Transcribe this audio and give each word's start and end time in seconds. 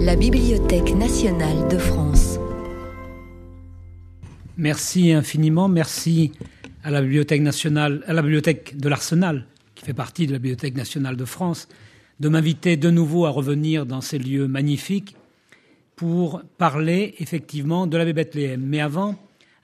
La 0.00 0.16
Bibliothèque 0.16 0.94
nationale 0.96 1.68
de 1.68 1.78
France. 1.78 2.38
Merci 4.56 5.12
infiniment, 5.12 5.68
merci 5.68 6.32
à 6.82 6.90
la 6.90 7.00
Bibliothèque 7.00 7.40
nationale, 7.40 8.02
à 8.06 8.12
la 8.12 8.22
Bibliothèque 8.22 8.76
de 8.76 8.88
l'Arsenal, 8.88 9.46
qui 9.74 9.84
fait 9.84 9.94
partie 9.94 10.26
de 10.26 10.32
la 10.32 10.38
Bibliothèque 10.38 10.76
nationale 10.76 11.16
de 11.16 11.24
France, 11.24 11.68
de 12.20 12.28
m'inviter 12.28 12.76
de 12.76 12.90
nouveau 12.90 13.26
à 13.26 13.30
revenir 13.30 13.86
dans 13.86 14.00
ces 14.00 14.18
lieux 14.18 14.48
magnifiques 14.48 15.14
pour 15.94 16.42
parler 16.58 17.14
effectivement 17.18 17.86
de 17.86 17.96
l'abbé 17.96 18.12
Bethléem. 18.12 18.60
Mais 18.60 18.80
avant, 18.80 19.14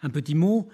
un 0.03 0.11
petit 0.11 0.35
mot. 0.35 0.69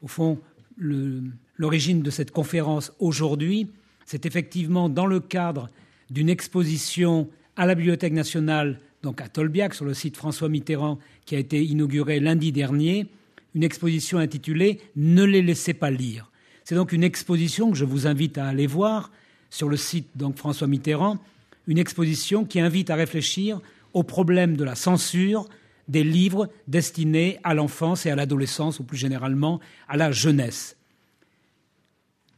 Au 0.00 0.08
fond, 0.08 0.38
l'origine 0.78 2.02
de 2.02 2.10
cette 2.10 2.30
conférence 2.30 2.92
aujourd'hui, 2.98 3.68
c'est 4.06 4.26
effectivement 4.26 4.88
dans 4.88 5.06
le 5.06 5.20
cadre 5.20 5.68
d'une 6.12 6.28
exposition 6.28 7.28
à 7.56 7.64
la 7.64 7.74
Bibliothèque 7.74 8.12
nationale, 8.12 8.78
donc 9.02 9.22
à 9.22 9.28
Tolbiac, 9.28 9.74
sur 9.74 9.86
le 9.86 9.94
site 9.94 10.16
François 10.16 10.50
Mitterrand, 10.50 10.98
qui 11.24 11.34
a 11.34 11.38
été 11.38 11.64
inaugurée 11.64 12.20
lundi 12.20 12.52
dernier, 12.52 13.06
une 13.54 13.62
exposition 13.62 14.18
intitulée 14.18 14.78
Ne 14.94 15.24
les 15.24 15.40
laissez 15.40 15.72
pas 15.72 15.90
lire. 15.90 16.30
C'est 16.64 16.74
donc 16.74 16.92
une 16.92 17.02
exposition 17.02 17.70
que 17.70 17.78
je 17.78 17.86
vous 17.86 18.06
invite 18.06 18.36
à 18.36 18.46
aller 18.46 18.66
voir 18.66 19.10
sur 19.48 19.70
le 19.70 19.76
site 19.78 20.06
donc 20.14 20.36
François 20.36 20.66
Mitterrand, 20.66 21.18
une 21.66 21.78
exposition 21.78 22.44
qui 22.44 22.60
invite 22.60 22.90
à 22.90 22.94
réfléchir 22.94 23.60
au 23.94 24.02
problème 24.02 24.56
de 24.56 24.64
la 24.64 24.74
censure 24.74 25.48
des 25.88 26.04
livres 26.04 26.48
destinés 26.68 27.38
à 27.42 27.54
l'enfance 27.54 28.04
et 28.04 28.10
à 28.10 28.16
l'adolescence, 28.16 28.80
ou 28.80 28.84
plus 28.84 28.98
généralement 28.98 29.60
à 29.88 29.96
la 29.96 30.12
jeunesse. 30.12 30.76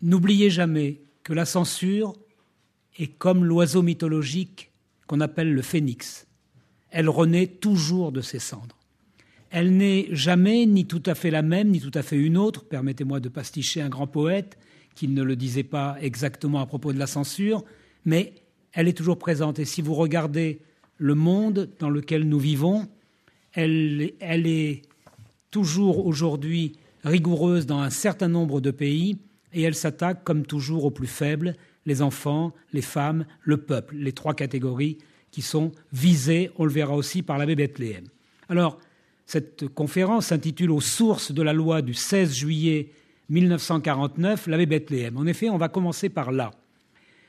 N'oubliez 0.01 0.51
jamais 0.51 1.01
que 1.25 1.33
la 1.33 1.45
censure 1.45 2.15
est 2.97 3.09
comme 3.19 3.45
l'oiseau 3.45 3.83
mythologique 3.83 4.71
qu'on 5.07 5.21
appelle 5.21 5.53
le 5.53 5.63
phénix. 5.63 6.27
Elle 6.91 7.09
renaît 7.09 7.47
toujours 7.47 8.13
de 8.13 8.21
ses 8.21 8.39
cendres. 8.39 8.79
Elle 9.51 9.77
n'est 9.77 10.09
jamais 10.11 10.67
ni 10.67 10.87
tout 10.87 11.03
à 11.07 11.15
fait 11.15 11.31
la 11.31 11.43
même, 11.43 11.71
ni 11.71 11.81
tout 11.81 11.91
à 11.95 12.03
fait 12.03 12.17
une 12.17 12.37
autre. 12.37 12.65
Permettez-moi 12.65 13.21
de 13.21 13.29
pasticher 13.29 13.81
un 13.81 13.89
grand 13.89 14.07
poète 14.07 14.59
qui 14.95 15.09
ne 15.09 15.23
le 15.23 15.37
disait 15.37 15.65
pas 15.65 15.97
exactement 16.01 16.61
à 16.61 16.67
propos 16.67 16.93
de 16.93 16.99
la 16.99 17.07
censure, 17.07 17.65
mais 18.05 18.35
elle 18.73 18.89
est 18.89 18.97
toujours 18.97 19.19
présente. 19.19 19.59
Et 19.59 19.65
si 19.65 19.83
vous 19.83 19.95
regardez 19.95 20.61
le 20.99 21.15
monde 21.15 21.71
dans 21.79 21.91
lequel 21.91 22.29
nous 22.29 22.39
vivons, 22.39 22.89
elle, 23.53 24.13
elle 24.21 24.47
est 24.47 24.83
toujours 25.51 26.07
aujourd'hui 26.07 26.73
rigoureuse 27.05 27.67
dans 27.67 27.79
un 27.79 27.91
certain 27.91 28.29
nombre 28.29 28.61
de 28.61 28.71
pays 28.71 29.19
et 29.53 29.63
elle 29.63 29.75
s'attaque 29.75 30.25
comme 30.25 30.45
toujours 30.45 30.85
aux 30.85 30.91
plus 30.91 31.07
faibles, 31.07 31.55
les 31.87 32.03
enfants, 32.03 32.53
les 32.73 32.83
femmes, 32.83 33.27
le 33.43 33.59
peuple, 33.59 33.97
les 33.97 34.13
trois 34.13 34.35
catégories 34.35 34.99
qui 35.31 35.43
sont 35.43 35.73
visées, 35.93 36.51
on 36.57 36.65
le 36.65 36.71
verra 36.71 36.95
aussi, 36.95 37.23
par 37.23 37.39
l'abbé 37.39 37.57
Bethléem. 37.57 38.05
Alors, 38.49 38.79
cette 39.27 39.69
conférence 39.69 40.27
s'intitule 40.27 40.71
Aux 40.71 40.81
sources 40.81 41.33
de 41.33 41.43
la 41.43 41.53
loi 41.53 41.83
du 41.83 41.95
16 41.95 42.35
juillet 42.35 42.91
1949, 43.31 44.47
l'abbé 44.47 44.67
Bethléem. 44.67 45.17
En 45.17 45.27
effet, 45.27 45.49
on 45.49 45.57
va 45.57 45.69
commencer 45.69 46.09
par 46.09 46.31
là. 46.31 46.53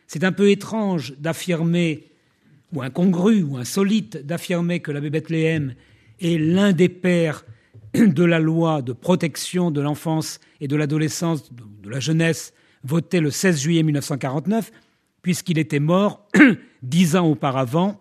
C'est 0.08 0.24
un 0.24 0.32
peu 0.32 0.50
étrange 0.50 1.16
d'affirmer, 1.18 2.04
ou 2.74 2.82
incongru, 2.82 3.44
ou 3.44 3.58
insolite, 3.58 4.18
d'affirmer 4.18 4.82
que 4.82 4.92
l'abbé 4.92 5.10
Bethléem 5.10 5.74
est 6.22 6.38
l'un 6.38 6.74
des 6.74 6.90
pères 6.90 7.46
de 7.96 8.24
la 8.24 8.40
loi 8.40 8.82
de 8.82 8.94
protection 8.94 9.72
de 9.72 9.82
l'enfance 9.82 10.40
et 10.62 10.68
de 10.68 10.76
l'adolescence, 10.76 11.52
de 11.54 11.90
la 11.90 12.00
jeunesse, 12.00 12.54
votée 12.86 13.20
le 13.20 13.32
16 13.32 13.60
juillet 13.60 13.84
1949, 13.84 14.72
puisqu'il 15.22 15.58
était 15.58 15.80
mort 15.80 16.28
dix 16.84 17.16
ans 17.16 17.28
auparavant. 17.28 18.00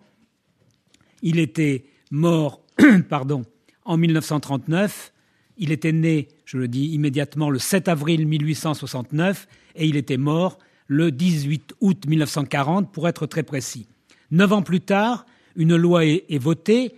Il 1.21 1.39
était 1.39 1.85
mort, 2.11 2.61
pardon, 3.09 3.43
en 3.83 3.97
1939. 3.97 5.11
Il 5.57 5.71
était 5.71 5.91
né, 5.91 6.27
je 6.45 6.57
le 6.57 6.67
dis 6.67 6.87
immédiatement, 6.87 7.49
le 7.49 7.59
7 7.59 7.87
avril 7.87 8.27
1869 8.27 9.47
et 9.75 9.87
il 9.87 9.95
était 9.95 10.17
mort 10.17 10.59
le 10.87 11.11
18 11.11 11.73
août 11.81 12.05
1940, 12.07 12.91
pour 12.91 13.07
être 13.07 13.25
très 13.25 13.41
précis. 13.41 13.87
Neuf 14.29 14.51
ans 14.51 14.61
plus 14.61 14.81
tard, 14.81 15.25
une 15.55 15.75
loi 15.75 16.05
est, 16.05 16.25
est 16.29 16.37
votée 16.37 16.93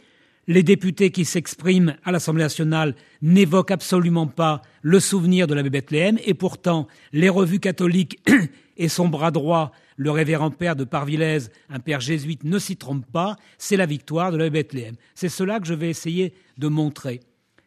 les 0.47 0.63
députés 0.63 1.11
qui 1.11 1.25
s'expriment 1.25 1.95
à 2.03 2.11
l'Assemblée 2.11 2.43
nationale 2.43 2.95
n'évoquent 3.21 3.71
absolument 3.71 4.27
pas 4.27 4.61
le 4.81 4.99
souvenir 4.99 5.45
de 5.45 5.53
l'abbé 5.53 5.69
Bethléem, 5.69 6.17
et 6.25 6.33
pourtant 6.33 6.87
les 7.11 7.29
revues 7.29 7.59
catholiques 7.59 8.19
et 8.77 8.87
son 8.87 9.09
bras 9.09 9.31
droit, 9.31 9.71
le 9.97 10.11
révérend 10.11 10.51
père 10.51 10.75
de 10.75 10.83
Parvillers, 10.83 11.49
un 11.69 11.79
père 11.79 11.99
jésuite, 11.99 12.43
ne 12.43 12.59
s'y 12.59 12.77
trompent 12.77 13.11
pas, 13.11 13.35
c'est 13.57 13.77
la 13.77 13.85
victoire 13.85 14.31
de 14.31 14.37
l'abbé 14.37 14.61
Bethléem. 14.61 14.95
C'est 15.15 15.29
cela 15.29 15.59
que 15.59 15.67
je 15.67 15.73
vais 15.73 15.89
essayer 15.89 16.33
de 16.57 16.67
montrer. 16.67 17.19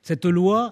Cette 0.03 0.25
loi, 0.25 0.71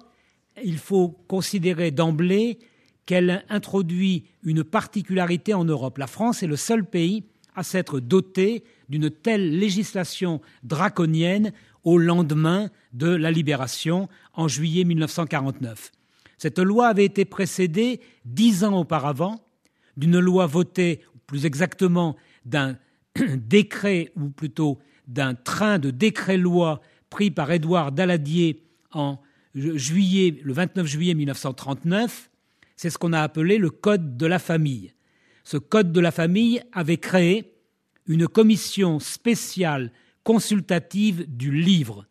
il 0.65 0.79
faut 0.79 1.09
considérer 1.29 1.91
d'emblée 1.91 2.59
qu'elle 3.05 3.45
introduit 3.49 4.25
une 4.43 4.65
particularité 4.65 5.55
en 5.55 5.65
Europe. 5.65 5.99
La 5.99 6.07
France 6.07 6.43
est 6.43 6.47
le 6.47 6.57
seul 6.57 6.85
pays 6.85 7.25
à 7.55 7.63
s'être 7.63 8.01
doté 8.01 8.65
d'une 8.89 9.11
telle 9.11 9.59
législation 9.59 10.41
draconienne 10.63 11.53
au 11.89 11.97
lendemain 11.97 12.69
de 12.93 13.09
la 13.09 13.31
libération 13.31 14.11
en 14.35 14.47
juillet 14.47 14.85
1949. 14.85 15.91
Cette 16.37 16.59
loi 16.59 16.89
avait 16.89 17.07
été 17.07 17.25
précédée 17.25 18.01
dix 18.27 18.63
ans 18.63 18.79
auparavant 18.79 19.41
d'une 19.97 20.19
loi 20.19 20.45
votée, 20.45 21.01
plus 21.27 21.47
exactement 21.47 22.15
d'un 22.45 22.77
décret, 23.37 24.13
ou 24.17 24.29
plutôt 24.29 24.79
d'un 25.07 25.35
train 25.35 25.79
de 25.79 25.91
décret-loi 25.91 26.83
pris 27.09 27.31
par 27.31 27.51
Édouard 27.51 27.91
Daladier 27.91 28.65
en 28.93 29.19
juillet, 29.55 30.39
le 30.43 30.53
29 30.53 30.87
juillet 30.87 31.15
1939. 31.15 32.31
C'est 32.77 32.91
ce 32.91 32.99
qu'on 32.99 33.15
a 33.15 33.23
appelé 33.23 33.57
le 33.57 33.71
Code 33.71 34.19
de 34.19 34.27
la 34.27 34.39
famille. 34.39 34.93
Ce 35.43 35.57
Code 35.57 35.91
de 35.93 36.01
la 36.01 36.11
famille 36.11 36.61
avait 36.71 36.99
créé 36.99 37.55
une 38.07 38.29
commission 38.29 39.01
spéciale 39.01 39.91
consultative 40.25 41.25
du 41.29 41.53
livre, 41.53 42.07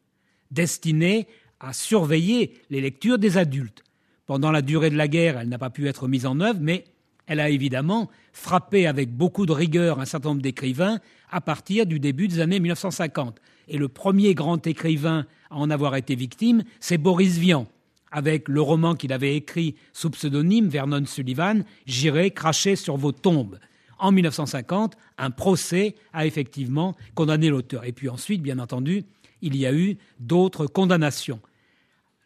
destinée 0.51 1.27
à 1.59 1.73
surveiller 1.73 2.53
les 2.69 2.81
lectures 2.81 3.19
des 3.19 3.37
adultes. 3.37 3.83
Pendant 4.25 4.51
la 4.51 4.61
durée 4.61 4.89
de 4.89 4.97
la 4.97 5.07
guerre, 5.07 5.39
elle 5.39 5.49
n'a 5.49 5.57
pas 5.57 5.69
pu 5.69 5.87
être 5.87 6.07
mise 6.07 6.25
en 6.25 6.39
œuvre, 6.39 6.59
mais 6.61 6.85
elle 7.27 7.39
a 7.39 7.49
évidemment 7.49 8.09
frappé 8.31 8.87
avec 8.87 9.11
beaucoup 9.11 9.45
de 9.45 9.51
rigueur 9.51 9.99
un 9.99 10.05
certain 10.05 10.29
nombre 10.29 10.41
d'écrivains 10.41 10.99
à 11.29 11.41
partir 11.41 11.85
du 11.85 11.99
début 11.99 12.27
des 12.27 12.39
années 12.39 12.59
1950. 12.59 13.39
Et 13.67 13.77
le 13.77 13.89
premier 13.89 14.33
grand 14.33 14.65
écrivain 14.65 15.25
à 15.49 15.57
en 15.57 15.69
avoir 15.69 15.95
été 15.95 16.15
victime, 16.15 16.63
c'est 16.79 16.97
Boris 16.97 17.37
Vian, 17.37 17.67
avec 18.11 18.47
le 18.47 18.61
roman 18.61 18.95
qu'il 18.95 19.11
avait 19.11 19.35
écrit 19.35 19.75
sous 19.91 20.09
pseudonyme 20.09 20.69
Vernon 20.69 21.05
Sullivan, 21.05 21.63
J'irai 21.85 22.31
cracher 22.31 22.75
sur 22.75 22.95
vos 22.97 23.11
tombes, 23.11 23.59
en 23.99 24.11
1950, 24.11 24.95
un 25.17 25.31
procès 25.31 25.95
a 26.13 26.25
effectivement 26.25 26.95
condamné 27.15 27.49
l'auteur. 27.49 27.85
Et 27.85 27.91
puis 27.91 28.09
ensuite, 28.09 28.41
bien 28.41 28.59
entendu, 28.59 29.03
il 29.41 29.55
y 29.55 29.65
a 29.65 29.73
eu 29.73 29.97
d'autres 30.19 30.67
condamnations. 30.67 31.39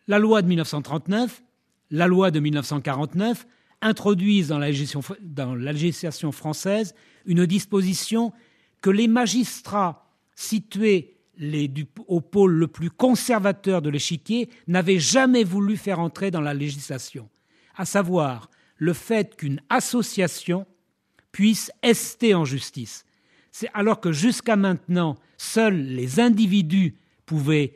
La 0.08 0.20
loi 0.20 0.42
de 0.42 0.48
1939, 0.48 1.44
la 1.92 2.08
loi 2.08 2.32
de 2.32 2.40
1949 2.40 3.46
introduisent 3.82 4.50
dans 4.50 4.60
la, 4.60 4.68
législation, 5.72 6.32
française 6.32 6.96
une 7.26 7.46
disposition 7.46 8.32
que 8.82 8.90
les 8.90 9.08
magistrats 9.08 10.08
situés 10.36 11.18
au 12.08 12.22
pôle 12.22 12.54
le 12.54 12.68
plus 12.68 12.92
conservateur 12.92 13.82
de 13.82 13.90
l'échiquier 13.90 14.50
n'avaient 14.68 15.00
jamais 15.00 15.44
voulu 15.44 15.78
faire 15.78 16.00
entrer 16.00 16.30
dans 16.30 16.42
la 16.42 16.54
législation, 16.54 17.30
à 17.76 17.86
savoir 17.86 18.50
le 18.78 18.94
fait 18.94 19.36
qu'une 19.36 19.62
association 19.70 20.66
puisse 21.32 21.72
ester 21.84 22.34
en 22.34 22.46
justice. 22.46 23.06
C'est 23.52 23.70
alors 23.74 24.00
que 24.00 24.12
jusqu'à 24.12 24.56
maintenant, 24.56 25.18
seuls 25.38 25.82
les 25.82 26.20
individus 26.20 26.96
pouvaient 27.26 27.76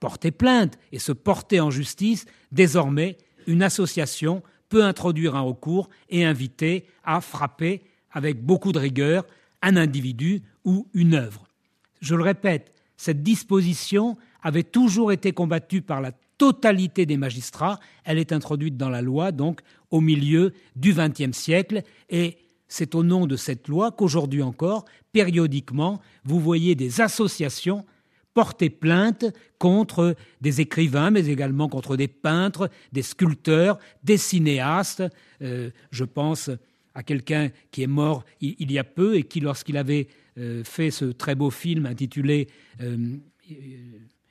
porter 0.00 0.30
plainte 0.30 0.78
et 0.92 0.98
se 0.98 1.12
porter 1.12 1.60
en 1.60 1.70
justice, 1.70 2.26
désormais, 2.52 3.16
une 3.46 3.62
association 3.62 4.42
peut 4.68 4.84
introduire 4.84 5.36
un 5.36 5.40
recours 5.40 5.88
et 6.08 6.24
inviter 6.24 6.86
à 7.04 7.20
frapper 7.20 7.82
avec 8.10 8.42
beaucoup 8.44 8.72
de 8.72 8.78
rigueur 8.78 9.24
un 9.62 9.76
individu 9.76 10.42
ou 10.64 10.88
une 10.94 11.14
œuvre. 11.14 11.46
Je 12.00 12.14
le 12.14 12.22
répète, 12.22 12.72
cette 12.96 13.22
disposition 13.22 14.16
avait 14.42 14.62
toujours 14.62 15.10
été 15.10 15.32
combattue 15.32 15.80
par 15.80 16.00
la 16.00 16.12
totalité 16.38 17.06
des 17.06 17.16
magistrats. 17.16 17.80
Elle 18.04 18.18
est 18.18 18.32
introduite 18.32 18.76
dans 18.76 18.90
la 18.90 19.02
loi, 19.02 19.32
donc, 19.32 19.60
au 19.90 20.00
milieu 20.00 20.52
du 20.76 20.92
XXe 20.92 21.36
siècle, 21.36 21.82
et 22.10 22.36
c'est 22.74 22.96
au 22.96 23.04
nom 23.04 23.28
de 23.28 23.36
cette 23.36 23.68
loi 23.68 23.92
qu'aujourd'hui 23.92 24.42
encore, 24.42 24.84
périodiquement, 25.12 26.00
vous 26.24 26.40
voyez 26.40 26.74
des 26.74 27.00
associations 27.00 27.86
porter 28.34 28.68
plainte 28.68 29.26
contre 29.60 30.16
des 30.40 30.60
écrivains, 30.60 31.12
mais 31.12 31.26
également 31.26 31.68
contre 31.68 31.96
des 31.96 32.08
peintres, 32.08 32.68
des 32.90 33.02
sculpteurs, 33.02 33.78
des 34.02 34.16
cinéastes. 34.16 35.04
Euh, 35.40 35.70
je 35.92 36.02
pense 36.02 36.50
à 36.96 37.04
quelqu'un 37.04 37.50
qui 37.70 37.84
est 37.84 37.86
mort 37.86 38.24
il, 38.40 38.72
y 38.72 38.78
a 38.80 38.82
peu 38.82 39.14
et 39.14 39.22
qui, 39.22 39.38
lorsqu'il 39.38 39.76
avait 39.76 40.08
euh, 40.36 40.64
fait 40.64 40.90
ce 40.90 41.04
très 41.04 41.36
beau 41.36 41.50
film 41.50 41.86
intitulé 41.86 42.48
euh, 42.80 42.96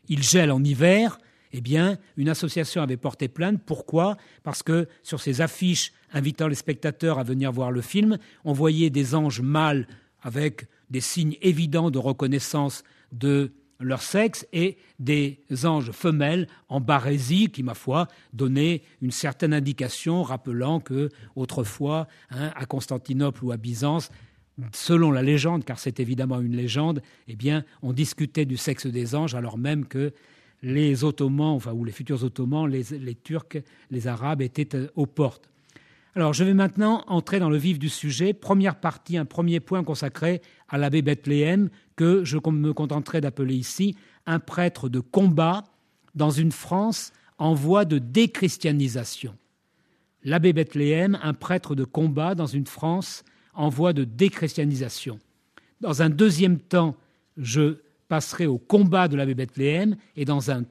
Il 0.09 0.21
gèle 0.21 0.51
en 0.51 0.61
hiver, 0.61 1.17
eh 1.53 1.61
bien, 1.61 1.97
une 2.17 2.29
association 2.29 2.81
avait 2.81 2.97
porté 2.97 3.27
plainte. 3.27 3.61
Pourquoi? 3.63 4.17
Parce 4.41 4.63
que 4.63 4.87
sur 5.03 5.21
ces 5.21 5.39
affiches 5.39 5.93
invitant 6.11 6.47
les 6.47 6.55
spectateurs 6.55 7.19
à 7.19 7.23
venir 7.23 7.51
voir 7.51 7.71
le 7.71 7.81
film, 7.81 8.17
on 8.43 8.53
voyait 8.53 8.89
des 8.89 9.13
anges 9.15 9.41
mâles 9.41 9.87
avec 10.21 10.67
des 10.89 11.01
signes 11.01 11.37
évidents 11.41 11.91
de 11.91 11.99
reconnaissance 11.99 12.83
de 13.11 13.51
leur 13.79 14.01
sexe 14.01 14.47
et 14.53 14.77
des 14.99 15.39
anges 15.63 15.91
femelles 15.91 16.47
en 16.69 16.79
barésie 16.79 17.49
qui, 17.49 17.63
ma 17.63 17.73
foi, 17.73 18.07
donnaient 18.31 18.81
une 19.01 19.11
certaine 19.11 19.53
indication 19.53 20.23
rappelant 20.23 20.79
que 20.79 21.09
autrefois, 21.35 22.07
hein, 22.31 22.51
à 22.55 22.65
Constantinople 22.65 23.43
ou 23.43 23.51
à 23.51 23.57
Byzance, 23.57 24.09
selon 24.71 25.11
la 25.11 25.21
légende, 25.21 25.65
car 25.65 25.79
c'est 25.79 25.99
évidemment 25.99 26.39
une 26.39 26.55
légende, 26.55 27.01
eh 27.27 27.35
bien, 27.35 27.65
on 27.81 27.93
discutait 27.93 28.45
du 28.45 28.57
sexe 28.57 28.87
des 28.87 29.15
anges 29.15 29.35
alors 29.35 29.57
même 29.57 29.85
que 29.85 30.13
les 30.63 31.03
Ottomans, 31.03 31.53
enfin, 31.55 31.73
ou 31.73 31.83
les 31.83 31.91
futurs 31.91 32.23
Ottomans, 32.23 32.67
les, 32.67 32.97
les 32.97 33.15
Turcs, 33.15 33.57
les 33.91 34.07
Arabes 34.07 34.41
étaient 34.41 34.75
euh, 34.75 34.87
aux 34.95 35.05
portes. 35.05 35.49
Alors, 36.15 36.33
je 36.33 36.43
vais 36.43 36.53
maintenant 36.53 37.03
entrer 37.07 37.39
dans 37.39 37.49
le 37.49 37.57
vif 37.57 37.77
du 37.77 37.89
sujet. 37.89 38.33
Première 38.33 38.79
partie, 38.79 39.17
un 39.17 39.25
premier 39.25 39.59
point 39.59 39.83
consacré 39.83 40.41
à 40.69 40.77
l'abbé 40.77 41.01
Bethléem, 41.01 41.69
que 41.95 42.23
je 42.23 42.37
me 42.37 42.71
contenterai 42.71 43.19
d'appeler 43.19 43.55
ici 43.55 43.95
un 44.25 44.39
prêtre 44.39 44.89
de 44.89 44.99
combat 44.99 45.63
dans 46.15 46.29
une 46.29 46.51
France 46.51 47.11
en 47.39 47.53
voie 47.53 47.83
de 47.83 47.97
déchristianisation. 47.97 49.35
L'abbé 50.23 50.53
Bethléem, 50.53 51.19
un 51.21 51.33
prêtre 51.33 51.75
de 51.75 51.83
combat 51.83 52.35
dans 52.35 52.45
une 52.45 52.67
France 52.67 53.23
en 53.53 53.69
voie 53.69 53.91
de 53.91 54.03
déchristianisation. 54.03 55.19
Dans 55.81 56.01
un 56.01 56.09
deuxième 56.09 56.59
temps, 56.59 56.95
je 57.37 57.77
passerai 58.07 58.45
au 58.45 58.57
combat 58.57 59.07
de 59.07 59.15
l'abbé 59.15 59.33
Bethléem 59.33 59.95
et 60.15 60.25
dans 60.25 60.51
un 60.51 60.63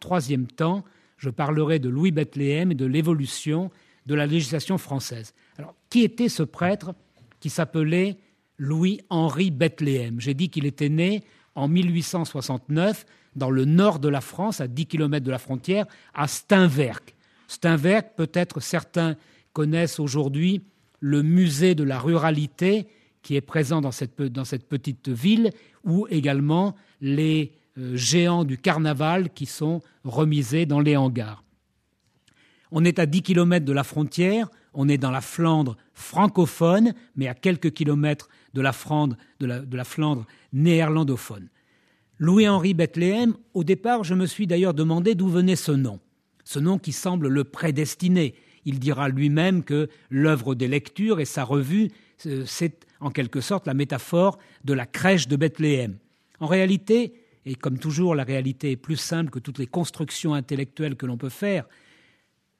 troisième 0.00 0.46
temps, 0.46 0.84
je 1.16 1.30
parlerai 1.30 1.78
de 1.78 1.88
Louis 1.88 2.12
Bethléem 2.12 2.72
et 2.72 2.74
de 2.74 2.86
l'évolution 2.86 3.70
de 4.06 4.14
la 4.14 4.26
législation 4.26 4.78
française. 4.78 5.34
Alors, 5.58 5.74
qui 5.90 6.02
était 6.02 6.28
ce 6.28 6.42
prêtre 6.42 6.94
qui 7.40 7.50
s'appelait 7.50 8.16
Louis-Henri 8.58 9.50
Bethléem? 9.50 10.20
J'ai 10.20 10.34
dit 10.34 10.48
qu'il 10.48 10.66
était 10.66 10.88
né 10.88 11.22
en 11.54 11.68
1869 11.68 13.04
dans 13.36 13.50
le 13.50 13.64
nord 13.64 13.98
de 13.98 14.08
la 14.08 14.20
France, 14.20 14.60
à 14.60 14.66
10 14.66 14.86
km 14.86 15.24
de 15.24 15.30
la 15.30 15.38
frontière, 15.38 15.86
à 16.14 16.26
Steinwerk. 16.26 17.14
Steinwerk, 17.48 18.14
peut-être 18.16 18.60
certains 18.60 19.16
connaissent 19.52 20.00
aujourd'hui 20.00 20.62
le 21.00 21.22
musée 21.22 21.74
de 21.74 21.84
la 21.84 21.98
ruralité 21.98 22.86
qui 23.22 23.36
est 23.36 23.40
présent 23.40 23.80
dans 23.80 23.92
cette, 23.92 24.20
dans 24.20 24.44
cette 24.44 24.68
petite 24.68 25.08
ville, 25.08 25.50
ou 25.84 26.06
également 26.10 26.74
les 27.00 27.52
euh, 27.78 27.96
géants 27.96 28.44
du 28.44 28.58
carnaval 28.58 29.30
qui 29.30 29.46
sont 29.46 29.80
remisés 30.04 30.66
dans 30.66 30.80
les 30.80 30.96
hangars. 30.96 31.42
On 32.72 32.84
est 32.84 32.98
à 32.98 33.06
10 33.06 33.22
km 33.22 33.64
de 33.64 33.72
la 33.72 33.84
frontière, 33.84 34.48
on 34.74 34.88
est 34.88 34.98
dans 34.98 35.10
la 35.10 35.20
Flandre 35.20 35.76
francophone, 35.94 36.94
mais 37.16 37.26
à 37.26 37.34
quelques 37.34 37.72
kilomètres 37.72 38.28
de 38.54 38.60
la 38.60 38.72
Flandre, 38.72 40.26
néerlandophone. 40.52 41.48
Louis-Henri 42.18 42.74
Bethléem, 42.74 43.34
au 43.54 43.64
départ, 43.64 44.04
je 44.04 44.14
me 44.14 44.26
suis 44.26 44.46
d'ailleurs 44.46 44.74
demandé 44.74 45.14
d'où 45.14 45.28
venait 45.28 45.56
ce 45.56 45.72
nom, 45.72 46.00
ce 46.44 46.58
nom 46.58 46.78
qui 46.78 46.92
semble 46.92 47.28
le 47.28 47.44
prédestiner. 47.44 48.34
Il 48.64 48.78
dira 48.78 49.08
lui-même 49.08 49.64
que 49.64 49.88
l'œuvre 50.10 50.54
des 50.54 50.68
lectures 50.68 51.18
et 51.20 51.24
sa 51.24 51.44
revue, 51.44 51.90
euh, 52.26 52.44
c'est 52.46 52.86
en 53.00 53.10
quelque 53.10 53.40
sorte 53.40 53.66
la 53.66 53.74
métaphore 53.74 54.38
de 54.64 54.72
la 54.72 54.86
crèche 54.86 55.28
de 55.28 55.36
Bethléem. 55.36 55.96
En 56.38 56.46
réalité, 56.46 57.14
et 57.46 57.54
comme 57.54 57.78
toujours 57.78 58.14
la 58.14 58.24
réalité 58.24 58.70
est 58.70 58.76
plus 58.76 58.96
simple 58.96 59.30
que 59.30 59.38
toutes 59.38 59.58
les 59.58 59.66
constructions 59.66 60.34
intellectuelles 60.34 60.96
que 60.96 61.06
l'on 61.06 61.16
peut 61.16 61.28
faire, 61.28 61.66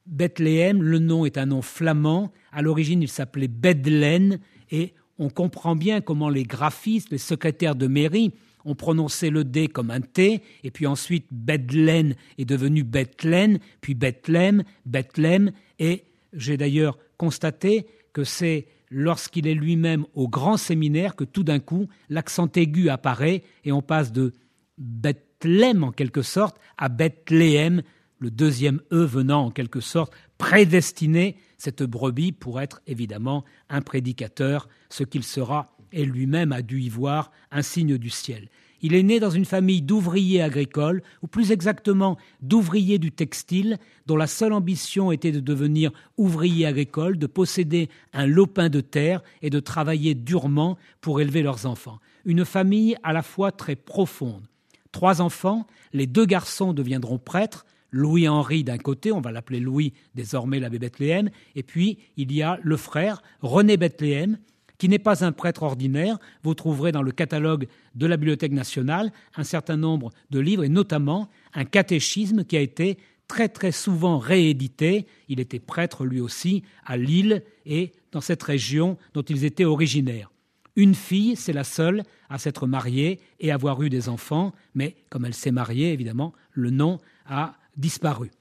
Bethléem, 0.07 0.81
le 0.81 0.99
nom 0.99 1.25
est 1.25 1.37
un 1.37 1.45
nom 1.45 1.61
flamand. 1.61 2.31
À 2.51 2.61
l'origine, 2.61 3.01
il 3.01 3.07
s'appelait 3.07 3.47
Bedlen 3.47 4.39
et 4.71 4.93
on 5.19 5.29
comprend 5.29 5.75
bien 5.75 6.01
comment 6.01 6.29
les 6.29 6.43
graphistes, 6.43 7.11
les 7.11 7.19
secrétaires 7.19 7.75
de 7.75 7.87
mairie 7.87 8.33
ont 8.65 8.75
prononcé 8.75 9.29
le 9.29 9.43
D 9.43 9.67
comme 9.67 9.91
un 9.91 10.01
T, 10.01 10.41
et 10.63 10.71
puis 10.71 10.87
ensuite 10.87 11.25
Bedlen 11.31 12.15
est 12.37 12.45
devenu 12.45 12.83
Bethlen, 12.83 13.59
puis 13.81 13.95
Bethlehem, 13.95 14.63
Bethlehem, 14.85 15.51
et 15.79 16.03
j'ai 16.33 16.57
d'ailleurs 16.57 16.97
constaté 17.17 17.87
que 18.13 18.23
c'est 18.23 18.67
lorsqu'il 18.91 19.47
est 19.47 19.55
lui-même 19.55 20.05
au 20.13 20.27
grand 20.27 20.57
séminaire 20.57 21.15
que 21.15 21.23
tout 21.23 21.43
d'un 21.43 21.59
coup 21.59 21.87
l'accent 22.09 22.49
aigu 22.55 22.89
apparaît 22.89 23.43
et 23.63 23.71
on 23.71 23.81
passe 23.81 24.11
de 24.11 24.33
Bethlehem 24.77 25.83
en 25.83 25.91
quelque 25.91 26.21
sorte 26.21 26.57
à 26.77 26.89
Bethléem, 26.89 27.81
le 28.19 28.29
deuxième 28.29 28.81
E 28.91 29.03
venant 29.03 29.45
en 29.45 29.51
quelque 29.51 29.79
sorte 29.79 30.13
prédestiner 30.37 31.37
cette 31.57 31.83
brebis 31.83 32.33
pour 32.33 32.59
être 32.59 32.81
évidemment 32.85 33.45
un 33.69 33.81
prédicateur, 33.81 34.67
ce 34.89 35.03
qu'il 35.03 35.23
sera, 35.23 35.75
et 35.91 36.05
lui-même 36.05 36.51
a 36.51 36.61
dû 36.61 36.81
y 36.81 36.89
voir 36.89 37.31
un 37.51 37.61
signe 37.61 37.97
du 37.97 38.09
ciel. 38.09 38.49
Il 38.81 38.95
est 38.95 39.03
né 39.03 39.19
dans 39.19 39.29
une 39.29 39.45
famille 39.45 39.81
d'ouvriers 39.81 40.41
agricoles, 40.41 41.03
ou 41.21 41.27
plus 41.27 41.51
exactement 41.51 42.17
d'ouvriers 42.41 42.99
du 42.99 43.11
textile, 43.11 43.77
dont 44.07 44.15
la 44.15 44.27
seule 44.27 44.53
ambition 44.53 45.11
était 45.11 45.31
de 45.31 45.39
devenir 45.39 45.91
ouvriers 46.17 46.65
agricoles, 46.65 47.17
de 47.17 47.27
posséder 47.27 47.89
un 48.13 48.25
lopin 48.25 48.69
de 48.69 48.81
terre 48.81 49.21
et 49.41 49.49
de 49.49 49.59
travailler 49.59 50.15
durement 50.15 50.77
pour 50.99 51.21
élever 51.21 51.43
leurs 51.43 51.65
enfants. 51.65 51.99
Une 52.25 52.45
famille 52.45 52.95
à 53.03 53.13
la 53.13 53.21
fois 53.21 53.51
très 53.51 53.75
profonde. 53.75 54.43
Trois 54.91 55.21
enfants, 55.21 55.67
les 55.93 56.07
deux 56.07 56.25
garçons 56.25 56.73
deviendront 56.73 57.17
prêtres, 57.17 57.65
Louis-Henri 57.91 58.63
d'un 58.63 58.77
côté, 58.77 59.11
on 59.11 59.21
va 59.21 59.31
l'appeler 59.31 59.59
Louis, 59.59 59.93
désormais 60.15 60.59
l'abbé 60.59 60.79
Bethléem, 60.79 61.29
et 61.55 61.63
puis 61.63 61.99
il 62.17 62.31
y 62.31 62.41
a 62.41 62.57
le 62.63 62.77
frère 62.77 63.21
René 63.41 63.77
Bethléem, 63.77 64.37
qui 64.81 64.89
n'est 64.89 64.97
pas 64.97 65.23
un 65.23 65.31
prêtre 65.31 65.61
ordinaire. 65.61 66.17
Vous 66.41 66.55
trouverez 66.55 66.91
dans 66.91 67.03
le 67.03 67.11
catalogue 67.11 67.67
de 67.93 68.07
la 68.07 68.17
Bibliothèque 68.17 68.51
nationale 68.51 69.11
un 69.35 69.43
certain 69.43 69.77
nombre 69.77 70.09
de 70.31 70.39
livres, 70.39 70.63
et 70.63 70.69
notamment 70.69 71.29
un 71.53 71.65
catéchisme 71.65 72.43
qui 72.43 72.57
a 72.57 72.61
été 72.61 72.97
très 73.27 73.47
très 73.47 73.71
souvent 73.71 74.17
réédité. 74.17 75.05
Il 75.29 75.39
était 75.39 75.59
prêtre 75.59 76.03
lui 76.03 76.19
aussi 76.19 76.63
à 76.83 76.97
Lille 76.97 77.43
et 77.67 77.91
dans 78.11 78.21
cette 78.21 78.41
région 78.41 78.97
dont 79.13 79.21
ils 79.21 79.45
étaient 79.45 79.65
originaires. 79.65 80.31
Une 80.75 80.95
fille, 80.95 81.35
c'est 81.35 81.53
la 81.53 81.63
seule 81.63 82.01
à 82.31 82.39
s'être 82.39 82.65
mariée 82.65 83.19
et 83.39 83.51
avoir 83.51 83.83
eu 83.83 83.91
des 83.91 84.09
enfants, 84.09 84.51
mais 84.73 84.95
comme 85.11 85.25
elle 85.25 85.35
s'est 85.35 85.51
mariée, 85.51 85.93
évidemment, 85.93 86.33
le 86.53 86.71
nom 86.71 86.97
a 87.27 87.53
disparu. 87.77 88.31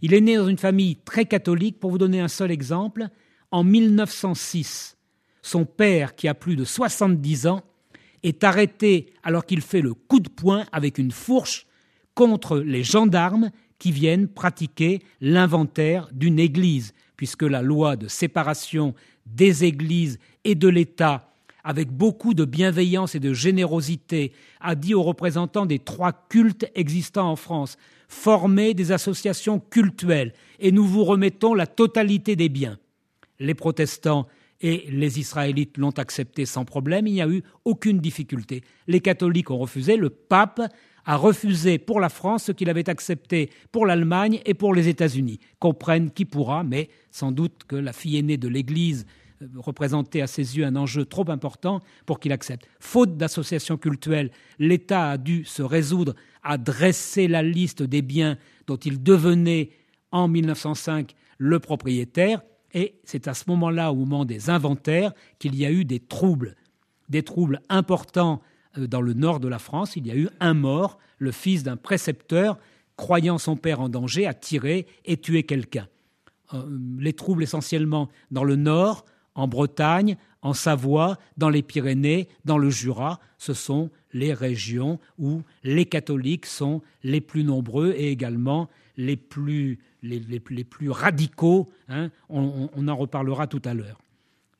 Il 0.00 0.14
est 0.14 0.20
né 0.20 0.36
dans 0.36 0.46
une 0.46 0.58
famille 0.58 0.94
très 0.94 1.24
catholique. 1.24 1.80
Pour 1.80 1.90
vous 1.90 1.98
donner 1.98 2.20
un 2.20 2.28
seul 2.28 2.52
exemple, 2.52 3.08
en 3.50 3.64
1906, 3.64 4.94
son 5.42 5.64
père, 5.64 6.14
qui 6.14 6.28
a 6.28 6.34
plus 6.34 6.56
de 6.56 6.64
70 6.64 7.46
ans, 7.46 7.62
est 8.22 8.44
arrêté 8.44 9.12
alors 9.22 9.46
qu'il 9.46 9.60
fait 9.60 9.80
le 9.80 9.94
coup 9.94 10.20
de 10.20 10.28
poing 10.28 10.64
avec 10.72 10.98
une 10.98 11.12
fourche 11.12 11.66
contre 12.14 12.58
les 12.58 12.82
gendarmes 12.82 13.50
qui 13.78 13.92
viennent 13.92 14.28
pratiquer 14.28 15.00
l'inventaire 15.20 16.08
d'une 16.12 16.38
église, 16.38 16.94
puisque 17.16 17.44
la 17.44 17.62
loi 17.62 17.96
de 17.96 18.08
séparation 18.08 18.94
des 19.26 19.64
églises 19.64 20.18
et 20.44 20.54
de 20.54 20.68
l'État, 20.68 21.32
avec 21.62 21.90
beaucoup 21.90 22.34
de 22.34 22.44
bienveillance 22.44 23.14
et 23.14 23.20
de 23.20 23.32
générosité, 23.32 24.32
a 24.60 24.74
dit 24.74 24.94
aux 24.94 25.02
représentants 25.02 25.66
des 25.66 25.78
trois 25.78 26.12
cultes 26.28 26.66
existants 26.74 27.30
en 27.30 27.36
France 27.36 27.76
former 28.08 28.72
des 28.74 28.90
associations 28.90 29.60
cultuelles 29.60 30.32
et 30.58 30.72
nous 30.72 30.84
vous 30.84 31.04
remettons 31.04 31.54
la 31.54 31.66
totalité 31.66 32.36
des 32.36 32.48
biens. 32.48 32.78
Les 33.38 33.54
protestants 33.54 34.26
et 34.60 34.86
les 34.90 35.20
Israélites 35.20 35.78
l'ont 35.78 35.90
accepté 35.90 36.46
sans 36.46 36.64
problème, 36.64 37.06
il 37.06 37.14
n'y 37.14 37.22
a 37.22 37.28
eu 37.28 37.42
aucune 37.64 37.98
difficulté. 37.98 38.62
Les 38.86 39.00
catholiques 39.00 39.50
ont 39.50 39.58
refusé, 39.58 39.96
le 39.96 40.10
pape 40.10 40.60
a 41.04 41.16
refusé 41.16 41.78
pour 41.78 42.00
la 42.00 42.08
France 42.08 42.44
ce 42.44 42.52
qu'il 42.52 42.68
avait 42.68 42.90
accepté 42.90 43.50
pour 43.72 43.86
l'Allemagne 43.86 44.40
et 44.44 44.54
pour 44.54 44.74
les 44.74 44.88
États-Unis. 44.88 45.38
Comprenne 45.58 46.10
qui 46.10 46.24
pourra, 46.24 46.64
mais 46.64 46.90
sans 47.10 47.32
doute 47.32 47.62
que 47.66 47.76
la 47.76 47.92
fille 47.92 48.18
aînée 48.18 48.36
de 48.36 48.48
l'Église 48.48 49.06
euh, 49.40 49.46
représentait 49.56 50.20
à 50.20 50.26
ses 50.26 50.58
yeux 50.58 50.66
un 50.66 50.76
enjeu 50.76 51.04
trop 51.04 51.30
important 51.30 51.80
pour 52.04 52.20
qu'il 52.20 52.32
accepte. 52.32 52.68
Faute 52.80 53.16
d'association 53.16 53.78
cultuelle, 53.78 54.30
l'État 54.58 55.12
a 55.12 55.16
dû 55.18 55.44
se 55.44 55.62
résoudre 55.62 56.14
à 56.42 56.58
dresser 56.58 57.28
la 57.28 57.42
liste 57.42 57.82
des 57.82 58.02
biens 58.02 58.36
dont 58.66 58.76
il 58.76 59.02
devenait 59.02 59.70
en 60.10 60.28
1905 60.28 61.14
le 61.38 61.58
propriétaire, 61.60 62.42
et 62.74 62.96
c'est 63.04 63.28
à 63.28 63.34
ce 63.34 63.44
moment-là, 63.48 63.92
au 63.92 63.96
moment 63.96 64.24
des 64.24 64.50
inventaires, 64.50 65.12
qu'il 65.38 65.54
y 65.54 65.64
a 65.64 65.70
eu 65.70 65.84
des 65.84 66.00
troubles, 66.00 66.56
des 67.08 67.22
troubles 67.22 67.60
importants 67.68 68.42
euh, 68.76 68.86
dans 68.86 69.00
le 69.00 69.14
nord 69.14 69.40
de 69.40 69.48
la 69.48 69.58
France. 69.58 69.96
Il 69.96 70.06
y 70.06 70.10
a 70.10 70.16
eu 70.16 70.28
un 70.40 70.54
mort, 70.54 70.98
le 71.18 71.32
fils 71.32 71.62
d'un 71.62 71.76
précepteur, 71.76 72.58
croyant 72.96 73.38
son 73.38 73.56
père 73.56 73.80
en 73.80 73.88
danger, 73.88 74.26
a 74.26 74.34
tiré 74.34 74.86
et 75.04 75.16
tué 75.16 75.44
quelqu'un. 75.44 75.88
Euh, 76.54 76.62
les 76.98 77.12
troubles 77.12 77.42
essentiellement 77.42 78.08
dans 78.30 78.44
le 78.44 78.56
nord, 78.56 79.04
en 79.34 79.48
Bretagne, 79.48 80.16
en 80.42 80.52
Savoie, 80.52 81.16
dans 81.36 81.48
les 81.48 81.62
Pyrénées, 81.62 82.28
dans 82.44 82.58
le 82.58 82.70
Jura. 82.70 83.20
Ce 83.38 83.54
sont 83.54 83.90
les 84.12 84.34
régions 84.34 84.98
où 85.18 85.42
les 85.62 85.86
catholiques 85.86 86.46
sont 86.46 86.82
les 87.02 87.20
plus 87.20 87.44
nombreux 87.44 87.94
et 87.96 88.10
également 88.10 88.68
les 88.98 89.16
plus, 89.16 89.78
les, 90.02 90.20
plus 90.64 90.90
radicaux. 90.90 91.70
Hein. 91.88 92.10
on, 92.28 92.68
on 92.76 92.88
en 92.88 92.96
reparlera 92.96 93.46
tout 93.46 93.62
à 93.64 93.72
l'heure. 93.72 93.98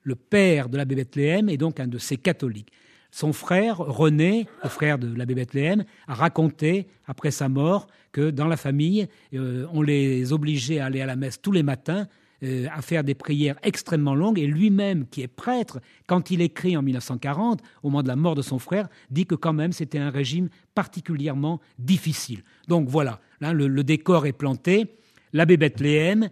Le 0.04 0.14
père 0.14 0.70
de 0.70 0.78
l'abbé 0.78 0.94
Bethléem 0.94 1.50
est 1.50 1.58
donc 1.58 1.80
un 1.80 1.86
de 1.86 1.98
ces 1.98 2.16
catholiques. 2.16 2.72
Son 3.10 3.32
frère, 3.32 3.78
René, 3.78 4.46
le 4.62 4.68
frère 4.68 4.98
de 4.98 5.14
l'abbé 5.14 5.34
Bethléem, 5.34 5.84
a 6.06 6.14
raconté, 6.14 6.86
après 7.06 7.30
sa 7.30 7.48
mort, 7.48 7.86
que 8.12 8.30
dans 8.30 8.46
la 8.46 8.56
famille, 8.56 9.08
euh, 9.34 9.66
on 9.72 9.82
les 9.82 10.32
obligeait 10.32 10.78
à 10.78 10.86
aller 10.86 11.00
à 11.00 11.06
la 11.06 11.16
messe 11.16 11.40
tous 11.40 11.52
les 11.52 11.62
matins, 11.62 12.06
euh, 12.42 12.66
à 12.72 12.82
faire 12.82 13.04
des 13.04 13.14
prières 13.14 13.56
extrêmement 13.62 14.14
longues, 14.14 14.38
et 14.38 14.46
lui-même, 14.46 15.06
qui 15.06 15.22
est 15.22 15.28
prêtre, 15.28 15.80
quand 16.06 16.30
il 16.30 16.42
écrit 16.42 16.76
en 16.76 16.82
1940, 16.82 17.62
au 17.82 17.88
moment 17.88 18.02
de 18.02 18.08
la 18.08 18.16
mort 18.16 18.34
de 18.34 18.42
son 18.42 18.58
frère, 18.58 18.88
dit 19.10 19.26
que 19.26 19.34
quand 19.34 19.54
même 19.54 19.72
c'était 19.72 19.98
un 19.98 20.10
régime 20.10 20.48
particulièrement 20.74 21.60
difficile. 21.78 22.42
Donc 22.68 22.88
voilà, 22.88 23.20
là, 23.40 23.52
le, 23.52 23.84
décor 23.84 24.26
est 24.26 24.32
planté. 24.32 24.98
L'abbé 25.32 25.56
Bethléem 25.56 26.30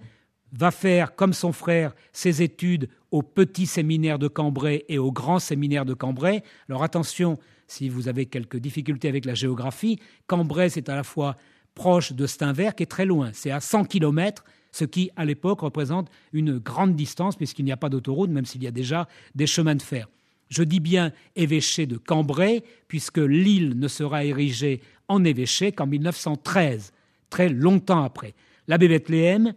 va 0.53 0.71
faire, 0.71 1.15
comme 1.15 1.33
son 1.33 1.53
frère, 1.53 1.95
ses 2.13 2.43
études 2.43 2.89
au 3.11 3.23
petit 3.23 3.67
séminaire 3.67 4.19
de 4.19 4.29
Cambrai 4.29 4.85
et 4.89 4.99
au 4.99 5.13
grand 5.13 5.39
séminaire 5.39 5.85
de 5.85 5.95
Cambrai. 5.95 6.43
Alors 6.69 6.83
attention, 6.83 7.39
si 7.67 7.89
vous 7.89 8.09
avez 8.09 8.27
quelques 8.27 8.57
difficultés 8.57 9.09
avec 9.09 9.25
la 9.25 9.35
géographie, 9.35 9.99
Cambrai, 10.27 10.69
c'est 10.71 10.89
à 10.89 10.95
la 10.95 11.03
fois 11.03 11.37
proche 11.75 12.13
de 12.13 12.27
Steinvert, 12.27 12.75
qui 12.75 12.85
est 12.85 12.87
très 12.87 13.05
loin. 13.05 13.31
C'est 13.33 13.51
à 13.51 13.61
100 13.61 13.85
km, 13.85 14.45
ce 14.73 14.85
qui, 14.85 15.11
à 15.17 15.25
l'époque, 15.25 15.61
représente 15.61 16.11
une 16.33 16.59
grande 16.59 16.97
distance, 16.97 17.37
puisqu'il 17.37 17.65
n'y 17.65 17.73
a 17.73 17.77
pas 17.77 17.89
d'autoroute, 17.89 18.31
même 18.31 18.47
s'il 18.47 18.63
y 18.63 18.67
a 18.67 18.73
déjà 18.73 19.09
des 19.35 19.47
chemins 19.47 19.75
de 19.75 19.83
fer. 19.83 20.09
Je 20.49 20.63
dis 20.63 20.81
bien 20.81 21.13
évêché 21.35 21.87
de 21.87 21.97
Cambrai, 21.97 22.65
puisque 22.89 23.19
l'île 23.19 23.79
ne 23.79 23.89
sera 23.89 24.25
érigée 24.25 24.81
en 25.09 25.25
évêché 25.25 25.73
qu'en 25.73 25.87
1913, 25.87 26.93
très 27.31 27.49
longtemps 27.49 28.03
après. 28.03 28.35
L'abbé 28.69 28.89
Bethléem 28.89 29.55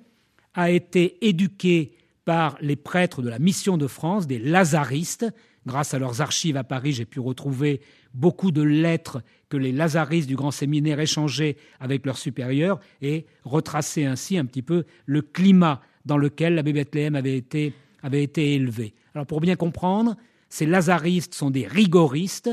a 0.53 0.71
été 0.71 1.25
éduqué 1.27 1.93
par 2.25 2.57
les 2.61 2.75
prêtres 2.75 3.21
de 3.21 3.29
la 3.29 3.39
mission 3.39 3.77
de 3.77 3.87
France, 3.87 4.27
des 4.27 4.39
lazaristes. 4.39 5.25
Grâce 5.65 5.93
à 5.93 5.99
leurs 5.99 6.21
archives 6.21 6.57
à 6.57 6.63
Paris, 6.63 6.93
j'ai 6.93 7.05
pu 7.05 7.19
retrouver 7.19 7.81
beaucoup 8.13 8.51
de 8.51 8.61
lettres 8.61 9.21
que 9.49 9.57
les 9.57 9.71
lazaristes 9.71 10.27
du 10.27 10.35
grand 10.35 10.51
séminaire 10.51 10.99
échangeaient 10.99 11.57
avec 11.79 12.05
leurs 12.05 12.17
supérieurs 12.17 12.79
et 13.01 13.25
retracer 13.43 14.05
ainsi 14.05 14.37
un 14.37 14.45
petit 14.45 14.61
peu 14.61 14.85
le 15.05 15.21
climat 15.21 15.81
dans 16.05 16.17
lequel 16.17 16.55
l'abbé 16.55 16.73
Bethléem 16.73 17.15
avait 17.15 17.37
été, 17.37 17.73
avait 18.03 18.23
été 18.23 18.53
élevé. 18.53 18.93
Alors 19.15 19.25
pour 19.25 19.41
bien 19.41 19.55
comprendre, 19.55 20.15
ces 20.49 20.65
lazaristes 20.65 21.33
sont 21.33 21.51
des 21.51 21.67
rigoristes 21.67 22.49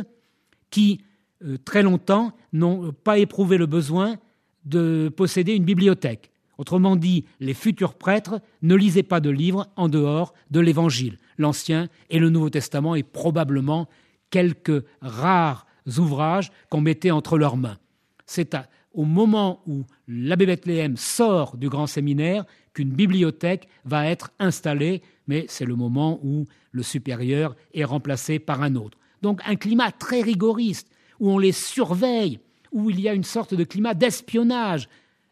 qui, 0.70 1.00
euh, 1.44 1.56
très 1.64 1.82
longtemps, 1.82 2.32
n'ont 2.52 2.92
pas 2.92 3.18
éprouvé 3.18 3.56
le 3.56 3.66
besoin 3.66 4.18
de 4.66 5.10
posséder 5.16 5.54
une 5.54 5.64
bibliothèque. 5.64 6.30
Autrement 6.58 6.96
dit, 6.96 7.24
les 7.40 7.54
futurs 7.54 7.94
prêtres 7.94 8.40
ne 8.62 8.74
lisaient 8.74 9.02
pas 9.02 9.20
de 9.20 9.30
livres 9.30 9.68
en 9.76 9.88
dehors 9.88 10.34
de 10.50 10.60
l'Évangile, 10.60 11.18
l'Ancien 11.38 11.88
et 12.10 12.18
le 12.18 12.30
Nouveau 12.30 12.50
Testament, 12.50 12.94
et 12.94 13.02
probablement 13.02 13.88
quelques 14.30 14.84
rares 15.00 15.66
ouvrages 15.98 16.50
qu'on 16.70 16.80
mettait 16.80 17.10
entre 17.10 17.38
leurs 17.38 17.56
mains. 17.56 17.78
C'est 18.26 18.56
au 18.92 19.04
moment 19.04 19.62
où 19.66 19.84
l'abbé 20.08 20.46
Bethléem 20.46 20.96
sort 20.96 21.56
du 21.56 21.68
grand 21.68 21.86
séminaire 21.86 22.44
qu'une 22.72 22.90
bibliothèque 22.90 23.68
va 23.84 24.06
être 24.06 24.30
installée, 24.38 25.02
mais 25.28 25.44
c'est 25.48 25.66
le 25.66 25.76
moment 25.76 26.18
où 26.22 26.46
le 26.72 26.82
supérieur 26.82 27.54
est 27.74 27.84
remplacé 27.84 28.38
par 28.38 28.62
un 28.62 28.74
autre. 28.74 28.98
Donc 29.22 29.40
un 29.46 29.56
climat 29.56 29.92
très 29.92 30.22
rigoriste, 30.22 30.90
où 31.20 31.30
on 31.30 31.38
les 31.38 31.52
surveille, 31.52 32.40
où 32.76 32.90
il 32.90 33.00
y 33.00 33.08
a 33.08 33.14
une 33.14 33.24
sorte 33.24 33.54
de 33.54 33.64
climat 33.64 33.94
d'espionnage, 33.94 34.90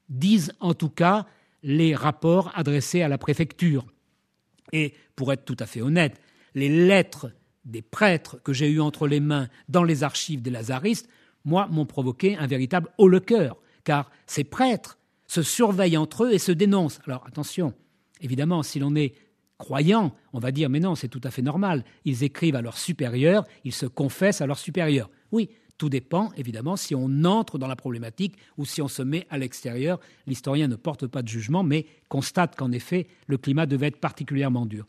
disent 0.08 0.54
en 0.60 0.72
tout 0.72 0.88
cas 0.88 1.26
les 1.62 1.94
rapports 1.94 2.50
adressés 2.54 3.02
à 3.02 3.08
la 3.08 3.18
préfecture. 3.18 3.84
Et 4.72 4.94
pour 5.14 5.30
être 5.30 5.44
tout 5.44 5.56
à 5.58 5.66
fait 5.66 5.82
honnête, 5.82 6.18
les 6.54 6.70
lettres 6.70 7.30
des 7.66 7.82
prêtres 7.82 8.38
que 8.42 8.54
j'ai 8.54 8.70
eues 8.70 8.80
entre 8.80 9.06
les 9.06 9.20
mains 9.20 9.48
dans 9.68 9.84
les 9.84 10.04
archives 10.04 10.40
des 10.40 10.50
Lazaristes, 10.50 11.06
moi, 11.44 11.68
m'ont 11.70 11.84
provoqué 11.84 12.34
un 12.36 12.46
véritable 12.46 12.88
haut 12.96 13.08
le 13.08 13.20
cœur, 13.20 13.58
car 13.84 14.10
ces 14.26 14.44
prêtres 14.44 14.98
se 15.26 15.42
surveillent 15.42 15.98
entre 15.98 16.24
eux 16.24 16.32
et 16.32 16.38
se 16.38 16.52
dénoncent. 16.52 17.00
Alors 17.06 17.26
attention, 17.26 17.74
évidemment, 18.22 18.62
si 18.62 18.78
l'on 18.78 18.94
est 18.94 19.14
croyant, 19.58 20.14
on 20.32 20.38
va 20.38 20.50
dire 20.50 20.70
mais 20.70 20.80
non, 20.80 20.94
c'est 20.94 21.08
tout 21.08 21.20
à 21.24 21.30
fait 21.30 21.42
normal. 21.42 21.84
Ils 22.06 22.24
écrivent 22.24 22.56
à 22.56 22.62
leurs 22.62 22.78
supérieurs, 22.78 23.44
ils 23.64 23.74
se 23.74 23.84
confessent 23.84 24.40
à 24.40 24.46
leurs 24.46 24.58
supérieurs. 24.58 25.10
Oui, 25.30 25.50
tout 25.78 25.88
dépend, 25.88 26.30
évidemment, 26.36 26.76
si 26.76 26.94
on 26.94 27.24
entre 27.24 27.58
dans 27.58 27.66
la 27.66 27.76
problématique 27.76 28.36
ou 28.58 28.64
si 28.64 28.80
on 28.80 28.88
se 28.88 29.02
met 29.02 29.26
à 29.30 29.38
l'extérieur. 29.38 29.98
L'historien 30.26 30.68
ne 30.68 30.76
porte 30.76 31.06
pas 31.06 31.22
de 31.22 31.28
jugement, 31.28 31.62
mais 31.62 31.86
constate 32.08 32.56
qu'en 32.56 32.70
effet, 32.72 33.08
le 33.26 33.38
climat 33.38 33.66
devait 33.66 33.88
être 33.88 34.00
particulièrement 34.00 34.66
dur. 34.66 34.86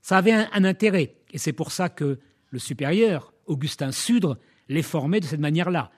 Ça 0.00 0.16
avait 0.18 0.32
un, 0.32 0.64
intérêt, 0.64 1.14
et 1.32 1.38
c'est 1.38 1.52
pour 1.52 1.70
ça 1.70 1.88
que 1.88 2.18
le 2.50 2.58
supérieur, 2.58 3.32
Augustin 3.46 3.92
Sudre, 3.92 4.38
les 4.68 4.82
formait 4.82 5.20
de 5.20 5.26
cette 5.26 5.40
manière-là. 5.40 5.90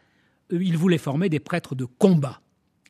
Euh, 0.53 0.63
il 0.63 0.77
voulait 0.77 0.99
former 0.99 1.29
des 1.29 1.41
prêtres 1.41 1.75
de 1.75 1.85
combat. 1.85 2.41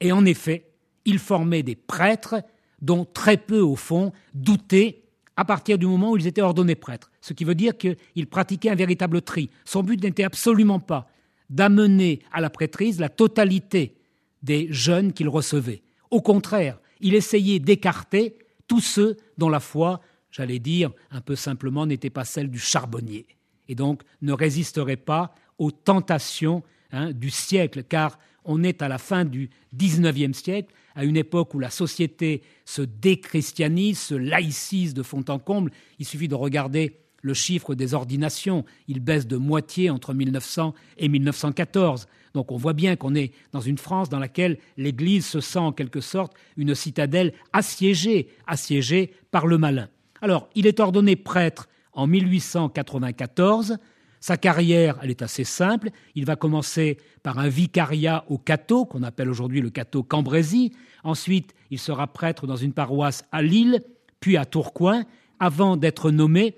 Et 0.00 0.12
en 0.12 0.24
effet, 0.24 0.70
il 1.04 1.18
formait 1.18 1.62
des 1.62 1.76
prêtres 1.76 2.42
dont 2.80 3.04
très 3.04 3.36
peu, 3.36 3.60
au 3.60 3.76
fond, 3.76 4.12
doutaient 4.32 5.02
à 5.36 5.44
partir 5.44 5.78
du 5.78 5.86
moment 5.86 6.12
où 6.12 6.16
ils 6.16 6.26
étaient 6.26 6.42
ordonnés 6.42 6.74
prêtres. 6.74 7.10
Ce 7.20 7.32
qui 7.32 7.44
veut 7.44 7.54
dire 7.54 7.76
qu'il 7.76 8.26
pratiquait 8.28 8.70
un 8.70 8.74
véritable 8.74 9.20
tri. 9.22 9.50
Son 9.64 9.82
but 9.82 10.02
n'était 10.02 10.24
absolument 10.24 10.80
pas 10.80 11.08
d'amener 11.50 12.20
à 12.32 12.40
la 12.40 12.50
prêtrise 12.50 13.00
la 13.00 13.08
totalité 13.08 13.96
des 14.42 14.68
jeunes 14.70 15.12
qu'il 15.12 15.28
recevait. 15.28 15.82
Au 16.10 16.20
contraire, 16.20 16.78
il 17.00 17.14
essayait 17.14 17.58
d'écarter 17.58 18.38
tous 18.66 18.80
ceux 18.80 19.16
dont 19.38 19.48
la 19.48 19.60
foi, 19.60 20.00
j'allais 20.30 20.58
dire 20.58 20.90
un 21.10 21.20
peu 21.20 21.36
simplement, 21.36 21.86
n'était 21.86 22.10
pas 22.10 22.24
celle 22.24 22.50
du 22.50 22.58
charbonnier, 22.58 23.26
et 23.68 23.74
donc 23.74 24.02
ne 24.22 24.32
résisterait 24.32 24.96
pas 24.96 25.34
aux 25.58 25.70
tentations 25.70 26.62
hein, 26.92 27.12
du 27.12 27.30
siècle, 27.30 27.84
car 27.84 28.18
on 28.44 28.62
est 28.62 28.82
à 28.82 28.88
la 28.88 28.98
fin 28.98 29.24
du 29.24 29.50
XIXe 29.74 30.36
siècle, 30.36 30.72
à 30.94 31.04
une 31.04 31.16
époque 31.16 31.54
où 31.54 31.58
la 31.58 31.70
société 31.70 32.42
se 32.64 32.82
déchristianise, 32.82 33.98
se 33.98 34.14
laïcise 34.14 34.94
de 34.94 35.02
fond 35.02 35.24
en 35.28 35.38
comble. 35.38 35.72
Il 35.98 36.06
suffit 36.06 36.28
de 36.28 36.34
regarder 36.34 37.00
le 37.24 37.34
chiffre 37.34 37.74
des 37.74 37.94
ordinations. 37.94 38.64
Il 38.86 39.00
baisse 39.00 39.26
de 39.26 39.38
moitié 39.38 39.88
entre 39.88 40.12
1900 40.12 40.74
et 40.98 41.08
1914. 41.08 42.06
Donc 42.34 42.52
on 42.52 42.56
voit 42.56 42.74
bien 42.74 42.96
qu'on 42.96 43.14
est 43.14 43.32
dans 43.52 43.62
une 43.62 43.78
France 43.78 44.10
dans 44.10 44.18
laquelle 44.18 44.58
l'Église 44.76 45.26
se 45.26 45.40
sent 45.40 45.58
en 45.58 45.72
quelque 45.72 46.02
sorte 46.02 46.34
une 46.58 46.74
citadelle 46.74 47.32
assiégée, 47.52 48.28
assiégée 48.46 49.12
par 49.30 49.46
le 49.46 49.56
malin. 49.56 49.88
Alors, 50.20 50.48
il 50.54 50.66
est 50.66 50.80
ordonné 50.80 51.16
prêtre 51.16 51.66
en 51.94 52.06
1894. 52.06 53.78
Sa 54.20 54.36
carrière, 54.36 54.98
elle 55.02 55.10
est 55.10 55.22
assez 55.22 55.44
simple. 55.44 55.90
Il 56.14 56.26
va 56.26 56.36
commencer 56.36 56.98
par 57.22 57.38
un 57.38 57.48
vicariat 57.48 58.24
au 58.28 58.36
Cateau, 58.36 58.84
qu'on 58.84 59.02
appelle 59.02 59.30
aujourd'hui 59.30 59.62
le 59.62 59.70
Cateau 59.70 60.02
Cambrésis. 60.02 60.72
Ensuite, 61.04 61.54
il 61.70 61.78
sera 61.78 62.06
prêtre 62.06 62.46
dans 62.46 62.56
une 62.56 62.72
paroisse 62.72 63.24
à 63.32 63.42
Lille, 63.42 63.82
puis 64.20 64.36
à 64.36 64.44
Tourcoing, 64.44 65.04
avant 65.40 65.76
d'être 65.76 66.10
nommé 66.10 66.56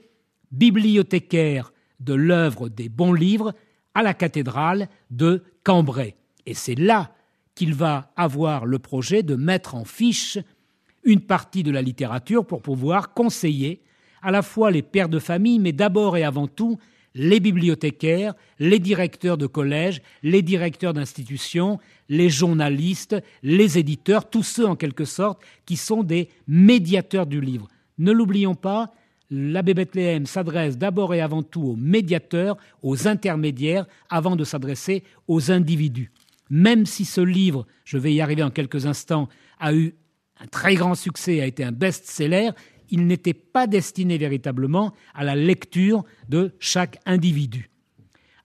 bibliothécaire 0.53 1.73
de 2.01 2.15
l'œuvre 2.15 2.69
des 2.69 2.89
bons 2.89 3.13
livres 3.13 3.55
à 3.95 4.03
la 4.03 4.15
cathédrale 4.15 4.89
de 5.11 5.43
Cambrai. 5.65 6.17
Et 6.45 6.55
c'est 6.55 6.75
là 6.75 7.13
qu'il 7.55 7.75
va 7.75 8.13
avoir 8.17 8.67
le 8.67 8.79
projet 8.79 9.23
de 9.23 9.35
mettre 9.35 9.75
en 9.75 9.85
fiche 9.85 10.39
une 11.05 11.21
partie 11.21 11.63
de 11.63 11.71
la 11.71 11.83
littérature 11.83 12.45
pour 12.45 12.63
pouvoir 12.63 13.15
conseiller 13.15 13.81
à 14.23 14.31
la 14.31 14.43
fois 14.43 14.71
les 14.71 14.83
pères 14.83 15.09
de 15.09 15.19
famille, 15.19 15.59
mais 15.59 15.73
d'abord 15.73 16.17
et 16.17 16.25
avant 16.25 16.49
tout 16.49 16.79
les 17.15 17.41
bibliothécaires, 17.41 18.35
les 18.59 18.79
directeurs 18.79 19.39
de 19.39 19.47
collèges, 19.47 20.03
les 20.23 20.43
directeurs 20.43 20.93
d'institutions, 20.93 21.79
les 22.11 22.29
journalistes, 22.29 23.17
les 23.43 23.79
éditeurs, 23.79 24.29
tous 24.29 24.43
ceux 24.43 24.67
en 24.67 24.77
quelque 24.77 25.07
sorte 25.07 25.41
qui 25.65 25.77
sont 25.77 26.03
des 26.03 26.29
médiateurs 26.47 27.27
du 27.27 27.41
livre. 27.41 27.69
Ne 27.99 28.13
l'oublions 28.13 28.55
pas, 28.55 28.93
l'abbé 29.31 29.75
Bethléem 29.75 30.27
s'adresse 30.27 30.79
d'abord 30.79 31.15
et 31.15 31.21
avant 31.21 31.43
tout 31.43 31.63
aux 31.63 31.77
médiateurs, 31.77 32.57
aux 32.83 33.09
intermédiaires, 33.09 33.87
avant 34.09 34.37
de 34.37 34.45
s'adresser 34.45 35.03
aux 35.29 35.51
individus. 35.51 36.13
Même 36.51 36.87
si 36.87 37.05
ce 37.05 37.21
livre, 37.21 37.67
je 37.85 37.99
vais 37.99 38.15
y 38.15 38.21
arriver 38.21 38.43
en 38.43 38.51
quelques 38.51 38.87
instants, 38.87 39.29
a 39.59 39.75
eu 39.75 39.95
un 40.39 40.47
très 40.47 40.75
grand 40.75 40.95
succès, 40.95 41.41
a 41.41 41.47
été 41.47 41.65
un 41.65 41.73
best-seller, 41.73 42.51
il 42.91 43.07
n'était 43.07 43.35
pas 43.35 43.67
destiné 43.67 44.17
véritablement 44.19 44.93
à 45.15 45.25
la 45.25 45.35
lecture 45.35 46.05
de 46.29 46.55
chaque 46.61 46.99
individu. 47.05 47.71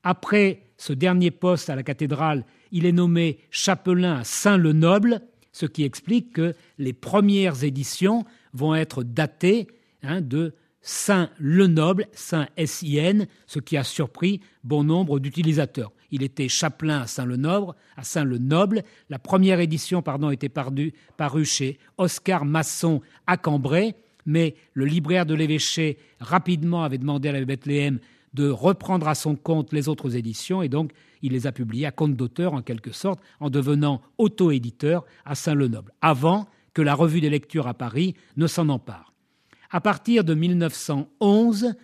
Après 0.03 0.63
ce 0.77 0.93
dernier 0.93 1.29
poste 1.29 1.69
à 1.69 1.75
la 1.75 1.83
cathédrale, 1.83 2.43
il 2.71 2.85
est 2.85 2.91
nommé 2.91 3.39
chapelain 3.51 4.19
à 4.19 4.23
Saint-le-Noble, 4.23 5.21
ce 5.51 5.65
qui 5.65 5.83
explique 5.83 6.33
que 6.33 6.55
les 6.77 6.93
premières 6.93 7.63
éditions 7.63 8.25
vont 8.53 8.73
être 8.73 9.03
datées 9.03 9.67
hein, 10.01 10.21
de 10.21 10.55
Saint 10.81 11.29
Lenoble, 11.39 12.07
Saint 12.13 12.47
S-I-N, 12.57 13.27
ce 13.45 13.59
qui 13.59 13.77
a 13.77 13.83
surpris 13.83 14.41
bon 14.63 14.83
nombre 14.83 15.19
d'utilisateurs. 15.19 15.91
Il 16.11 16.23
était 16.23 16.49
chapelain 16.49 17.01
à 17.01 17.07
Saint-Lenoble, 17.07 17.73
à 17.95 18.03
Saint-Lenoble. 18.03 18.83
La 19.09 19.19
première 19.19 19.59
édition, 19.59 20.03
était 20.31 20.49
parue 20.49 21.45
chez 21.45 21.79
Oscar 21.97 22.45
Masson 22.45 23.01
à 23.27 23.37
Cambrai, 23.37 23.95
mais 24.25 24.55
le 24.73 24.85
libraire 24.85 25.25
de 25.25 25.35
l'évêché 25.35 25.97
rapidement 26.19 26.83
avait 26.83 26.97
demandé 26.97 27.29
à 27.29 27.31
la 27.31 27.45
Bethléem 27.45 27.99
de 28.33 28.49
reprendre 28.49 29.07
à 29.07 29.15
son 29.15 29.35
compte 29.35 29.73
les 29.73 29.89
autres 29.89 30.15
éditions 30.15 30.61
et 30.61 30.69
donc 30.69 30.91
il 31.21 31.33
les 31.33 31.47
a 31.47 31.51
publiées 31.51 31.85
à 31.85 31.91
compte 31.91 32.15
d'auteur 32.15 32.53
en 32.53 32.61
quelque 32.61 32.91
sorte 32.91 33.19
en 33.39 33.49
devenant 33.49 34.01
auto-éditeur 34.17 35.05
à 35.25 35.35
Saint-Lenoble, 35.35 35.91
avant 36.01 36.47
que 36.73 36.81
la 36.81 36.95
revue 36.95 37.21
des 37.21 37.29
lectures 37.29 37.67
à 37.67 37.73
Paris 37.73 38.15
ne 38.37 38.47
s'en 38.47 38.69
empare. 38.69 39.10
À 39.71 39.79
partir 39.79 40.25
de 40.25 40.33
1911, 40.33 41.75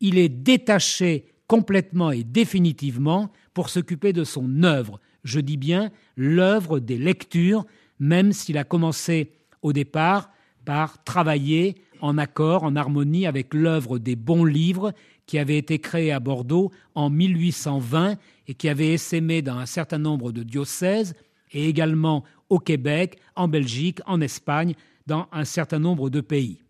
il 0.00 0.18
est 0.18 0.28
détaché 0.28 1.24
complètement 1.46 2.10
et 2.10 2.22
définitivement 2.22 3.32
pour 3.54 3.70
s'occuper 3.70 4.12
de 4.12 4.24
son 4.24 4.62
œuvre. 4.62 5.00
Je 5.24 5.40
dis 5.40 5.56
bien 5.56 5.90
l'œuvre 6.16 6.78
des 6.78 6.98
lectures, 6.98 7.64
même 7.98 8.32
s'il 8.32 8.58
a 8.58 8.64
commencé 8.64 9.32
au 9.62 9.72
départ 9.72 10.30
par 10.66 11.02
travailler 11.02 11.76
en 12.02 12.18
accord, 12.18 12.62
en 12.62 12.76
harmonie 12.76 13.26
avec 13.26 13.54
l'œuvre 13.54 13.98
des 13.98 14.16
bons 14.16 14.44
livres 14.44 14.92
qui 15.26 15.38
avait 15.38 15.58
été 15.58 15.78
créée 15.78 16.12
à 16.12 16.20
Bordeaux 16.20 16.70
en 16.94 17.08
1820 17.08 18.16
et 18.48 18.54
qui 18.54 18.68
avait 18.68 18.92
essaimé 18.92 19.42
dans 19.42 19.56
un 19.56 19.66
certain 19.66 19.98
nombre 19.98 20.30
de 20.30 20.42
diocèses 20.42 21.14
et 21.52 21.68
également 21.68 22.22
au 22.48 22.58
Québec, 22.58 23.18
en 23.34 23.48
Belgique, 23.48 24.00
en 24.06 24.20
Espagne, 24.20 24.74
dans 25.06 25.26
un 25.32 25.44
certain 25.44 25.78
nombre 25.78 26.10
de 26.10 26.20
pays. 26.20 26.60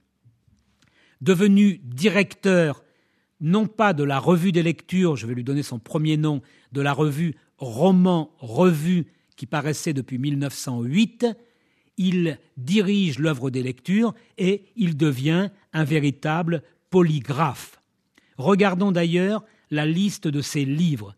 Devenu 1.21 1.81
directeur 1.85 2.83
non 3.41 3.67
pas 3.67 3.93
de 3.93 4.05
la 4.05 4.19
revue 4.19 4.53
des 4.53 4.63
lectures, 4.63 5.17
je 5.17 5.27
vais 5.27 5.35
lui 5.35 5.45
donner 5.45 5.63
son 5.63 5.79
premier 5.79 6.17
nom, 6.17 6.43
de 6.73 6.81
la 6.81 6.93
revue 6.93 7.35
Roman 7.59 8.31
Revue 8.39 9.07
qui 9.37 9.47
paraissait 9.47 9.93
depuis 9.93 10.19
1908, 10.19 11.27
il 11.97 12.39
dirige 12.57 13.19
l'œuvre 13.19 13.51
des 13.51 13.63
lectures 13.63 14.15
et 14.39 14.65
il 14.77 14.97
devient 14.97 15.51
un 15.73 15.85
véritable 15.85 16.63
polygraphe. 16.91 17.81
Regardons 18.37 18.93
d'ailleurs 18.93 19.45
la 19.71 19.87
liste 19.87 20.29
de 20.29 20.41
ses 20.41 20.65
livres. 20.65 21.15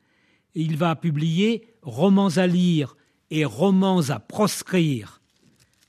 Il 0.55 0.77
va 0.77 0.97
publier 0.97 1.69
Romans 1.83 2.37
à 2.37 2.47
lire 2.47 2.97
et 3.31 3.45
Romans 3.45 4.11
à 4.11 4.19
proscrire, 4.19 5.21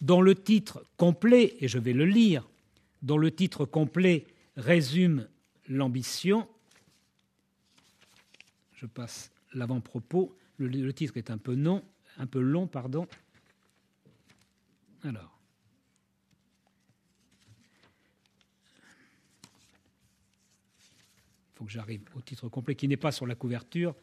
dont 0.02 0.22
le 0.22 0.36
titre 0.36 0.84
complet, 0.98 1.56
et 1.60 1.68
je 1.68 1.78
vais 1.78 1.94
le 1.94 2.06
lire, 2.06 2.48
dont 3.04 3.18
le 3.18 3.30
titre 3.30 3.66
complet 3.66 4.26
résume 4.56 5.28
l'ambition. 5.68 6.48
Je 8.74 8.86
passe 8.88 9.32
l'avant-propos. 9.54 10.36
Le, 10.58 10.94
titre 10.94 11.18
est 11.18 11.30
un 11.30 11.38
peu, 11.38 11.56
non, 11.56 11.84
un 12.18 12.26
peu 12.26 12.40
long, 12.40 12.66
pardon. 12.66 13.08
Alors. 15.04 15.38
Il 21.46 21.58
faut 21.58 21.66
que 21.66 21.72
j'arrive 21.72 22.02
au 22.16 22.22
titre 22.22 22.48
complet 22.50 22.76
qui 22.76 22.88
n'est 22.88 22.98
pas 22.98 23.12
sur 23.12 23.28
la 23.28 23.36
couverture. 23.36 23.96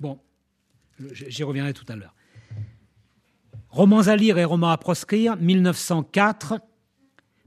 Bon, 0.00 0.18
j'y 0.98 1.42
reviendrai 1.42 1.74
tout 1.74 1.84
à 1.88 1.96
l'heure. 1.96 2.14
Romans 3.70 4.08
à 4.08 4.16
lire 4.16 4.36
et 4.36 4.44
romans 4.44 4.70
à 4.70 4.78
proscrire, 4.78 5.36
1904, 5.36 6.60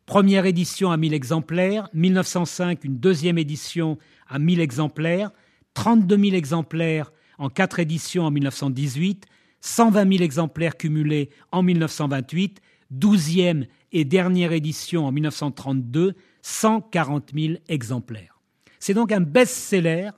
première 0.06 0.46
édition 0.46 0.90
à 0.90 0.96
1000 0.96 1.14
exemplaires, 1.14 1.90
1905, 1.94 2.86
une 2.86 2.98
deuxième 2.98 3.38
édition 3.38 3.98
à 4.30 4.40
1000 4.40 4.62
exemplaires, 4.62 5.32
32 5.74 6.18
000 6.18 6.36
exemplaires 6.38 7.12
en 7.40 7.50
quatre 7.50 7.80
éditions 7.80 8.24
en 8.24 8.32
1918, 8.32 9.26
120 9.60 10.14
000 10.14 10.24
exemplaires 10.24 10.78
cumulés 10.78 11.30
en 11.52 11.62
1928, 11.62 12.62
douzième 12.90 13.66
et 13.92 14.06
dernière 14.06 14.54
édition 14.54 15.06
en 15.06 15.12
1932, 15.12 16.14
140 16.42 17.32
000 17.36 17.56
exemplaires. 17.68 18.40
C'est 18.80 18.94
donc 18.94 19.12
un 19.12 19.20
best-seller, 19.20 20.12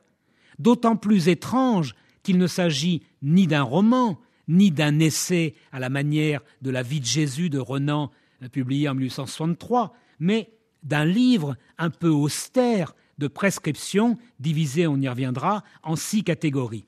d'autant 0.59 0.97
plus 0.97 1.29
étrange 1.29 1.95
qu'il 2.21 2.37
ne 2.37 2.47
s'agit 2.47 3.01
ni 3.23 3.47
d'un 3.47 3.63
roman, 3.63 4.19
ni 4.47 4.71
d'un 4.71 4.99
essai 4.99 5.55
à 5.71 5.79
la 5.79 5.89
manière 5.89 6.41
de 6.61 6.69
la 6.69 6.83
vie 6.83 6.99
de 6.99 7.05
Jésus 7.05 7.49
de 7.49 7.59
Renan, 7.59 8.11
euh, 8.43 8.49
publié 8.49 8.89
en 8.89 8.95
1863, 8.95 9.93
mais 10.19 10.49
d'un 10.83 11.05
livre 11.05 11.55
un 11.77 11.89
peu 11.89 12.09
austère 12.09 12.95
de 13.17 13.27
prescription, 13.27 14.17
divisé, 14.39 14.87
on 14.87 14.97
y 14.97 15.07
reviendra, 15.07 15.63
en 15.83 15.95
six 15.95 16.23
catégories. 16.23 16.85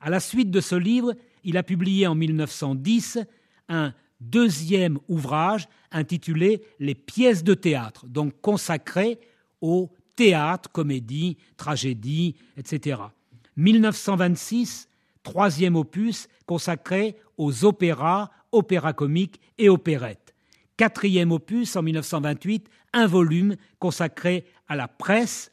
À 0.00 0.10
la 0.10 0.20
suite 0.20 0.50
de 0.50 0.60
ce 0.60 0.74
livre, 0.74 1.14
il 1.44 1.56
a 1.56 1.62
publié 1.62 2.06
en 2.06 2.14
1910 2.14 3.18
un 3.68 3.92
deuxième 4.20 4.98
ouvrage 5.08 5.68
intitulé 5.90 6.62
Les 6.78 6.94
pièces 6.94 7.44
de 7.44 7.54
théâtre, 7.54 8.06
donc 8.06 8.40
consacré 8.40 9.18
au 9.60 9.90
théâtre, 10.16 10.70
comédie, 10.70 11.36
tragédie, 11.56 12.34
etc. 12.56 13.00
1926, 13.56 14.88
troisième 15.22 15.76
opus 15.76 16.28
consacré 16.46 17.16
aux 17.36 17.64
opéras, 17.64 18.30
opéras 18.52 18.92
comiques 18.92 19.40
et 19.58 19.68
opérettes. 19.68 20.34
Quatrième 20.76 21.32
opus 21.32 21.76
en 21.76 21.82
1928, 21.82 22.68
un 22.92 23.06
volume 23.06 23.56
consacré 23.78 24.44
à 24.68 24.76
la 24.76 24.88
presse. 24.88 25.52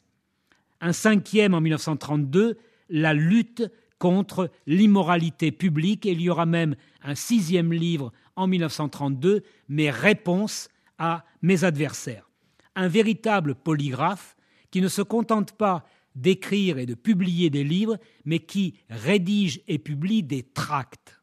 Un 0.80 0.92
cinquième 0.92 1.54
en 1.54 1.60
1932, 1.60 2.58
la 2.88 3.14
lutte 3.14 3.70
contre 3.98 4.50
l'immoralité 4.66 5.52
publique. 5.52 6.06
Et 6.06 6.12
il 6.12 6.20
y 6.20 6.30
aura 6.30 6.46
même 6.46 6.76
un 7.02 7.14
sixième 7.14 7.72
livre 7.72 8.12
en 8.36 8.46
1932, 8.46 9.42
Mes 9.68 9.90
réponses 9.90 10.68
à 10.98 11.24
mes 11.42 11.64
adversaires. 11.64 12.28
Un 12.74 12.88
véritable 12.88 13.54
polygraphe 13.54 14.36
qui 14.70 14.80
ne 14.80 14.88
se 14.88 15.02
contente 15.02 15.52
pas 15.52 15.84
d'écrire 16.20 16.78
et 16.78 16.86
de 16.86 16.94
publier 16.94 17.50
des 17.50 17.64
livres, 17.64 17.98
mais 18.24 18.40
qui 18.40 18.74
rédige 18.90 19.60
et 19.68 19.78
publie 19.78 20.22
des 20.22 20.42
tracts. 20.42 21.20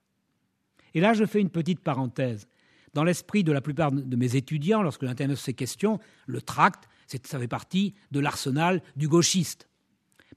Et 0.93 1.01
là, 1.01 1.13
je 1.13 1.25
fais 1.25 1.41
une 1.41 1.49
petite 1.49 1.81
parenthèse. 1.81 2.47
Dans 2.93 3.03
l'esprit 3.03 3.43
de 3.43 3.51
la 3.51 3.61
plupart 3.61 3.91
de 3.91 4.15
mes 4.15 4.35
étudiants, 4.37 4.81
lorsque 4.81 5.05
j'intéresse 5.05 5.41
ces 5.41 5.53
questions, 5.53 5.99
le 6.25 6.41
tract, 6.41 6.87
ça 7.07 7.39
fait 7.39 7.47
partie 7.47 7.93
de 8.11 8.19
l'arsenal 8.19 8.81
du 8.95 9.07
gauchiste. 9.07 9.67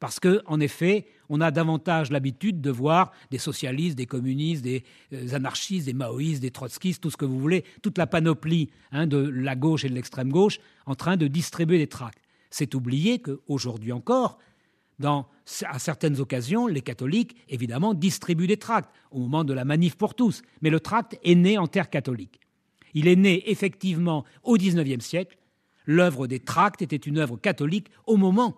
Parce 0.01 0.21
que, 0.21 0.43
en 0.47 0.61
effet, 0.61 1.07
on 1.29 1.41
a 1.41 1.51
davantage 1.51 2.11
l'habitude 2.11 2.61
de 2.61 2.71
voir 2.71 3.13
des 3.31 3.39
socialistes, 3.39 3.97
des 3.97 4.07
communistes, 4.07 4.63
des 4.63 4.85
euh, 5.13 5.35
anarchistes, 5.35 5.87
des 5.87 5.93
maoïstes, 5.93 6.41
des 6.41 6.51
trotskistes, 6.51 7.03
tout 7.03 7.11
ce 7.11 7.17
que 7.17 7.25
vous 7.25 7.39
voulez, 7.39 7.65
toute 7.83 7.99
la 7.99 8.07
panoplie 8.07 8.71
hein, 8.93 9.07
de 9.07 9.19
la 9.19 9.57
gauche 9.57 9.85
et 9.85 9.89
de 9.89 9.95
l'extrême 9.95 10.31
gauche 10.31 10.61
en 10.87 10.95
train 10.95 11.17
de 11.17 11.27
distribuer 11.27 11.79
des 11.79 11.89
tracts. 11.89 12.23
C'est 12.51 12.75
oublier 12.75 13.21
qu'aujourd'hui 13.21 13.93
encore, 13.93 14.39
à 15.05 15.79
certaines 15.79 16.21
occasions, 16.21 16.67
les 16.67 16.81
catholiques, 16.81 17.37
évidemment, 17.49 17.95
distribuent 17.95 18.47
des 18.47 18.57
tracts 18.57 18.91
au 19.11 19.19
moment 19.21 19.45
de 19.45 19.53
la 19.53 19.65
manif 19.65 19.97
pour 19.97 20.15
tous. 20.15 20.43
Mais 20.61 20.71
le 20.71 20.81
tract 20.81 21.19
est 21.23 21.35
né 21.35 21.59
en 21.59 21.67
terre 21.67 21.91
catholique. 21.91 22.41
Il 22.95 23.07
est 23.09 23.17
né 23.17 23.51
effectivement 23.51 24.25
au 24.43 24.57
XIXe 24.57 25.05
siècle. 25.05 25.39
L'œuvre 25.87 26.27
des 26.27 26.41
tracts 26.41 26.83
était 26.83 26.97
une 26.97 27.19
œuvre 27.19 27.37
catholique 27.37 27.89
au 28.07 28.17
moment 28.17 28.57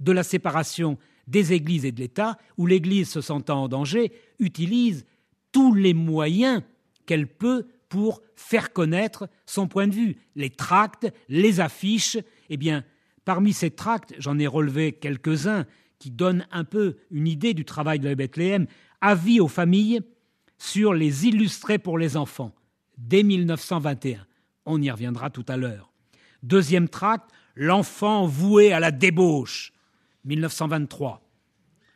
de 0.00 0.12
la 0.12 0.22
séparation 0.22 0.98
des 1.26 1.52
églises 1.52 1.84
et 1.84 1.92
de 1.92 2.00
l'État, 2.00 2.38
où 2.56 2.66
l'Église, 2.66 3.10
se 3.10 3.20
sentant 3.20 3.64
en 3.64 3.68
danger, 3.68 4.12
utilise 4.38 5.04
tous 5.52 5.74
les 5.74 5.94
moyens 5.94 6.62
qu'elle 7.06 7.26
peut 7.26 7.66
pour 7.88 8.22
faire 8.36 8.72
connaître 8.72 9.28
son 9.46 9.66
point 9.66 9.88
de 9.88 9.94
vue. 9.94 10.16
Les 10.36 10.50
tracts, 10.50 11.10
les 11.28 11.60
affiches, 11.60 12.18
eh 12.50 12.56
bien, 12.56 12.84
parmi 13.28 13.52
ces 13.52 13.70
tracts, 13.70 14.14
j'en 14.16 14.38
ai 14.38 14.46
relevé 14.46 14.92
quelques-uns 14.92 15.66
qui 15.98 16.10
donnent 16.10 16.46
un 16.50 16.64
peu 16.64 16.96
une 17.10 17.26
idée 17.26 17.52
du 17.52 17.66
travail 17.66 17.98
de 17.98 18.08
la 18.08 18.14
Bethléem. 18.14 18.66
Avis 19.02 19.38
aux 19.38 19.48
familles 19.48 20.00
sur 20.56 20.94
les 20.94 21.26
illustrés 21.26 21.78
pour 21.78 21.98
les 21.98 22.16
enfants, 22.16 22.54
dès 22.96 23.22
1921. 23.22 24.26
On 24.64 24.80
y 24.80 24.90
reviendra 24.90 25.28
tout 25.28 25.44
à 25.46 25.58
l'heure. 25.58 25.92
Deuxième 26.42 26.88
tract, 26.88 27.28
L'enfant 27.54 28.24
voué 28.24 28.72
à 28.72 28.80
la 28.80 28.92
débauche, 28.92 29.74
1923. 30.24 31.20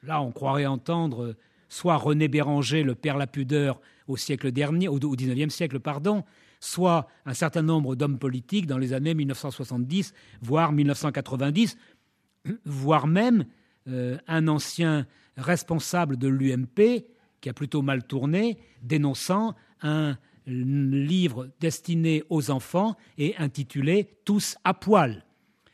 Là, 0.02 0.20
on 0.20 0.32
croirait 0.32 0.66
entendre 0.66 1.34
soit 1.70 1.96
René 1.96 2.28
Béranger, 2.28 2.82
le 2.82 2.94
père 2.94 3.16
la 3.16 3.26
pudeur, 3.26 3.80
au 4.06 4.18
siècle 4.18 4.52
dernier, 4.52 4.88
au 4.88 4.98
XIXe 4.98 5.54
siècle, 5.54 5.80
pardon, 5.80 6.24
soit 6.62 7.08
un 7.26 7.34
certain 7.34 7.62
nombre 7.62 7.96
d'hommes 7.96 8.20
politiques 8.20 8.68
dans 8.68 8.78
les 8.78 8.92
années 8.92 9.14
1970, 9.14 10.14
voire 10.42 10.70
1990, 10.70 11.76
voire 12.64 13.08
même 13.08 13.46
euh, 13.88 14.16
un 14.28 14.46
ancien 14.46 15.06
responsable 15.36 16.16
de 16.16 16.28
l'UMP 16.28 17.04
qui 17.40 17.48
a 17.48 17.52
plutôt 17.52 17.82
mal 17.82 18.04
tourné, 18.04 18.58
dénonçant 18.80 19.56
un 19.82 20.16
livre 20.46 21.48
destiné 21.58 22.22
aux 22.30 22.52
enfants 22.52 22.96
et 23.18 23.36
intitulé 23.38 24.08
Tous 24.24 24.56
à 24.62 24.72
poil. 24.72 25.24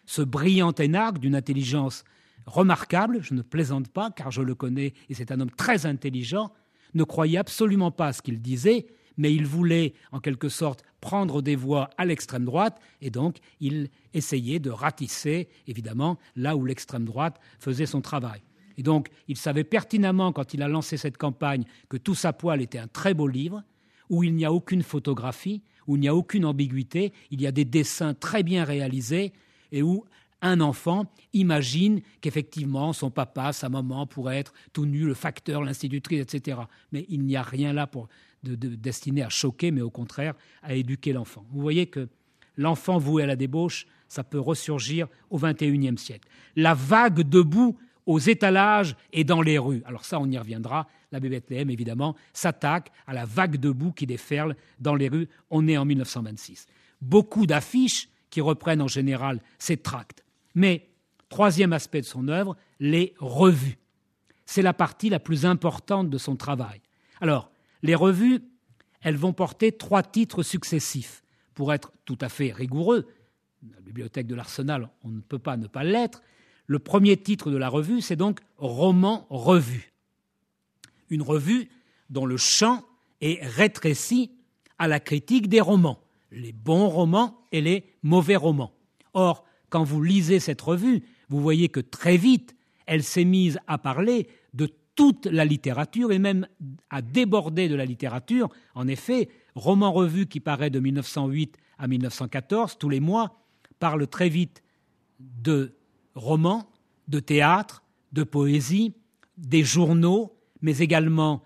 Ce 0.06 0.22
brillant 0.22 0.72
énarque 0.72 1.18
d'une 1.18 1.36
intelligence 1.36 2.04
remarquable, 2.46 3.18
je 3.20 3.34
ne 3.34 3.42
plaisante 3.42 3.88
pas 3.88 4.10
car 4.10 4.30
je 4.30 4.40
le 4.40 4.54
connais 4.54 4.94
et 5.10 5.14
c'est 5.14 5.32
un 5.32 5.40
homme 5.40 5.50
très 5.50 5.84
intelligent, 5.84 6.50
ne 6.94 7.04
croyait 7.04 7.36
absolument 7.36 7.90
pas 7.90 8.06
à 8.06 8.12
ce 8.14 8.22
qu'il 8.22 8.40
disait, 8.40 8.86
mais 9.18 9.34
il 9.34 9.46
voulait 9.46 9.92
en 10.12 10.20
quelque 10.20 10.48
sorte 10.48 10.82
prendre 11.00 11.42
des 11.42 11.56
voix 11.56 11.90
à 11.98 12.06
l'extrême 12.06 12.44
droite 12.44 12.80
et 13.02 13.10
donc 13.10 13.38
il 13.60 13.90
essayait 14.14 14.58
de 14.60 14.70
ratisser 14.70 15.48
évidemment 15.66 16.18
là 16.36 16.56
où 16.56 16.64
l'extrême 16.64 17.04
droite 17.04 17.38
faisait 17.58 17.86
son 17.86 18.00
travail. 18.00 18.40
Et 18.78 18.82
donc 18.82 19.08
il 19.26 19.36
savait 19.36 19.64
pertinemment 19.64 20.32
quand 20.32 20.54
il 20.54 20.62
a 20.62 20.68
lancé 20.68 20.96
cette 20.96 21.18
campagne 21.18 21.64
que 21.88 21.96
Tout 21.96 22.16
à 22.22 22.32
poil 22.32 22.62
était 22.62 22.78
un 22.78 22.86
très 22.88 23.12
beau 23.12 23.28
livre 23.28 23.62
où 24.08 24.24
il 24.24 24.34
n'y 24.34 24.46
a 24.46 24.52
aucune 24.52 24.82
photographie, 24.82 25.62
où 25.86 25.96
il 25.96 26.00
n'y 26.00 26.08
a 26.08 26.14
aucune 26.14 26.46
ambiguïté, 26.46 27.12
il 27.30 27.42
y 27.42 27.46
a 27.46 27.52
des 27.52 27.64
dessins 27.64 28.14
très 28.14 28.42
bien 28.42 28.64
réalisés 28.64 29.32
et 29.72 29.82
où 29.82 30.04
un 30.40 30.60
enfant 30.60 31.06
imagine 31.32 32.00
qu'effectivement 32.20 32.92
son 32.92 33.10
papa, 33.10 33.52
sa 33.52 33.68
maman 33.68 34.06
pourraient 34.06 34.38
être 34.38 34.52
tout 34.72 34.86
nus, 34.86 35.04
le 35.04 35.14
facteur, 35.14 35.62
l'institutrice, 35.62 36.20
etc. 36.20 36.58
Mais 36.92 37.06
il 37.08 37.24
n'y 37.24 37.36
a 37.36 37.42
rien 37.42 37.72
là 37.72 37.86
pour, 37.86 38.08
de, 38.42 38.54
destiné 38.54 39.22
à 39.22 39.28
choquer, 39.28 39.70
mais 39.70 39.80
au 39.80 39.90
contraire 39.90 40.34
à 40.62 40.74
éduquer 40.74 41.12
l'enfant. 41.12 41.44
Vous 41.50 41.60
voyez 41.60 41.86
que 41.86 42.08
l'enfant 42.56 42.98
voué 42.98 43.22
à 43.22 43.26
la 43.26 43.36
débauche, 43.36 43.86
ça 44.08 44.24
peut 44.24 44.40
ressurgir 44.40 45.06
au 45.30 45.38
XXIe 45.38 45.98
siècle. 45.98 46.28
La 46.56 46.74
vague 46.74 47.20
debout 47.28 47.76
aux 48.06 48.18
étalages 48.18 48.96
et 49.12 49.22
dans 49.22 49.42
les 49.42 49.58
rues. 49.58 49.82
Alors 49.84 50.04
ça, 50.04 50.18
on 50.18 50.30
y 50.30 50.38
reviendra. 50.38 50.88
L'abbé 51.12 51.28
Bethléem, 51.28 51.68
évidemment, 51.68 52.16
s'attaque 52.32 52.90
à 53.06 53.12
la 53.12 53.26
vague 53.26 53.56
de 53.56 53.70
boue 53.70 53.92
qui 53.92 54.06
déferle 54.06 54.56
dans 54.80 54.94
les 54.94 55.08
rues. 55.08 55.28
On 55.50 55.68
est 55.68 55.76
en 55.76 55.84
1926. 55.84 56.66
Beaucoup 57.02 57.46
d'affiches 57.46 58.08
qui 58.30 58.40
reprennent 58.40 58.80
en 58.80 58.88
général 58.88 59.40
ces 59.58 59.76
tracts. 59.76 60.24
Mais, 60.54 60.88
troisième 61.28 61.74
aspect 61.74 62.00
de 62.00 62.06
son 62.06 62.28
œuvre, 62.28 62.56
les 62.80 63.14
revues. 63.18 63.78
C'est 64.46 64.62
la 64.62 64.72
partie 64.72 65.10
la 65.10 65.20
plus 65.20 65.44
importante 65.44 66.08
de 66.08 66.18
son 66.18 66.34
travail. 66.34 66.80
Alors, 67.20 67.50
les 67.82 67.94
revues, 67.94 68.40
elles 69.00 69.16
vont 69.16 69.32
porter 69.32 69.72
trois 69.72 70.02
titres 70.02 70.42
successifs. 70.42 71.22
Pour 71.54 71.72
être 71.72 71.92
tout 72.04 72.18
à 72.20 72.28
fait 72.28 72.52
rigoureux, 72.52 73.08
la 73.68 73.80
bibliothèque 73.80 74.26
de 74.26 74.34
l'Arsenal, 74.34 74.88
on 75.02 75.08
ne 75.08 75.20
peut 75.20 75.38
pas 75.38 75.56
ne 75.56 75.66
pas 75.66 75.84
l'être, 75.84 76.22
le 76.66 76.78
premier 76.78 77.16
titre 77.16 77.50
de 77.50 77.56
la 77.56 77.68
revue, 77.68 78.00
c'est 78.00 78.16
donc 78.16 78.40
Roman 78.58 79.26
Revue. 79.30 79.92
Une 81.08 81.22
revue 81.22 81.70
dont 82.10 82.26
le 82.26 82.36
champ 82.36 82.84
est 83.20 83.42
rétréci 83.42 84.30
à 84.78 84.86
la 84.86 85.00
critique 85.00 85.48
des 85.48 85.60
romans, 85.60 85.98
les 86.30 86.52
bons 86.52 86.88
romans 86.88 87.40
et 87.52 87.60
les 87.60 87.84
mauvais 88.02 88.36
romans. 88.36 88.72
Or, 89.14 89.44
quand 89.70 89.82
vous 89.82 90.02
lisez 90.02 90.40
cette 90.40 90.60
revue, 90.60 91.02
vous 91.28 91.40
voyez 91.40 91.68
que 91.68 91.80
très 91.80 92.16
vite, 92.16 92.54
elle 92.86 93.02
s'est 93.02 93.24
mise 93.24 93.58
à 93.66 93.78
parler 93.78 94.28
toute 94.98 95.26
la 95.26 95.44
littérature 95.44 96.10
et 96.10 96.18
même 96.18 96.48
à 96.90 97.02
déborder 97.02 97.68
de 97.68 97.76
la 97.76 97.84
littérature. 97.84 98.48
En 98.74 98.88
effet, 98.88 99.28
Roman 99.54 99.92
Revue 99.92 100.26
qui 100.26 100.40
paraît 100.40 100.70
de 100.70 100.80
1908 100.80 101.56
à 101.78 101.86
1914, 101.86 102.78
tous 102.78 102.88
les 102.88 102.98
mois, 102.98 103.38
parle 103.78 104.08
très 104.08 104.28
vite 104.28 104.64
de 105.20 105.76
romans, 106.16 106.68
de 107.06 107.20
théâtre, 107.20 107.84
de 108.10 108.24
poésie, 108.24 108.92
des 109.36 109.62
journaux, 109.62 110.36
mais 110.62 110.78
également 110.78 111.44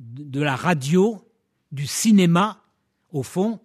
de 0.00 0.40
la 0.40 0.56
radio, 0.56 1.30
du 1.72 1.86
cinéma. 1.86 2.62
Au 3.12 3.22
fond, 3.22 3.60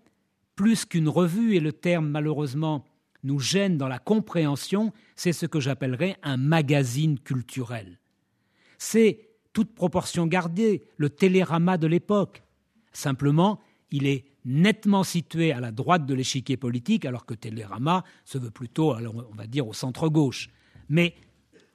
plus 0.58 0.84
qu'une 0.84 1.08
revue, 1.08 1.56
et 1.56 1.62
le 1.62 1.72
terme 1.72 2.10
malheureusement 2.10 2.84
nous 3.24 3.40
gêne 3.40 3.78
dans 3.78 3.88
la 3.88 4.00
compréhension, 4.00 4.92
c'est 5.16 5.32
ce 5.32 5.46
que 5.46 5.62
j'appellerais 5.62 6.18
un 6.24 6.36
magazine 6.36 7.18
culturel. 7.18 8.00
C'est, 8.78 9.29
toute 9.54 9.74
proportion 9.74 10.28
gardée, 10.28 10.84
le 10.98 11.10
télérama 11.10 11.78
de 11.78 11.88
l'époque. 11.88 12.44
Simplement, 12.92 13.60
il 13.92 14.08
est 14.08 14.26
nettement 14.46 15.04
situé 15.04 15.52
à 15.52 15.60
la 15.60 15.72
droite 15.72 16.06
de 16.06 16.14
l'échiquier 16.14 16.58
politique, 16.58 17.06
alors 17.06 17.26
que 17.26 17.34
Télérama 17.34 18.04
se 18.26 18.38
veut 18.38 18.52
plutôt, 18.52 18.96
on 18.96 19.36
va 19.36 19.48
dire, 19.48 19.68
au 19.68 19.74
centre-gauche. 19.74 20.50
Mais, 20.88 21.16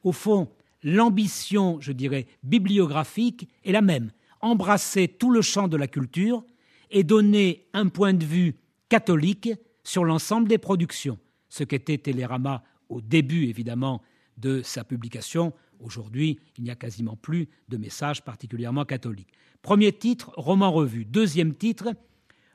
au 0.03 0.13
fond, 0.13 0.51
l'ambition, 0.83 1.79
je 1.81 1.93
dirais, 1.93 2.27
bibliographique 2.43 3.49
est 3.65 3.73
la 3.73 3.83
même. 3.83 4.11
Embrasser 4.41 5.09
tout 5.09 5.31
le 5.31 5.43
champ 5.43 5.69
de 5.69 5.77
la 5.77 5.87
culture 5.87 6.45
et 6.91 7.05
donner 7.05 7.67
un 7.73 7.89
point 7.89 8.15
de 8.15 8.25
vue 8.25 8.57
catholique 8.89 9.51
sur 9.83 10.05
l'ensemble 10.05 10.49
des 10.49 10.59
productions 10.59 11.19
ce 11.55 11.63
qu'était 11.63 11.99
Télérama 11.99 12.65
au 12.89 13.01
début, 13.01 13.47
évidemment, 13.47 14.03
de 14.39 14.61
sa 14.63 14.83
publication. 14.83 15.53
Aujourd'hui, 15.81 16.39
il 16.57 16.65
n'y 16.65 16.71
a 16.71 16.77
quasiment 16.77 17.17
plus 17.17 17.49
de 17.69 17.77
messages 17.77 18.23
particulièrement 18.23 18.85
catholiques. 18.85 19.33
Premier 19.63 19.93
titre, 19.93 20.33
roman 20.37 20.71
revue. 20.71 21.05
Deuxième 21.05 21.55
titre, 21.55 21.95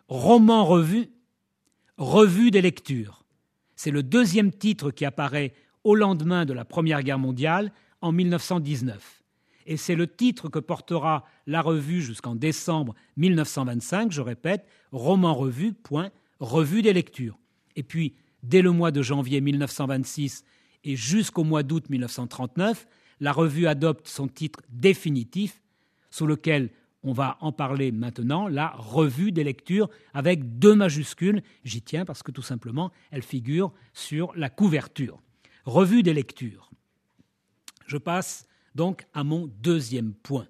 roman 0.08 0.66
revue, 0.66 1.10
revue 1.98 2.52
des 2.52 2.62
lectures. 2.62 3.24
C'est 3.76 3.92
le 3.92 4.04
deuxième 4.04 4.52
titre 4.52 4.92
qui 4.92 5.06
apparaît 5.06 5.54
au 5.84 5.96
lendemain 5.96 6.46
de 6.46 6.54
la 6.54 6.66
Première 6.66 7.04
Guerre 7.04 7.20
mondiale, 7.20 7.72
en 8.02 8.12
1919. 8.12 9.24
Et 9.66 9.78
c'est 9.78 9.96
le 9.96 10.08
titre 10.08 10.50
que 10.50 10.60
portera 10.60 11.26
la 11.46 11.62
revue 11.62 12.02
jusqu'en 12.02 12.36
décembre 12.36 12.96
1925, 13.18 14.12
je 14.12 14.22
répète, 14.22 14.66
roman 14.92 15.34
revue, 15.36 15.74
point, 15.74 16.12
revue 16.40 16.82
des 16.82 16.94
lectures. 16.94 17.38
Et 17.76 17.84
puis, 17.84 18.16
dès 18.44 18.62
le 18.62 18.72
mois 18.72 18.92
de 18.92 19.02
janvier 19.02 19.42
1926 19.42 20.44
et 20.86 20.96
jusqu'au 20.96 21.44
mois 21.44 21.64
d'août 21.64 21.90
1939, 21.90 22.88
la 23.20 23.32
revue 23.32 23.68
adopte 23.68 24.08
son 24.08 24.28
titre 24.28 24.62
définitif, 24.70 25.62
sous 26.10 26.26
lequel 26.26 26.70
on 27.04 27.14
va 27.14 27.38
en 27.40 27.52
parler 27.52 27.92
maintenant, 27.92 28.48
la 28.48 28.70
revue 28.72 29.32
des 29.32 29.44
lectures 29.44 29.90
avec 30.14 30.60
deux 30.60 30.76
majuscules. 30.76 31.42
J'y 31.64 31.82
tiens 31.82 32.06
parce 32.06 32.24
que 32.24 32.32
tout 32.32 32.42
simplement, 32.42 32.92
elle 33.12 33.22
figure 33.22 33.72
sur 33.94 34.34
la 34.36 34.50
couverture. 34.50 35.22
Revue 35.66 36.04
des 36.04 36.14
lectures. 36.14 36.70
Je 37.86 37.98
passe 37.98 38.48
donc 38.76 39.06
à 39.14 39.24
mon 39.24 39.48
deuxième 39.62 40.14
point. 40.14 40.48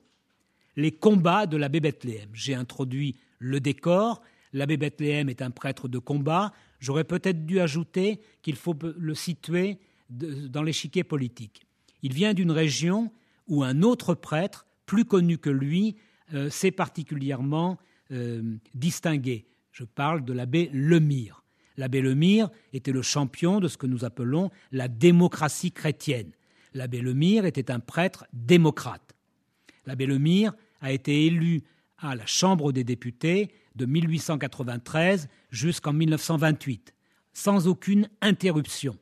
Les 0.75 0.91
combats 0.91 1.45
de 1.45 1.57
l'abbé 1.57 1.79
Bethléem. 1.79 2.29
J'ai 2.33 2.55
introduit 2.55 3.15
le 3.37 3.59
décor. 3.59 4.21
L'abbé 4.53 4.77
Bethléem 4.77 5.29
est 5.29 5.41
un 5.41 5.51
prêtre 5.51 5.87
de 5.87 5.99
combat. 5.99 6.51
J'aurais 6.79 7.03
peut-être 7.03 7.45
dû 7.45 7.59
ajouter 7.59 8.19
qu'il 8.41 8.55
faut 8.55 8.75
le 8.97 9.13
situer 9.13 9.77
dans 10.09 10.63
l'échiquier 10.63 11.03
politique. 11.03 11.67
Il 12.01 12.13
vient 12.13 12.33
d'une 12.33 12.51
région 12.51 13.11
où 13.47 13.63
un 13.63 13.81
autre 13.81 14.13
prêtre, 14.13 14.65
plus 14.85 15.05
connu 15.05 15.37
que 15.37 15.49
lui, 15.49 15.95
euh, 16.33 16.49
s'est 16.49 16.71
particulièrement 16.71 17.77
euh, 18.11 18.41
distingué. 18.73 19.45
Je 19.71 19.83
parle 19.83 20.23
de 20.23 20.33
l'abbé 20.33 20.69
Lemire. 20.73 21.43
L'abbé 21.77 22.01
Lemire 22.01 22.49
était 22.73 22.91
le 22.91 23.01
champion 23.01 23.59
de 23.59 23.67
ce 23.67 23.77
que 23.77 23.87
nous 23.87 24.03
appelons 24.03 24.51
la 24.71 24.87
démocratie 24.87 25.71
chrétienne. 25.71 26.31
L'abbé 26.73 27.01
Lemire 27.01 27.45
était 27.45 27.71
un 27.71 27.79
prêtre 27.79 28.25
démocrate. 28.33 29.15
L'abbé 29.85 30.05
Lemire 30.05 30.53
a 30.81 30.91
été 30.91 31.25
élu 31.25 31.63
à 31.97 32.15
la 32.15 32.25
Chambre 32.25 32.71
des 32.71 32.83
députés 32.83 33.51
de 33.75 33.85
1893 33.85 35.29
jusqu'en 35.51 35.93
1928, 35.93 36.93
sans 37.33 37.67
aucune 37.67 38.09
interruption. 38.21 38.97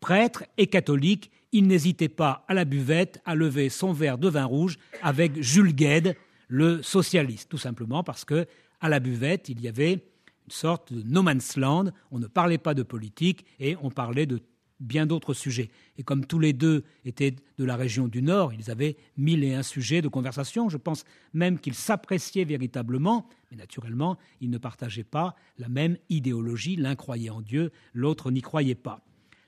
Prêtre 0.00 0.44
et 0.58 0.66
catholique, 0.66 1.30
il 1.52 1.66
n'hésitait 1.66 2.08
pas 2.08 2.44
à 2.48 2.54
la 2.54 2.64
buvette 2.64 3.20
à 3.24 3.34
lever 3.34 3.68
son 3.68 3.92
verre 3.92 4.18
de 4.18 4.28
vin 4.28 4.44
rouge 4.44 4.78
avec 5.02 5.40
Jules 5.40 5.74
Gued, 5.74 6.16
le 6.48 6.82
socialiste, 6.82 7.48
tout 7.48 7.58
simplement 7.58 8.02
parce 8.02 8.24
que 8.24 8.46
à 8.80 8.88
la 8.88 9.00
buvette, 9.00 9.48
il 9.48 9.60
y 9.60 9.68
avait 9.68 9.92
une 9.92 10.00
sorte 10.48 10.92
de 10.92 11.02
no 11.02 11.22
man's 11.22 11.56
land, 11.56 11.86
on 12.10 12.18
ne 12.18 12.26
parlait 12.26 12.58
pas 12.58 12.74
de 12.74 12.82
politique 12.82 13.46
et 13.60 13.76
on 13.80 13.90
parlait 13.90 14.26
de 14.26 14.40
bien 14.80 15.06
d'autres 15.06 15.34
sujets. 15.34 15.70
Et 15.96 16.02
comme 16.02 16.26
tous 16.26 16.40
les 16.40 16.52
deux 16.52 16.82
étaient 17.04 17.36
de 17.58 17.64
la 17.64 17.76
région 17.76 18.08
du 18.08 18.22
Nord, 18.22 18.52
ils 18.52 18.70
avaient 18.70 18.96
mille 19.16 19.44
et 19.44 19.54
un 19.54 19.62
sujets 19.62 20.02
de 20.02 20.08
conversation. 20.08 20.68
Je 20.68 20.76
pense 20.76 21.04
même 21.32 21.60
qu'ils 21.60 21.74
s'appréciaient 21.74 22.44
véritablement, 22.44 23.28
mais 23.50 23.56
naturellement, 23.56 24.18
ils 24.40 24.50
ne 24.50 24.58
partageaient 24.58 25.04
pas 25.04 25.36
la 25.58 25.68
même 25.68 25.96
idéologie. 26.08 26.76
L'un 26.76 26.96
croyait 26.96 27.30
en 27.30 27.40
Dieu, 27.40 27.70
l'autre 27.94 28.30
n'y 28.32 28.42
croyait 28.42 28.74
pas. 28.74 29.04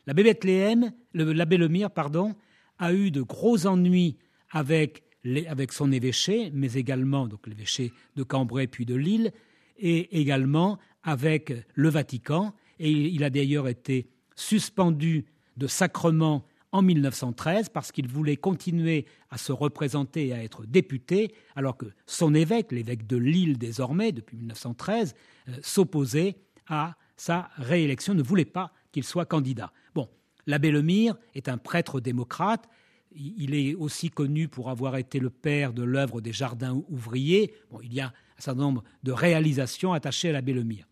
L'abbé 0.07 1.57
Lemire, 1.57 1.91
pardon, 1.91 2.35
a 2.79 2.93
eu 2.93 3.11
de 3.11 3.23
gros 3.23 3.67
ennuis 3.67 4.17
avec, 4.51 5.05
avec 5.49 5.73
son 5.73 5.93
évêché, 5.93 6.51
mais 6.53 6.75
également 6.75 7.27
donc 7.27 7.47
l'évêché 7.47 7.93
de 8.17 8.23
Cambrai 8.23 8.67
puis 8.67 8.85
de 8.85 8.95
Lille, 8.95 9.33
et 9.79 10.21
également 10.21 10.79
avec 11.03 11.53
le 11.75 11.89
Vatican. 11.89 12.55
Et 12.79 12.91
il 12.91 13.25
a 13.25 13.31
d'ailleurs 13.31 13.69
été 13.69 14.09
suspendu 14.37 15.25
de 15.57 15.67
sacrement 15.67 16.45
en 16.73 16.83
1913 16.83 17.69
parce 17.69 17.93
qu'il 17.93 18.09
voulait 18.09 18.37
continuer 18.37 19.07
à 19.31 19.39
se 19.39 19.53
représenter 19.53 20.29
et 20.29 20.33
à 20.33 20.43
être 20.43 20.67
député, 20.67 21.33
alors 21.55 21.77
que 21.77 21.87
son 22.05 22.35
évêque, 22.35 22.73
l'évêque 22.73 23.07
de 23.07 23.17
Lille 23.17 23.59
désormais, 23.59 24.11
depuis 24.11 24.37
1913, 24.37 25.15
euh, 25.49 25.53
s'opposait 25.63 26.37
à 26.67 26.97
sa 27.17 27.49
réélection, 27.59 28.15
ne 28.15 28.25
voulait 28.25 28.45
pas 28.45 28.73
qu'il 28.95 29.05
soit 29.05 29.27
candidat. 29.27 29.73
Bon, 29.95 30.09
l'abbé 30.47 30.71
Lemire 30.71 31.17
est 31.35 31.49
un 31.49 31.59
prêtre 31.59 32.01
démocrate. 32.01 32.69
Il 33.15 33.55
est 33.55 33.75
aussi 33.75 34.11
connu 34.11 34.49
pour 34.49 34.71
avoir 34.71 34.97
été 34.97 35.19
le 35.19 35.31
père 35.31 35.73
de 35.73 35.83
l'œuvre 35.83 36.21
des 36.21 36.33
jardins 36.33 36.83
ouvriers. 36.89 37.53
Bon, 37.71 37.81
il 37.83 37.93
y 37.93 38.01
a 38.01 38.07
un 38.07 38.41
certain 38.41 38.63
nombre 38.63 38.83
de 39.03 39.13
réalisations 39.13 39.93
attachées 39.93 40.31
à 40.31 40.33
l'abbé 40.33 40.55
Lemire 40.55 40.87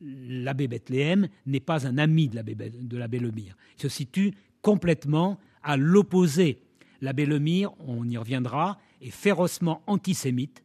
l'abbé 0.00 0.68
Bethléem 0.68 1.28
n'est 1.46 1.60
pas 1.60 1.86
un 1.86 1.98
ami 1.98 2.28
de 2.28 2.96
l'abbé 2.96 3.18
Lemire. 3.18 3.56
Il 3.76 3.82
se 3.82 3.88
situe 3.88 4.32
complètement 4.62 5.38
à 5.62 5.76
l'opposé. 5.76 6.62
L'abbé 7.00 7.26
Lemire, 7.26 7.72
on 7.80 8.08
y 8.08 8.16
reviendra, 8.16 8.78
est 9.00 9.10
férocement 9.10 9.82
antisémite 9.86 10.62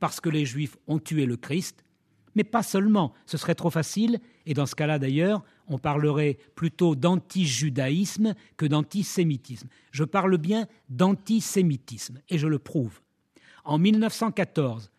parce 0.00 0.20
que 0.20 0.28
les 0.28 0.44
Juifs 0.44 0.76
ont 0.88 0.98
tué 0.98 1.26
le 1.26 1.36
Christ, 1.36 1.84
mais 2.34 2.44
pas 2.44 2.62
seulement, 2.62 3.12
ce 3.26 3.36
serait 3.36 3.54
trop 3.54 3.70
facile, 3.70 4.18
et 4.46 4.54
dans 4.54 4.66
ce 4.66 4.74
cas-là 4.74 4.98
d'ailleurs, 4.98 5.44
on 5.72 5.78
parlerait 5.78 6.38
plutôt 6.54 6.94
d'anti-judaïsme 6.94 8.34
que 8.56 8.66
d'antisémitisme. 8.66 9.68
Je 9.90 10.04
parle 10.04 10.38
bien 10.38 10.66
d'antisémitisme, 10.88 12.20
et 12.28 12.38
je 12.38 12.46
le 12.46 12.58
prouve. 12.58 13.00
En 13.64 13.78
1914, 13.78 14.90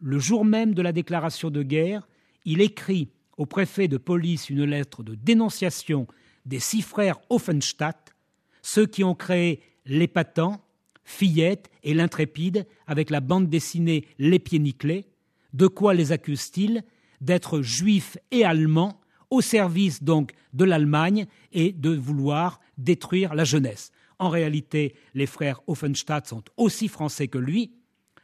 le 0.00 0.18
jour 0.18 0.44
même 0.44 0.74
de 0.74 0.82
la 0.82 0.92
déclaration 0.92 1.50
de 1.50 1.62
guerre, 1.62 2.08
il 2.44 2.60
écrit 2.60 3.08
au 3.36 3.46
préfet 3.46 3.88
de 3.88 3.96
police 3.96 4.50
une 4.50 4.64
lettre 4.64 5.02
de 5.02 5.14
dénonciation 5.14 6.06
des 6.44 6.60
six 6.60 6.82
frères 6.82 7.20
Offenstadt, 7.30 8.14
ceux 8.62 8.86
qui 8.86 9.02
ont 9.02 9.14
créé 9.14 9.60
l'épatant, 9.86 10.60
Fillette 11.04 11.70
et 11.82 11.92
l'intrépide 11.92 12.66
avec 12.86 13.10
la 13.10 13.20
bande 13.20 13.48
dessinée 13.48 14.06
Les 14.18 14.38
Pieds 14.38 14.58
Nickelés. 14.58 15.06
De 15.52 15.66
quoi 15.66 15.92
les 15.92 16.12
accuse-t-il 16.12 16.82
D'être 17.20 17.60
juifs 17.60 18.16
et 18.30 18.44
allemands, 18.44 19.00
au 19.30 19.40
service 19.40 20.02
donc 20.02 20.32
de 20.52 20.64
l'Allemagne 20.64 21.26
et 21.52 21.72
de 21.72 21.90
vouloir 21.90 22.60
détruire 22.78 23.34
la 23.34 23.44
jeunesse. 23.44 23.92
En 24.18 24.28
réalité, 24.28 24.94
les 25.14 25.26
frères 25.26 25.60
Offenstadt 25.66 26.26
sont 26.26 26.44
aussi 26.56 26.88
français 26.88 27.28
que 27.28 27.38
lui. 27.38 27.72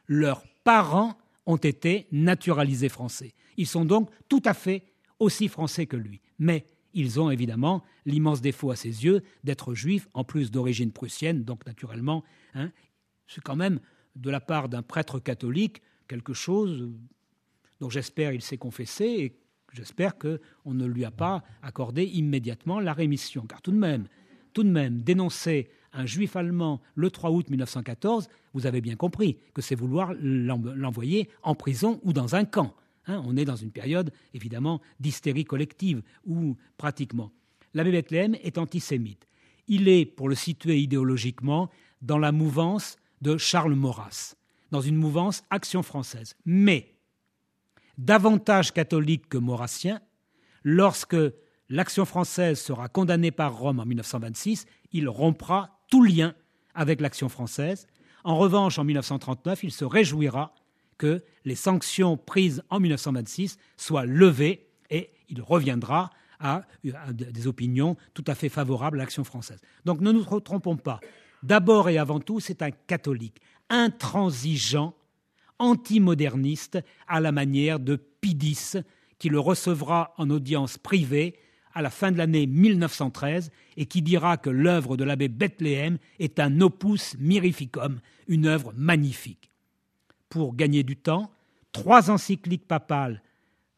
Leurs 0.06 0.44
parents 0.64 1.18
ont 1.46 1.56
été 1.56 2.06
naturalisés 2.12 2.88
français. 2.88 3.34
Ils 3.56 3.66
sont 3.66 3.84
donc 3.84 4.10
tout 4.28 4.42
à 4.44 4.54
fait 4.54 4.84
aussi 5.18 5.48
français 5.48 5.86
que 5.86 5.96
lui. 5.96 6.20
Mais 6.38 6.64
ils 6.94 7.20
ont 7.20 7.30
évidemment 7.30 7.84
l'immense 8.06 8.40
défaut 8.40 8.70
à 8.70 8.76
ses 8.76 9.04
yeux 9.04 9.22
d'être 9.44 9.74
juifs, 9.74 10.08
en 10.14 10.24
plus 10.24 10.50
d'origine 10.50 10.92
prussienne, 10.92 11.44
donc 11.44 11.66
naturellement, 11.66 12.24
hein, 12.54 12.70
c'est 13.26 13.42
quand 13.42 13.56
même 13.56 13.80
de 14.16 14.30
la 14.30 14.40
part 14.40 14.68
d'un 14.68 14.82
prêtre 14.82 15.20
catholique 15.20 15.82
quelque 16.08 16.34
chose 16.34 16.90
dont 17.80 17.90
j'espère 17.90 18.32
il 18.32 18.42
s'est 18.42 18.58
confessé 18.58 19.36
j'espère 19.72 20.18
qu'on 20.18 20.74
ne 20.74 20.86
lui 20.86 21.04
a 21.04 21.10
pas 21.10 21.42
accordé 21.62 22.04
immédiatement 22.04 22.80
la 22.80 22.92
rémission. 22.92 23.46
Car 23.46 23.62
tout 23.62 23.72
de 23.72 23.76
même, 23.76 24.06
tout 24.52 24.62
de 24.62 24.70
même, 24.70 25.02
dénoncer 25.02 25.68
un 25.92 26.06
juif 26.06 26.36
allemand 26.36 26.80
le 26.94 27.10
3 27.10 27.30
août 27.30 27.50
1914, 27.50 28.28
vous 28.54 28.66
avez 28.66 28.80
bien 28.80 28.96
compris 28.96 29.38
que 29.54 29.62
c'est 29.62 29.74
vouloir 29.74 30.12
l'envoyer 30.20 31.28
en 31.42 31.54
prison 31.54 32.00
ou 32.02 32.12
dans 32.12 32.34
un 32.34 32.44
camp. 32.44 32.74
Hein, 33.06 33.22
on 33.26 33.36
est 33.36 33.44
dans 33.44 33.56
une 33.56 33.70
période, 33.70 34.12
évidemment, 34.34 34.80
d'hystérie 35.00 35.44
collective, 35.44 36.02
ou 36.26 36.56
pratiquement. 36.76 37.32
L'abbé 37.74 37.92
Bethléem 37.92 38.36
est 38.42 38.58
antisémite. 38.58 39.26
Il 39.68 39.88
est, 39.88 40.04
pour 40.04 40.28
le 40.28 40.34
situer 40.34 40.78
idéologiquement, 40.78 41.70
dans 42.02 42.18
la 42.18 42.32
mouvance 42.32 42.96
de 43.22 43.36
Charles 43.36 43.74
Maurras, 43.74 44.34
dans 44.70 44.80
une 44.80 44.96
mouvance 44.96 45.44
action 45.50 45.82
française. 45.82 46.34
Mais, 46.44 46.89
davantage 48.04 48.72
catholique 48.72 49.28
que 49.28 49.38
maurassien, 49.38 50.00
lorsque 50.64 51.16
l'action 51.68 52.04
française 52.04 52.58
sera 52.58 52.88
condamnée 52.88 53.30
par 53.30 53.56
Rome 53.56 53.80
en 53.80 53.86
1926, 53.86 54.66
il 54.92 55.08
rompra 55.08 55.80
tout 55.88 56.02
lien 56.02 56.34
avec 56.74 57.00
l'action 57.00 57.28
française. 57.28 57.86
En 58.24 58.36
revanche, 58.36 58.78
en 58.78 58.84
1939, 58.84 59.64
il 59.64 59.72
se 59.72 59.84
réjouira 59.84 60.54
que 60.98 61.22
les 61.44 61.54
sanctions 61.54 62.16
prises 62.16 62.62
en 62.70 62.80
1926 62.80 63.58
soient 63.76 64.04
levées 64.04 64.68
et 64.90 65.10
il 65.28 65.40
reviendra 65.40 66.10
à, 66.38 66.62
des 66.82 67.46
opinions 67.46 67.96
tout 68.14 68.24
à 68.26 68.34
fait 68.34 68.48
favorables 68.48 68.98
à 68.98 69.02
l'action 69.02 69.24
française. 69.24 69.60
Donc 69.84 70.00
ne 70.00 70.12
nous 70.12 70.24
trompons 70.40 70.76
pas. 70.76 71.00
D'abord 71.42 71.88
et 71.88 71.98
avant 71.98 72.20
tout, 72.20 72.40
c'est 72.40 72.62
un 72.62 72.70
catholique, 72.70 73.40
intransigeant, 73.68 74.94
antimoderniste, 75.60 76.80
à 77.06 77.20
la 77.20 77.30
manière 77.30 77.78
de 77.78 77.94
Pidis, 77.94 78.72
qui 79.18 79.28
le 79.28 79.38
recevra 79.38 80.12
en 80.18 80.28
audience 80.30 80.76
privée 80.76 81.36
à 81.72 81.82
la 81.82 81.90
fin 81.90 82.10
de 82.10 82.18
l'année 82.18 82.48
1913 82.48 83.52
et 83.76 83.86
qui 83.86 84.02
dira 84.02 84.36
que 84.36 84.50
l'œuvre 84.50 84.96
de 84.96 85.04
l'abbé 85.04 85.28
Bethléem 85.28 85.98
est 86.18 86.40
un 86.40 86.60
opus 86.60 87.16
mirificum, 87.20 88.00
une 88.26 88.46
œuvre 88.46 88.72
magnifique 88.76 89.50
pour 90.30 90.54
gagner 90.54 90.82
du 90.82 90.96
temps, 90.96 91.30
trois 91.72 92.10
encycliques 92.10 92.66
papales 92.66 93.22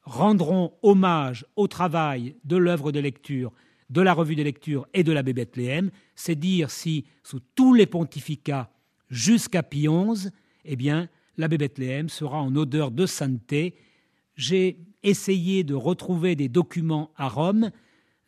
rendront 0.04 0.74
hommage 0.82 1.44
au 1.56 1.66
travail 1.66 2.36
de 2.44 2.56
l'œuvre 2.56 2.92
de 2.92 3.00
lecture, 3.00 3.52
de 3.90 4.00
la 4.00 4.12
revue 4.12 4.36
de 4.36 4.42
lecture 4.42 4.86
et 4.94 5.02
de 5.02 5.12
l'abbé 5.12 5.32
Bethléem. 5.32 5.90
C'est 6.14 6.36
dire 6.36 6.70
si, 6.70 7.06
sous 7.24 7.40
tous 7.54 7.74
les 7.74 7.86
pontificats 7.86 8.70
jusqu'à 9.10 9.62
Pie 9.62 9.88
XI, 9.88 10.28
eh 10.64 10.76
bien, 10.76 11.08
l'abbé 11.36 11.58
Bethléem 11.58 12.08
sera 12.08 12.40
en 12.40 12.54
odeur 12.56 12.90
de 12.90 13.06
sainteté. 13.06 13.74
J'ai 14.36 14.78
essayé 15.02 15.64
de 15.64 15.74
retrouver 15.74 16.36
des 16.36 16.48
documents 16.48 17.10
à 17.16 17.28
Rome 17.28 17.70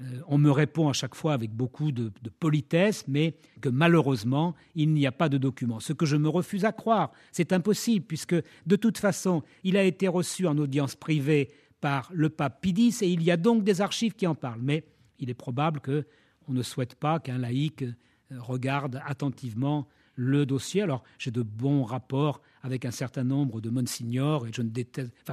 euh, 0.01 0.21
on 0.27 0.39
me 0.39 0.51
répond 0.51 0.89
à 0.89 0.93
chaque 0.93 1.15
fois 1.15 1.35
avec 1.35 1.53
beaucoup 1.53 1.93
de, 1.93 2.11
politesse, 2.41 3.05
mais 3.07 3.37
que 3.61 3.69
malheureusement, 3.69 4.55
il 4.75 4.93
n'y 4.93 5.07
a 5.07 5.13
pas 5.13 5.29
de 5.29 5.39
document. 5.39 5.79
Ce 5.81 5.93
que 5.93 6.07
je 6.07 6.17
me 6.17 6.29
refuse 6.29 6.65
à 6.65 6.73
croire, 6.73 7.13
c'est 7.31 7.53
impossible, 7.53 8.05
puisque 8.07 8.35
de 8.35 8.77
toute 8.77 8.99
façon, 8.99 9.43
il 9.63 9.77
a 9.77 9.85
été 9.85 10.09
reçu 10.09 10.47
en 10.47 10.59
audience 10.59 10.97
privée 10.97 11.51
par 11.81 12.11
le 12.13 12.29
pape 12.29 12.61
Pidis, 12.61 12.99
et 13.03 13.09
il 13.09 13.23
y 13.23 13.31
a 13.31 13.37
donc 13.37 13.63
des 13.63 13.81
archives 13.81 14.15
qui 14.15 14.27
en 14.27 14.35
parlent. 14.35 14.63
Mais 14.63 14.85
il 15.19 15.31
est 15.31 15.35
probable 15.35 15.81
qu'on 15.81 16.53
ne 16.53 16.63
souhaite 16.63 16.97
pas 16.97 17.21
qu'un 17.21 17.39
laïc 17.39 17.83
euh, 17.83 17.93
regarde 18.39 19.01
attentivement 19.07 19.87
le 20.17 20.45
dossier. 20.45 20.83
Alors, 20.83 21.05
j'ai 21.19 21.31
de 21.31 21.43
bons 21.43 21.85
rapports 21.85 22.41
avec 22.65 22.87
un 22.87 22.91
certain 22.91 23.25
nombre 23.25 23.61
de 23.61 23.69
monsignors, 23.69 24.47
et 24.47 24.51
je 24.53 24.63
ne, 24.63 24.71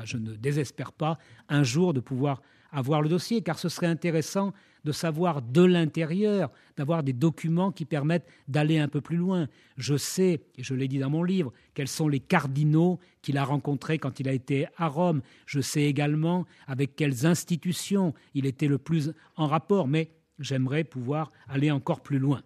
je 0.04 0.18
ne 0.18 0.36
désespère 0.36 0.92
pas 0.92 1.18
un 1.48 1.64
jour 1.64 1.94
de 1.94 2.02
pouvoir 2.02 2.42
avoir 2.74 3.02
le 3.02 3.08
dossier, 3.08 3.42
car 3.42 3.58
ce 3.58 3.70
serait 3.70 3.88
intéressant 3.88 4.54
de 4.84 4.92
savoir 4.92 5.42
de 5.42 5.62
l'intérieur, 5.62 6.52
d'avoir 6.76 7.04
des 7.04 7.14
documents 7.14 7.72
qui 7.72 7.86
permettent 7.86 8.28
d'aller 8.50 8.80
un 8.80 8.90
peu 8.90 9.00
plus 9.00 9.16
loin. 9.16 9.48
Je 9.78 9.96
sais, 9.96 10.42
et 10.58 10.64
je 10.64 10.74
l'ai 10.74 10.90
dit 10.90 11.00
dans 11.00 11.10
mon 11.10 11.24
livre, 11.24 11.54
quels 11.74 11.88
sont 11.88 12.10
les 12.10 12.20
cardinaux 12.20 13.00
qu'il 13.22 13.38
a 13.38 13.46
rencontrés 13.46 13.98
quand 13.98 14.20
il 14.20 14.28
a 14.28 14.34
été 14.34 14.68
à 14.76 14.88
Rome. 14.88 15.22
Je 15.46 15.62
sais 15.62 15.84
également 15.84 16.46
avec 16.68 16.98
quelles 16.98 17.26
institutions 17.26 18.14
il 18.34 18.46
était 18.46 18.68
le 18.68 18.78
plus 18.78 19.14
en 19.38 19.48
rapport, 19.48 19.88
mais 19.88 20.12
j'aimerais 20.38 20.84
pouvoir 20.84 21.32
aller 21.48 21.72
encore 21.72 22.02
plus 22.02 22.20
loin. 22.20 22.42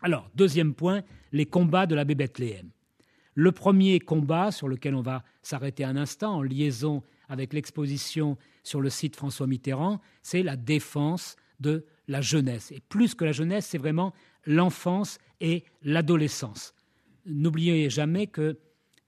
Alors, 0.00 0.30
deuxième 0.34 0.72
point, 0.72 1.02
les 1.32 1.44
combats 1.44 1.84
de 1.84 1.94
l'abbé 1.94 2.14
Bethléem. 2.14 2.70
Le 3.34 3.52
premier 3.52 4.00
combat 4.00 4.50
sur 4.50 4.68
lequel 4.68 4.94
on 4.94 5.02
va 5.02 5.22
s'arrêter 5.42 5.84
un 5.84 5.96
instant 5.96 6.36
en 6.36 6.42
liaison 6.42 7.02
avec 7.28 7.52
l'exposition 7.52 8.36
sur 8.64 8.80
le 8.80 8.90
site 8.90 9.16
François 9.16 9.46
Mitterrand, 9.46 10.00
c'est 10.22 10.42
la 10.42 10.56
défense 10.56 11.36
de 11.60 11.84
la 12.08 12.20
jeunesse. 12.20 12.72
Et 12.72 12.80
plus 12.88 13.14
que 13.14 13.24
la 13.24 13.32
jeunesse, 13.32 13.66
c'est 13.66 13.78
vraiment 13.78 14.12
l'enfance 14.46 15.18
et 15.40 15.64
l'adolescence. 15.82 16.74
N'oubliez 17.26 17.88
jamais 17.88 18.26
que 18.26 18.58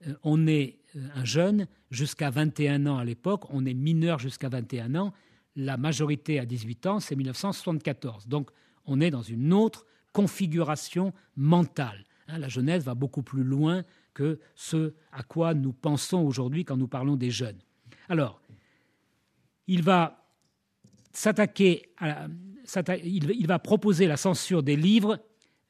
euh, 0.07 0.13
on 0.23 0.47
est 0.47 0.77
euh, 0.95 1.07
un 1.15 1.25
jeune 1.25 1.67
jusqu'à 1.91 2.29
21 2.29 2.85
ans 2.87 2.97
à 2.97 3.05
l'époque, 3.05 3.43
on 3.49 3.65
est 3.65 3.73
mineur 3.73 4.19
jusqu'à 4.19 4.49
21 4.49 4.95
ans, 4.95 5.13
la 5.55 5.77
majorité 5.77 6.39
à 6.39 6.45
18 6.45 6.85
ans, 6.87 6.99
c'est 6.99 7.15
1974. 7.15 8.27
Donc 8.27 8.49
on 8.85 9.01
est 9.01 9.11
dans 9.11 9.21
une 9.21 9.53
autre 9.53 9.85
configuration 10.11 11.13
mentale. 11.35 12.05
Hein. 12.27 12.37
la 12.37 12.47
jeunesse 12.47 12.83
va 12.83 12.95
beaucoup 12.95 13.23
plus 13.23 13.43
loin 13.43 13.83
que 14.13 14.39
ce 14.55 14.93
à 15.11 15.23
quoi 15.23 15.53
nous 15.53 15.73
pensons 15.73 16.19
aujourd'hui 16.19 16.65
quand 16.65 16.77
nous 16.77 16.87
parlons 16.87 17.15
des 17.15 17.31
jeunes. 17.31 17.59
Alors, 18.09 18.41
il 19.67 19.81
va 19.81 20.23
s'attaquer 21.13 21.93
il, 23.03 23.47
va 23.47 23.59
proposer 23.59 24.07
la 24.07 24.17
censure 24.17 24.63
des 24.63 24.75
livres, 24.75 25.19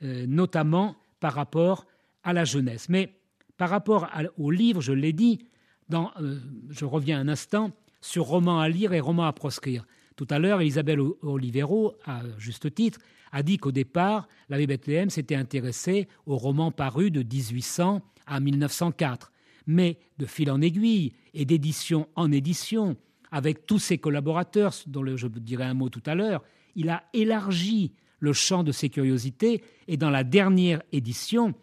euh, 0.04 0.26
notamment 0.28 0.96
par 1.20 1.34
rapport 1.34 1.86
à 2.24 2.34
la 2.34 2.46
jeunesse. 2.46 2.90
Mais 2.90 3.20
par 3.58 3.70
rapport 3.70 4.10
aux 4.38 4.52
livres, 4.52 4.82
je 4.82 4.94
l'ai 4.94 5.14
dit, 5.14 5.48
euh, 5.94 6.40
je 6.70 6.86
reviens 6.86 7.20
un 7.20 7.28
instant 7.28 7.72
sur 8.02 8.26
romans 8.26 8.60
à 8.60 8.70
lire 8.70 8.94
et 8.94 9.00
romans 9.00 9.26
à 9.26 9.34
proscrire. 9.34 9.86
Tout 10.15 10.28
à 10.30 10.39
l'heure, 10.39 10.62
Isabelle 10.62 10.99
Olivero, 11.21 11.93
à 12.06 12.21
juste 12.38 12.73
titre, 12.73 12.99
a 13.32 13.41
dit 13.41 13.58
qu'au 13.58 13.71
départ, 13.71 14.28
l'abbé 14.49 14.67
Bethléem 14.67 15.10
s'était 15.10 15.36
intéressé 15.36 16.08
aux 16.26 16.38
romans 16.38 16.71
parus 16.71 17.12
de 17.12 17.23
1800 17.23 18.02
à 18.28 18.39
1904. 18.39 19.32
Mais 19.65 19.97
de 20.19 20.26
fil 20.26 20.52
en 20.52 20.62
aiguille 20.62 21.13
et 21.34 21.45
d'édition 21.45 22.08
en 22.15 22.32
édition, 22.32 22.95
avec 23.32 23.65
tous 23.65 23.80
ses 23.80 23.97
collaborateurs, 23.97 24.73
dont 24.86 25.17
je 25.17 25.28
dirai 25.28 25.63
un 25.63 25.73
mot 25.73 25.89
tout 25.89 26.04
à 26.06 26.13
l'heure, 26.13 26.43
il 26.76 26.89
a 26.89 27.04
élargi 27.13 27.93
le 28.19 28.34
champ 28.34 28.63
de 28.63 28.71
ses 28.71 28.89
curiosités 28.89 29.63
et 29.88 29.97
dans 29.97 30.10
la 30.10 30.23
dernière 30.23 30.82
édition, 30.91 31.56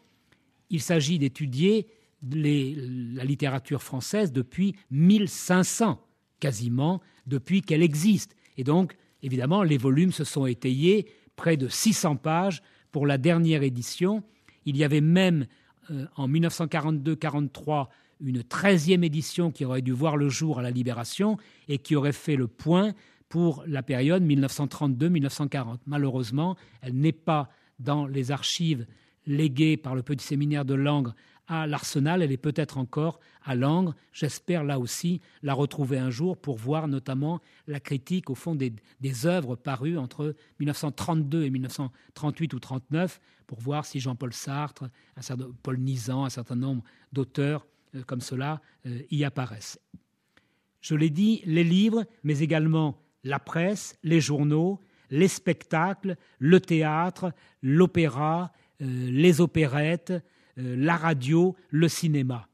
il 0.69 0.81
s'agit 0.81 1.19
d'étudier 1.19 1.87
la 2.23 3.25
littérature 3.25 3.83
française 3.83 4.33
depuis 4.33 4.75
1500, 4.91 5.99
quasiment 6.39 7.01
depuis 7.27 7.63
qu'elle 7.63 7.83
existe. 7.83 8.37
Et 8.61 8.63
donc, 8.63 8.95
évidemment, 9.23 9.63
les 9.63 9.79
volumes 9.79 10.13
se 10.13 10.23
sont 10.23 10.45
étayés, 10.45 11.07
près 11.35 11.57
de 11.57 11.67
600 11.67 12.17
pages 12.17 12.63
pour 12.93 13.07
la 13.07 13.17
dernière 13.17 13.63
édition. 13.63 14.23
Il 14.67 14.77
y 14.77 14.85
avait 14.85 15.01
même 15.01 15.47
euh, 15.91 16.05
en 16.17 16.29
1942-43 16.29 17.89
une 18.21 18.45
treizième 18.45 19.03
édition 19.03 19.51
qui 19.51 19.65
aurait 19.65 19.81
dû 19.81 19.93
voir 19.93 20.19
le 20.19 20.29
jour 20.29 20.59
à 20.59 20.63
la 20.63 20.71
Libération 20.71 21.39
et 21.69 21.79
qui 21.79 21.97
aurait 21.97 22.13
fait 22.13 22.37
le 22.37 22.49
point 22.49 22.93
pour 23.31 23.65
la 23.67 23.83
période 23.83 24.23
1932-1940. 24.27 25.79
Malheureusement, 25.87 26.55
elle 26.83 26.97
n'est 26.97 27.13
pas 27.13 27.49
dans 27.79 28.07
les 28.07 28.31
archives 28.31 28.87
léguées 29.27 29.79
par 29.79 29.95
le 29.95 30.03
petit 30.03 30.27
séminaire 30.27 30.67
de 30.67 30.75
Langres 30.75 31.15
à 31.51 31.67
l'Arsenal, 31.67 32.23
elle 32.23 32.31
est 32.31 32.37
peut-être 32.37 32.79
encore 32.79 33.19
à 33.43 33.57
Langres. 33.57 33.97
J'espère 34.13 34.63
là 34.63 34.79
aussi 34.79 35.21
la 35.43 35.53
retrouver 35.53 35.99
un 35.99 36.09
jour 36.09 36.37
pour 36.37 36.57
voir 36.57 36.87
notamment 36.87 37.41
la 37.67 37.81
critique 37.81 38.31
au 38.31 38.37
fond 38.37 38.55
des, 38.55 38.73
œuvres 39.27 39.57
parues 39.57 39.99
entre 39.99 40.37
1932 40.61 41.43
et 41.43 41.51
1938 41.51 42.55
ou 42.55 42.61
39 42.61 43.21
pour 43.49 43.59
voir 43.59 43.85
si 43.85 43.99
Jean-Paul 43.99 44.33
Sartre, 44.33 44.85
un 45.17 45.23
certain, 45.23 45.51
Paul 45.65 45.79
Nizan, 45.79 46.25
un 46.25 46.31
certain 46.31 46.55
nombre 46.55 46.85
d'auteurs 47.13 47.67
euh, 47.97 48.05
comme 48.05 48.21
cela 48.21 48.61
euh, 48.87 49.03
y 49.11 49.25
apparaissent. 49.25 49.81
Je 50.81 50.95
l'ai 50.95 51.11
dit, 51.11 51.43
les 51.47 51.65
livres, 51.65 52.05
mais 52.23 52.39
également 52.39 53.03
la 53.25 53.41
presse, 53.41 53.99
les 54.05 54.21
journaux, 54.21 54.81
les 55.11 55.27
spectacles, 55.27 56.17
le 56.39 56.61
théâtre, 56.61 57.33
l'opéra, 57.61 58.53
euh, 58.81 59.11
les 59.11 59.41
opérettes, 59.41 60.13
la 60.63 60.97
radio, 60.97 61.57
le 61.71 61.89
cinéma. 61.89 62.49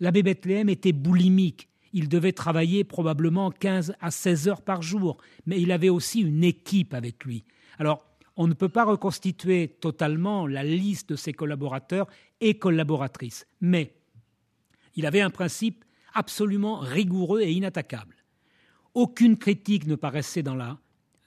L'abbé 0.00 0.22
Bethléem 0.22 0.68
était 0.68 0.92
boulimique. 0.92 1.68
Il 1.92 2.08
devait 2.08 2.32
travailler 2.32 2.84
probablement 2.84 3.50
15 3.50 3.94
à 4.00 4.10
16 4.10 4.48
heures 4.48 4.62
par 4.62 4.82
jour, 4.82 5.16
mais 5.46 5.60
il 5.60 5.72
avait 5.72 5.88
aussi 5.88 6.20
une 6.20 6.44
équipe 6.44 6.92
avec 6.92 7.24
lui. 7.24 7.44
Alors, 7.78 8.04
on 8.36 8.46
ne 8.46 8.54
peut 8.54 8.68
pas 8.68 8.84
reconstituer 8.84 9.68
totalement 9.80 10.46
la 10.46 10.62
liste 10.62 11.10
de 11.10 11.16
ses 11.16 11.32
collaborateurs 11.32 12.06
et 12.40 12.58
collaboratrices, 12.58 13.46
mais 13.60 13.94
il 14.94 15.06
avait 15.06 15.22
un 15.22 15.30
principe 15.30 15.84
absolument 16.12 16.78
rigoureux 16.78 17.40
et 17.40 17.52
inattaquable. 17.52 18.16
Aucune 18.94 19.36
critique 19.36 19.86
ne 19.86 19.94
paraissait 19.94 20.42
dans 20.42 20.54
la 20.54 20.78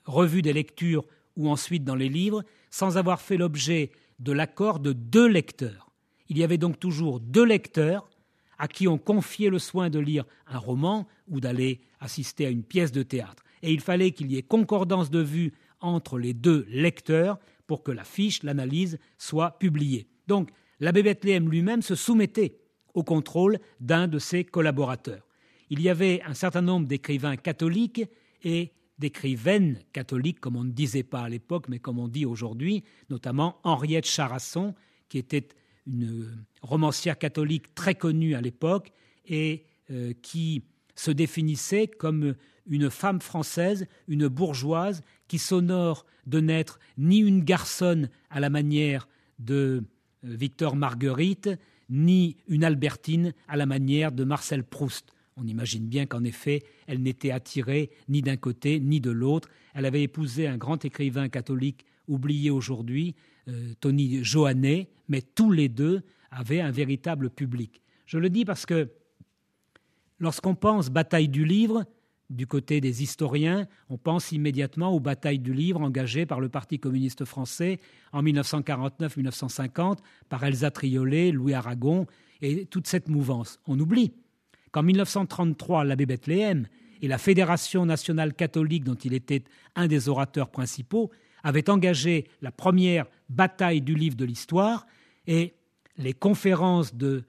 revue 0.06 0.42
des 0.42 0.54
lectures 0.54 1.06
ou 1.36 1.50
ensuite 1.50 1.84
dans 1.84 1.96
les 1.96 2.10
livres 2.10 2.44
sans 2.72 2.98
avoir 2.98 3.22
fait 3.22 3.38
l'objet 3.38 3.92
de 4.20 4.32
l'accord 4.32 4.80
de 4.80 4.94
deux 4.94 5.28
lecteurs. 5.28 5.89
Il 6.30 6.38
y 6.38 6.44
avait 6.44 6.58
donc 6.58 6.80
toujours 6.80 7.20
deux 7.20 7.46
lecteurs 7.46 8.10
à 8.58 8.68
qui 8.68 8.88
on 8.88 8.98
confiait 8.98 9.50
le 9.50 9.60
soin 9.60 9.90
de 9.90 10.00
lire 10.00 10.26
un 10.48 10.60
roman 10.60 11.08
ou 11.28 11.40
d'aller 11.40 11.82
assister 12.00 12.46
à 12.46 12.50
une 12.50 12.64
pièce 12.64 12.92
de 12.92 13.04
théâtre. 13.04 13.44
Et 13.64 13.74
il 13.74 13.82
fallait 13.82 14.12
qu'il 14.12 14.32
y 14.32 14.38
ait 14.38 14.44
concordance 14.44 15.10
de 15.10 15.20
vue 15.20 15.54
entre 15.82 16.20
les 16.20 16.34
deux 16.34 16.66
lecteurs 16.70 17.40
pour 17.68 17.84
que 17.84 17.92
la 17.92 18.04
fiche, 18.04 18.44
l'analyse, 18.44 19.00
soit 19.18 19.58
publiée. 19.60 20.08
Donc, 20.28 20.50
l'abbé 20.80 21.04
Bethléem 21.04 21.50
lui-même 21.50 21.82
se 21.82 21.96
soumettait 21.96 22.58
au 22.94 23.04
contrôle 23.04 23.60
d'un 23.80 24.08
de 24.08 24.20
ses 24.20 24.44
collaborateurs. 24.44 25.26
Il 25.70 25.82
y 25.82 25.90
avait 25.90 26.22
un 26.26 26.34
certain 26.34 26.62
nombre 26.62 26.88
d'écrivains 26.88 27.38
catholiques 27.38 28.04
et 28.44 28.72
d'écrivaines 28.98 29.80
catholiques, 29.94 30.40
comme 30.40 30.56
on 30.56 30.64
ne 30.64 30.72
disait 30.72 31.04
pas 31.04 31.22
à 31.22 31.30
l'époque, 31.30 31.70
mais 31.70 31.80
comme 31.80 32.00
on 32.00 32.08
dit 32.08 32.26
aujourd'hui, 32.26 32.84
notamment 33.10 33.60
Henriette 33.64 34.08
Charasson, 34.08 34.76
qui 35.08 35.18
était 35.18 35.48
une 35.88 36.46
romancière 36.62 37.18
catholique 37.18 37.74
très 37.76 37.96
connue 37.96 38.36
à 38.36 38.42
l'époque 38.42 38.92
et 39.26 39.66
euh, 39.92 40.14
qui 40.22 40.64
se 40.96 41.12
définissait 41.12 41.88
comme 41.88 42.36
une 42.68 42.90
femme 42.90 43.22
française, 43.22 43.88
une 44.08 44.28
bourgeoise, 44.28 45.02
qui 45.28 45.38
s'honore 45.38 46.06
de 46.28 46.40
n'être 46.40 46.80
ni 46.98 47.20
une 47.20 47.44
garçonne 47.44 48.10
à 48.30 48.40
la 48.40 48.50
manière 48.50 49.08
de 49.40 49.84
euh, 50.26 50.36
Victor 50.36 50.76
Marguerite, 50.76 51.50
ni 51.90 52.38
une 52.48 52.64
Albertine 52.64 53.34
à 53.48 53.58
la 53.58 53.66
manière 53.66 54.12
de 54.12 54.24
Marcel 54.24 54.64
Proust. 54.64 55.14
On 55.38 55.48
imagine 55.48 55.88
bien 55.88 56.06
qu'en 56.06 56.24
effet, 56.24 56.64
elle 56.86 57.02
n'était 57.02 57.32
attirée 57.32 57.90
ni 58.10 58.22
d'un 58.22 58.38
côté 58.38 58.80
ni 58.80 59.00
de 59.00 59.10
l'autre. 59.10 59.50
Elle 59.74 59.86
avait 59.86 60.04
épousé 60.04 60.48
un 60.48 60.58
grand 60.58 60.84
écrivain 60.84 61.30
catholique 61.30 61.86
oublié 62.08 62.50
aujourd'hui, 62.50 63.16
euh, 63.48 63.74
Tony 63.80 64.24
Johannet, 64.24 64.90
mais 65.10 65.22
tous 65.22 65.52
les 65.52 65.68
deux 65.68 66.02
avaient 66.32 66.62
un 66.62 66.72
véritable 66.72 67.30
public. 67.30 67.82
Je 68.06 68.18
le 68.18 68.30
dis 68.30 68.46
parce 68.46 68.66
que 68.66 68.90
lorsqu'on 70.20 70.56
pense 70.56 70.90
bataille 70.90 71.28
du 71.28 71.44
livre, 71.44 71.86
du 72.30 72.46
côté 72.46 72.80
des 72.80 73.02
historiens, 73.02 73.68
on 73.90 73.98
pense 73.98 74.32
immédiatement 74.32 74.92
aux 74.92 75.00
batailles 75.00 75.40
du 75.40 75.54
livre 75.54 75.82
engagées 75.82 76.28
par 76.28 76.40
le 76.40 76.48
Parti 76.48 76.80
communiste 76.80 77.26
français 77.26 77.80
en 78.14 78.22
1949-1950 78.24 79.98
par 80.30 80.44
Elsa 80.44 80.70
Triolet, 80.70 81.32
Louis 81.32 81.56
Aragon 81.56 82.06
et 82.42 82.66
toute 82.66 82.88
cette 82.88 83.10
mouvance. 83.10 83.60
On 83.68 83.80
oublie 83.80 84.14
qu'en 84.72 84.84
1933, 84.84 85.84
l'abbé 85.84 86.06
Bethléem 86.06 86.68
et 87.02 87.08
la 87.08 87.18
Fédération 87.18 87.86
nationale 87.86 88.34
catholique 88.34 88.84
dont 88.84 88.96
il 88.96 89.14
était 89.14 89.44
un 89.76 89.88
des 89.88 90.08
orateurs 90.08 90.50
principaux 90.50 91.10
avait 91.44 91.70
engagé 91.70 92.28
la 92.42 92.52
première 92.52 93.06
bataille 93.30 93.82
du 93.82 93.96
livre 93.96 94.16
de 94.16 94.26
l'histoire 94.26 94.86
et 95.30 95.54
les 95.98 96.14
conférences 96.14 96.96
de 96.96 97.24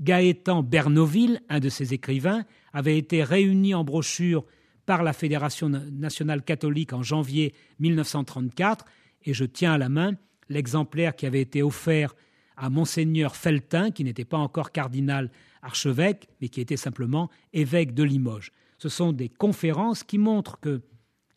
Gaëtan 0.00 0.62
Bernoville, 0.62 1.42
un 1.48 1.58
de 1.58 1.68
ses 1.68 1.92
écrivains, 1.92 2.44
avaient 2.72 2.96
été 2.96 3.24
réunies 3.24 3.74
en 3.74 3.82
brochure 3.82 4.44
par 4.86 5.02
la 5.02 5.12
Fédération 5.12 5.68
nationale 5.68 6.44
catholique 6.44 6.92
en 6.92 7.02
janvier 7.02 7.54
1934 7.80 8.84
et 9.24 9.34
je 9.34 9.44
tiens 9.44 9.72
à 9.72 9.78
la 9.78 9.88
main 9.88 10.12
l'exemplaire 10.48 11.16
qui 11.16 11.26
avait 11.26 11.40
été 11.40 11.60
offert 11.60 12.14
à 12.56 12.70
monseigneur 12.70 13.34
Feltin, 13.34 13.90
qui 13.90 14.04
n'était 14.04 14.24
pas 14.24 14.38
encore 14.38 14.70
cardinal 14.70 15.32
archevêque, 15.62 16.28
mais 16.40 16.48
qui 16.48 16.60
était 16.60 16.76
simplement 16.76 17.30
évêque 17.52 17.94
de 17.94 18.04
Limoges. 18.04 18.52
Ce 18.78 18.88
sont 18.88 19.12
des 19.12 19.28
conférences 19.28 20.04
qui 20.04 20.18
montrent 20.18 20.60
que 20.60 20.82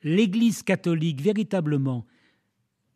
l'Église 0.03 0.61
catholique 0.61 1.21
véritablement, 1.21 2.05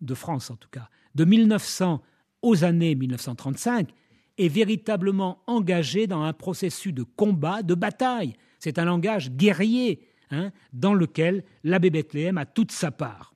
de 0.01 0.13
France 0.13 0.51
en 0.51 0.55
tout 0.55 0.69
cas, 0.69 0.89
de 1.15 1.25
1900 1.25 2.03
aux 2.43 2.63
années 2.63 2.93
1935, 2.93 3.89
est 4.37 4.47
véritablement 4.47 5.41
engagée 5.47 6.05
dans 6.05 6.21
un 6.21 6.33
processus 6.33 6.93
de 6.93 7.03
combat, 7.03 7.63
de 7.63 7.73
bataille. 7.73 8.33
C'est 8.59 8.77
un 8.77 8.85
langage 8.85 9.31
guerrier 9.31 10.07
hein, 10.31 10.51
dans 10.73 10.93
lequel 10.93 11.43
l'abbé 11.63 11.89
Bethléem 11.89 12.37
a 12.37 12.45
toute 12.45 12.71
sa 12.71 12.91
part. 12.91 13.33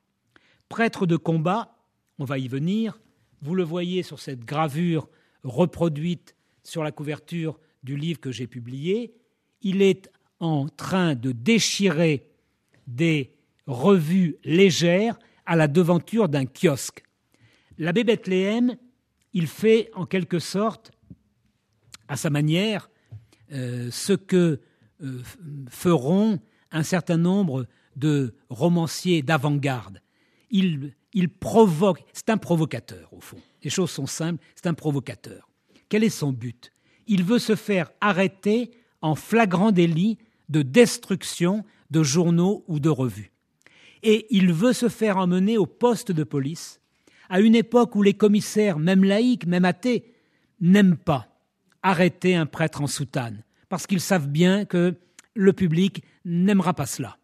Prêtre 0.68 1.06
de 1.06 1.16
combat, 1.16 1.76
on 2.18 2.24
va 2.24 2.38
y 2.38 2.48
venir, 2.48 3.00
vous 3.42 3.54
le 3.54 3.62
voyez 3.62 4.02
sur 4.02 4.20
cette 4.20 4.44
gravure 4.44 5.08
reproduite 5.44 6.34
sur 6.62 6.82
la 6.82 6.92
couverture 6.92 7.58
du 7.82 7.96
livre 7.96 8.20
que 8.20 8.32
j'ai 8.32 8.46
publié, 8.46 9.14
il 9.62 9.82
est 9.82 10.10
en 10.40 10.68
train 10.68 11.14
de 11.14 11.32
déchirer 11.32 12.28
des 12.86 13.34
revue 13.66 14.36
légère 14.44 15.18
à 15.46 15.54
la 15.54 15.68
devanture 15.68 16.28
d'un 16.28 16.46
kiosque. 16.46 17.04
L'abbé 17.78 18.02
Bethléem, 18.02 18.76
il 19.32 19.46
fait 19.46 19.90
en 19.94 20.06
quelque 20.06 20.38
sorte, 20.38 20.92
à 22.08 22.16
sa 22.16 22.30
manière, 22.30 22.90
euh, 23.52 23.90
ce 23.90 24.12
que 24.12 24.60
euh, 25.02 25.22
feront 25.68 26.40
un 26.70 26.82
certain 26.82 27.16
nombre 27.16 27.66
de 27.96 28.34
romanciers 28.48 29.22
d'avant-garde. 29.22 30.02
Il, 30.50 30.94
il 31.12 31.28
provoque, 31.28 32.04
c'est 32.12 32.30
un 32.30 32.38
provocateur 32.38 33.12
au 33.12 33.20
fond. 33.20 33.38
Les 33.62 33.70
choses 33.70 33.90
sont 33.90 34.06
simples, 34.06 34.42
c'est 34.54 34.66
un 34.66 34.74
provocateur. 34.74 35.50
Quel 35.88 36.04
est 36.04 36.10
son 36.10 36.32
but? 36.32 36.72
Il 37.06 37.24
veut 37.24 37.38
se 37.38 37.56
faire 37.56 37.90
arrêter 38.00 38.70
en 39.00 39.14
flagrant 39.14 39.72
délit 39.72 40.18
de 40.48 40.62
destruction 40.62 41.64
de 41.90 42.02
journaux 42.02 42.64
ou 42.68 42.80
de 42.80 42.88
revues 42.88 43.32
et 44.02 44.26
il 44.30 44.52
veut 44.52 44.72
se 44.72 44.88
faire 44.88 45.16
emmener 45.16 45.58
au 45.58 45.66
poste 45.66 46.12
de 46.12 46.24
police, 46.24 46.77
à 47.28 47.40
une 47.40 47.54
époque 47.54 47.94
où 47.94 48.02
les 48.02 48.14
commissaires, 48.14 48.78
même 48.78 49.04
laïcs, 49.04 49.46
même 49.46 49.64
athées, 49.64 50.14
n'aiment 50.60 50.96
pas 50.96 51.28
arrêter 51.82 52.34
un 52.34 52.46
prêtre 52.46 52.82
en 52.82 52.86
soutane, 52.86 53.44
parce 53.68 53.86
qu'ils 53.86 54.00
savent 54.00 54.28
bien 54.28 54.64
que 54.64 54.94
le 55.34 55.52
public 55.52 56.02
n'aimera 56.24 56.74
pas 56.74 56.86
cela. 56.86 57.18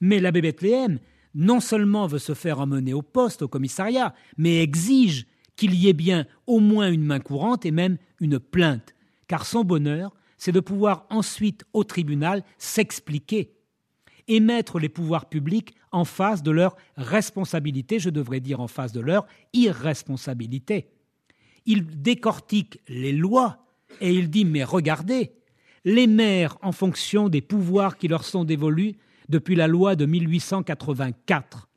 Mais 0.00 0.20
l'abbé 0.20 0.42
Bethléem 0.42 0.98
non 1.34 1.60
seulement 1.60 2.06
veut 2.06 2.18
se 2.18 2.34
faire 2.34 2.60
emmener 2.60 2.94
au 2.94 3.02
poste, 3.02 3.42
au 3.42 3.48
commissariat, 3.48 4.14
mais 4.36 4.62
exige 4.62 5.26
qu'il 5.56 5.74
y 5.74 5.88
ait 5.88 5.94
bien 5.94 6.26
au 6.46 6.60
moins 6.60 6.90
une 6.90 7.04
main 7.04 7.20
courante 7.20 7.66
et 7.66 7.70
même 7.70 7.98
une 8.20 8.38
plainte, 8.38 8.94
car 9.26 9.46
son 9.46 9.64
bonheur, 9.64 10.14
c'est 10.36 10.52
de 10.52 10.60
pouvoir 10.60 11.06
ensuite 11.10 11.64
au 11.72 11.84
tribunal 11.84 12.44
s'expliquer 12.58 13.52
et 14.28 14.40
mettre 14.40 14.78
les 14.78 14.88
pouvoirs 14.88 15.26
publics 15.26 15.74
en 15.92 16.04
face 16.04 16.42
de 16.42 16.50
leur 16.50 16.76
responsabilité, 16.96 17.98
je 17.98 18.10
devrais 18.10 18.40
dire 18.40 18.60
en 18.60 18.68
face 18.68 18.92
de 18.92 19.00
leur 19.00 19.26
irresponsabilité. 19.52 20.88
Il 21.66 22.02
décortique 22.02 22.80
les 22.88 23.12
lois 23.12 23.58
et 24.00 24.12
il 24.12 24.30
dit 24.30 24.44
mais 24.44 24.64
regardez, 24.64 25.32
les 25.84 26.06
maires, 26.06 26.56
en 26.62 26.72
fonction 26.72 27.28
des 27.28 27.42
pouvoirs 27.42 27.98
qui 27.98 28.08
leur 28.08 28.24
sont 28.24 28.44
dévolus 28.44 28.94
depuis 29.28 29.54
la 29.54 29.68
loi 29.68 29.96
de 29.96 30.06
1884, 30.06 31.68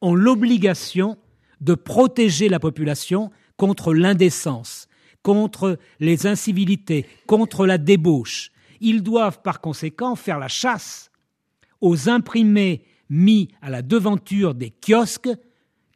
ont 0.00 0.14
l'obligation 0.14 1.16
de 1.60 1.74
protéger 1.74 2.48
la 2.48 2.60
population 2.60 3.30
contre 3.56 3.92
l'indécence, 3.92 4.88
contre 5.22 5.78
les 5.98 6.26
incivilités, 6.26 7.06
contre 7.26 7.66
la 7.66 7.78
débauche. 7.78 8.52
Ils 8.80 9.02
doivent 9.02 9.42
par 9.42 9.60
conséquent 9.60 10.14
faire 10.14 10.38
la 10.38 10.48
chasse 10.48 11.10
aux 11.80 12.08
imprimés 12.08 12.84
mis 13.08 13.48
à 13.62 13.70
la 13.70 13.82
devanture 13.82 14.54
des 14.54 14.70
kiosques 14.70 15.30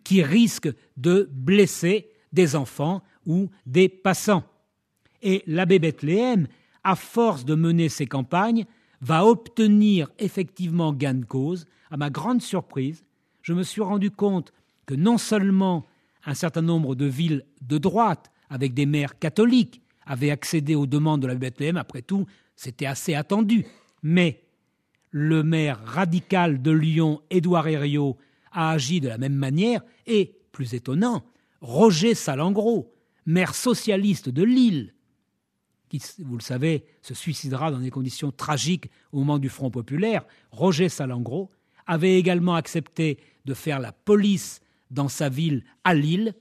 qui 0.05 0.22
risquent 0.22 0.72
de 0.97 1.28
blesser 1.33 2.09
des 2.33 2.57
enfants 2.57 3.03
ou 3.26 3.49
des 3.66 3.89
passants. 3.89 4.45
Et 5.22 5.43
l'abbé 5.47 5.78
Bethléem, 5.78 6.49
à 6.83 6.97
force 6.97 7.45
de 7.45 7.55
mener 7.55 7.89
ces 7.89 8.07
campagnes, 8.07 8.64
va 9.01 9.24
obtenir 9.24 10.11
effectivement 10.18 10.93
gain 10.93 11.14
de 11.14 11.24
cause. 11.24 11.66
À 11.91 11.97
ma 11.97 12.11
grande 12.11 12.43
surprise, 12.43 13.05
je 13.43 13.53
me 13.53 13.62
suis 13.62 13.83
rendu 13.83 14.11
compte 14.11 14.53
que 14.87 14.95
non 14.95 15.18
seulement 15.18 15.87
un 16.24 16.35
certain 16.35 16.62
nombre 16.62 16.95
de 16.95 17.07
villes 17.07 17.45
de 17.61 17.78
droite, 17.78 18.30
avec 18.49 18.74
des 18.74 18.87
maires 18.87 19.18
catholiques, 19.18 19.80
avaient 20.07 20.30
accédé 20.30 20.74
aux 20.74 20.87
demandes 20.87 21.22
de 21.22 21.26
la 21.26 21.35
Bethléem, 21.35 21.76
après 21.76 22.03
tout, 22.03 22.26
c'était 22.55 22.87
assez 22.87 23.14
attendu, 23.14 23.64
mais 24.03 24.43
le 25.12 25.42
maire 25.42 25.78
radical 25.84 26.60
de 26.60 26.70
Lyon, 26.72 27.20
Édouard 27.30 27.68
Herriot, 27.68 28.16
a 28.50 28.72
agi 28.72 29.00
de 29.00 29.08
la 29.08 29.18
même 29.18 29.34
manière, 29.34 29.82
et, 30.06 30.34
plus 30.50 30.74
étonnant, 30.74 31.22
Roger 31.60 32.14
Salengro, 32.14 32.92
maire 33.26 33.54
socialiste 33.54 34.28
de 34.28 34.42
Lille, 34.42 34.94
qui, 35.88 36.02
vous 36.18 36.36
le 36.36 36.42
savez, 36.42 36.84
se 37.02 37.14
suicidera 37.14 37.70
dans 37.70 37.78
des 37.78 37.90
conditions 37.90 38.32
tragiques 38.32 38.90
au 39.12 39.18
moment 39.18 39.38
du 39.38 39.50
Front 39.50 39.70
populaire, 39.70 40.24
Roger 40.50 40.88
Salengro, 40.88 41.50
avait 41.86 42.18
également 42.18 42.54
accepté 42.54 43.18
de 43.44 43.54
faire 43.54 43.80
la 43.80 43.92
police 43.92 44.60
dans 44.90 45.08
sa 45.08 45.28
ville 45.28 45.64
à 45.84 45.94
Lille 45.94 46.34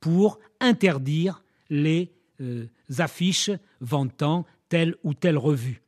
pour 0.00 0.38
interdire 0.60 1.42
les 1.70 2.12
euh, 2.40 2.66
affiches 2.98 3.50
vantant 3.80 4.44
telle 4.68 4.94
ou 5.04 5.14
telle 5.14 5.38
revue. 5.38 5.82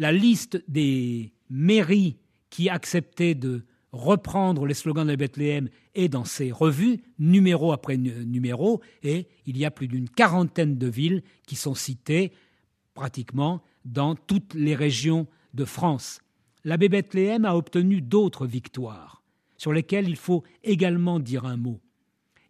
La 0.00 0.12
liste 0.12 0.64
des 0.66 1.34
mairies 1.50 2.16
qui 2.48 2.70
acceptaient 2.70 3.34
de 3.34 3.66
reprendre 3.92 4.64
les 4.64 4.72
slogans 4.72 5.06
de 5.06 5.14
Bethléem 5.14 5.68
est 5.94 6.08
dans 6.08 6.24
ces 6.24 6.50
revues, 6.50 7.02
numéro 7.18 7.70
après 7.70 7.98
numéro, 7.98 8.80
et 9.02 9.28
il 9.44 9.58
y 9.58 9.66
a 9.66 9.70
plus 9.70 9.88
d'une 9.88 10.08
quarantaine 10.08 10.78
de 10.78 10.86
villes 10.86 11.22
qui 11.46 11.54
sont 11.54 11.74
citées 11.74 12.32
pratiquement 12.94 13.62
dans 13.84 14.14
toutes 14.14 14.54
les 14.54 14.74
régions 14.74 15.26
de 15.52 15.66
France. 15.66 16.22
L'abbé 16.64 16.88
Bethléem 16.88 17.44
a 17.44 17.54
obtenu 17.54 18.00
d'autres 18.00 18.46
victoires, 18.46 19.22
sur 19.58 19.70
lesquelles 19.70 20.08
il 20.08 20.16
faut 20.16 20.44
également 20.64 21.20
dire 21.20 21.44
un 21.44 21.58
mot. 21.58 21.78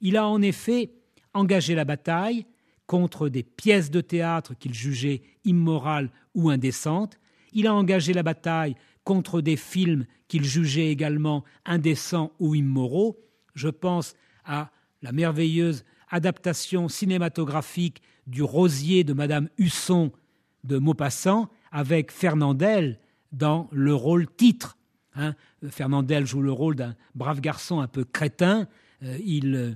Il 0.01 0.17
a 0.17 0.29
en 0.29 0.41
effet 0.41 0.93
engagé 1.35 1.75
la 1.75 1.85
bataille 1.85 2.47
contre 2.87 3.29
des 3.29 3.43
pièces 3.43 3.91
de 3.91 4.01
théâtre 4.01 4.55
qu'il 4.57 4.73
jugeait 4.73 5.23
immorales 5.45 6.13
ou 6.37 6.49
indécentes, 6.49 7.19
il 7.53 7.67
a 7.67 7.75
engagé 7.75 8.13
la 8.13 8.23
bataille 8.23 8.77
contre 9.05 9.41
des 9.41 9.57
films 9.57 10.07
qu'il 10.29 10.45
jugeait 10.45 10.89
également 10.89 11.45
indécents 11.65 12.33
ou 12.39 12.55
immoraux. 12.55 13.19
Je 13.55 13.69
pense 13.69 14.15
à 14.45 14.71
la 15.03 15.13
merveilleuse 15.13 15.85
adaptation 16.11 16.89
cinématographique 16.89 18.03
du 18.27 18.43
Rosier 18.43 19.05
de 19.05 19.13
Madame 19.13 19.49
Husson 19.59 20.13
de 20.65 20.79
Maupassant 20.79 21.49
avec 21.73 22.13
Fernandel 22.13 22.99
dans 23.33 23.69
le 23.73 23.95
rôle 23.95 24.27
titre. 24.29 24.77
Hein. 25.15 25.35
Fernandel 25.69 26.27
joue 26.27 26.43
le 26.43 26.53
rôle 26.53 26.77
d'un 26.77 26.95
brave 27.15 27.41
garçon 27.41 27.81
un 27.81 27.89
peu 27.89 28.05
crétin. 28.05 28.69
Euh, 29.03 29.19
euh, 29.19 29.75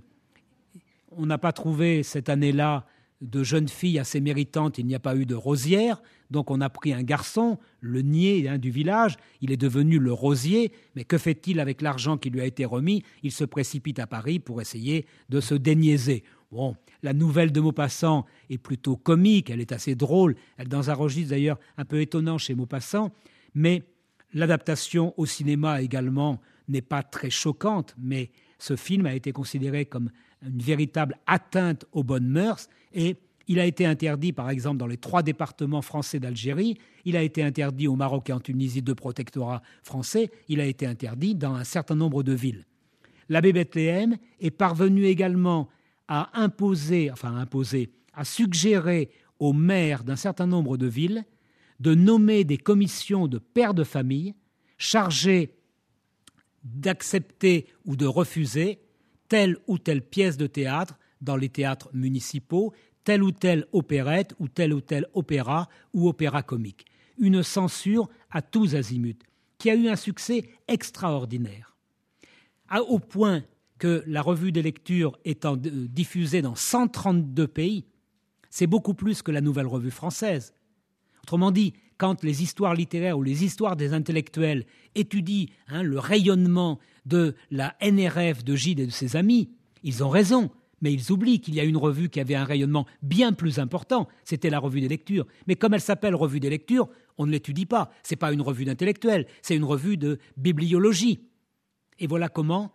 on 1.10 1.26
n'a 1.26 1.38
pas 1.38 1.52
trouvé 1.52 2.02
cette 2.02 2.28
année-là 2.28 2.86
de 3.20 3.42
jeune 3.42 3.68
fille 3.68 3.98
assez 3.98 4.20
méritante, 4.20 4.78
il 4.78 4.86
n'y 4.86 4.94
a 4.94 5.00
pas 5.00 5.16
eu 5.16 5.24
de 5.24 5.34
rosière, 5.34 6.02
donc 6.30 6.50
on 6.50 6.60
a 6.60 6.68
pris 6.70 6.92
un 6.92 7.02
garçon, 7.02 7.58
le 7.80 8.02
niais 8.02 8.48
hein, 8.48 8.58
du 8.58 8.70
village, 8.70 9.16
il 9.40 9.52
est 9.52 9.56
devenu 9.56 9.98
le 9.98 10.12
rosier, 10.12 10.72
mais 10.96 11.04
que 11.04 11.18
fait-il 11.18 11.60
avec 11.60 11.82
l'argent 11.82 12.16
qui 12.16 12.30
lui 12.30 12.40
a 12.40 12.46
été 12.46 12.64
remis? 12.64 13.02
Il 13.22 13.32
se 13.32 13.44
précipite 13.44 13.98
à 13.98 14.06
Paris 14.06 14.38
pour 14.38 14.60
essayer 14.60 15.06
de 15.28 15.40
se 15.40 15.54
déniaiser. 15.54 16.24
Bon, 16.50 16.76
la 17.02 17.12
nouvelle 17.12 17.52
de 17.52 17.60
Maupassant 17.60 18.26
est 18.48 18.58
plutôt 18.58 18.96
comique, 18.96 19.50
elle 19.50 19.60
est 19.60 19.72
assez 19.72 19.94
drôle, 19.94 20.36
elle 20.56 20.68
dans 20.68 20.90
un 20.90 20.94
registre 20.94 21.30
d'ailleurs 21.30 21.58
un 21.76 21.84
peu 21.84 22.00
étonnant 22.00 22.38
chez 22.38 22.54
Maupassant, 22.54 23.12
mais 23.54 23.82
l'adaptation 24.32 25.14
au 25.16 25.26
cinéma 25.26 25.82
également 25.82 26.40
n'est 26.68 26.82
pas 26.82 27.02
très 27.02 27.30
choquante, 27.30 27.94
mais 27.98 28.30
ce 28.58 28.76
film 28.76 29.06
a 29.06 29.14
été 29.14 29.32
considéré 29.32 29.84
comme 29.84 30.10
une 30.42 30.62
véritable 30.62 31.18
atteinte 31.26 31.84
aux 31.92 32.02
bonnes 32.02 32.28
mœurs. 32.28 32.68
Et 32.92 33.16
il 33.46 33.60
a 33.60 33.66
été 33.66 33.86
interdit, 33.86 34.32
par 34.32 34.50
exemple, 34.50 34.78
dans 34.78 34.86
les 34.86 34.96
trois 34.96 35.22
départements 35.22 35.82
français 35.82 36.18
d'Algérie, 36.20 36.78
il 37.04 37.16
a 37.16 37.22
été 37.22 37.42
interdit 37.42 37.88
au 37.88 37.96
Maroc 37.96 38.30
et 38.30 38.32
en 38.32 38.40
Tunisie, 38.40 38.82
deux 38.82 38.94
protectorats 38.94 39.62
français, 39.82 40.30
il 40.48 40.60
a 40.60 40.66
été 40.66 40.86
interdit 40.86 41.34
dans 41.34 41.54
un 41.54 41.64
certain 41.64 41.94
nombre 41.94 42.22
de 42.22 42.32
villes. 42.32 42.64
L'abbé 43.28 43.52
Bethléem 43.52 44.16
est 44.40 44.50
parvenu 44.50 45.04
également 45.04 45.68
à 46.08 46.30
imposer, 46.40 47.10
enfin 47.10 47.36
imposer, 47.36 47.90
à 48.12 48.24
suggérer 48.24 49.10
aux 49.38 49.52
maires 49.52 50.04
d'un 50.04 50.16
certain 50.16 50.46
nombre 50.46 50.76
de 50.76 50.86
villes 50.86 51.24
de 51.80 51.94
nommer 51.94 52.44
des 52.44 52.56
commissions 52.56 53.26
de 53.26 53.38
pères 53.38 53.74
de 53.74 53.84
famille 53.84 54.34
chargées 54.78 55.54
d'accepter 56.62 57.66
ou 57.84 57.96
de 57.96 58.06
refuser 58.06 58.80
telle 59.28 59.58
ou 59.66 59.78
telle 59.78 60.02
pièce 60.02 60.36
de 60.36 60.46
théâtre 60.46 60.98
dans 61.20 61.36
les 61.36 61.48
théâtres 61.48 61.90
municipaux, 61.92 62.72
telle 63.04 63.22
ou 63.22 63.30
telle 63.30 63.66
opérette 63.72 64.34
ou 64.38 64.48
tel 64.48 64.72
ou 64.72 64.80
tel 64.80 65.06
opéra 65.14 65.68
ou 65.92 66.08
opéra 66.08 66.42
comique. 66.42 66.86
Une 67.18 67.42
censure 67.42 68.08
à 68.30 68.42
tous 68.42 68.74
azimuts, 68.74 69.18
qui 69.58 69.70
a 69.70 69.74
eu 69.74 69.88
un 69.88 69.96
succès 69.96 70.48
extraordinaire. 70.66 71.76
au 72.88 72.98
point 72.98 73.44
que 73.78 74.02
la 74.06 74.22
revue 74.22 74.52
des 74.52 74.62
lectures 74.62 75.18
étant 75.24 75.56
diffusée 75.56 76.42
dans 76.42 76.54
132 76.54 77.46
pays, 77.46 77.84
c'est 78.50 78.66
beaucoup 78.66 78.94
plus 78.94 79.22
que 79.22 79.30
la 79.30 79.40
nouvelle 79.40 79.66
revue 79.66 79.90
française. 79.90 80.54
Autrement 81.22 81.50
dit, 81.50 81.74
quand 81.98 82.22
les 82.22 82.42
histoires 82.42 82.74
littéraires 82.74 83.18
ou 83.18 83.22
les 83.22 83.44
histoires 83.44 83.76
des 83.76 83.92
intellectuels 83.92 84.64
étudient 84.94 85.46
hein, 85.68 85.82
le 85.82 85.98
rayonnement 85.98 86.78
de 87.06 87.34
la 87.50 87.76
NRF 87.80 88.44
de 88.44 88.56
Gide 88.56 88.80
et 88.80 88.86
de 88.86 88.92
ses 88.92 89.16
amis, 89.16 89.50
ils 89.82 90.02
ont 90.02 90.08
raison, 90.08 90.50
mais 90.84 90.92
ils 90.92 91.10
oublient 91.10 91.40
qu'il 91.40 91.54
y 91.54 91.60
a 91.60 91.64
une 91.64 91.78
revue 91.78 92.10
qui 92.10 92.20
avait 92.20 92.34
un 92.34 92.44
rayonnement 92.44 92.84
bien 93.00 93.32
plus 93.32 93.58
important, 93.58 94.06
c'était 94.22 94.50
la 94.50 94.58
revue 94.58 94.82
des 94.82 94.88
lectures. 94.88 95.26
Mais 95.46 95.56
comme 95.56 95.72
elle 95.72 95.80
s'appelle 95.80 96.14
revue 96.14 96.40
des 96.40 96.50
lectures, 96.50 96.90
on 97.16 97.24
ne 97.24 97.32
l'étudie 97.32 97.64
pas. 97.64 97.90
Ce 98.02 98.12
n'est 98.12 98.18
pas 98.18 98.34
une 98.34 98.42
revue 98.42 98.66
d'intellectuels, 98.66 99.26
c'est 99.40 99.56
une 99.56 99.64
revue 99.64 99.96
de 99.96 100.18
bibliologie. 100.36 101.20
Et 101.98 102.06
voilà 102.06 102.28
comment 102.28 102.70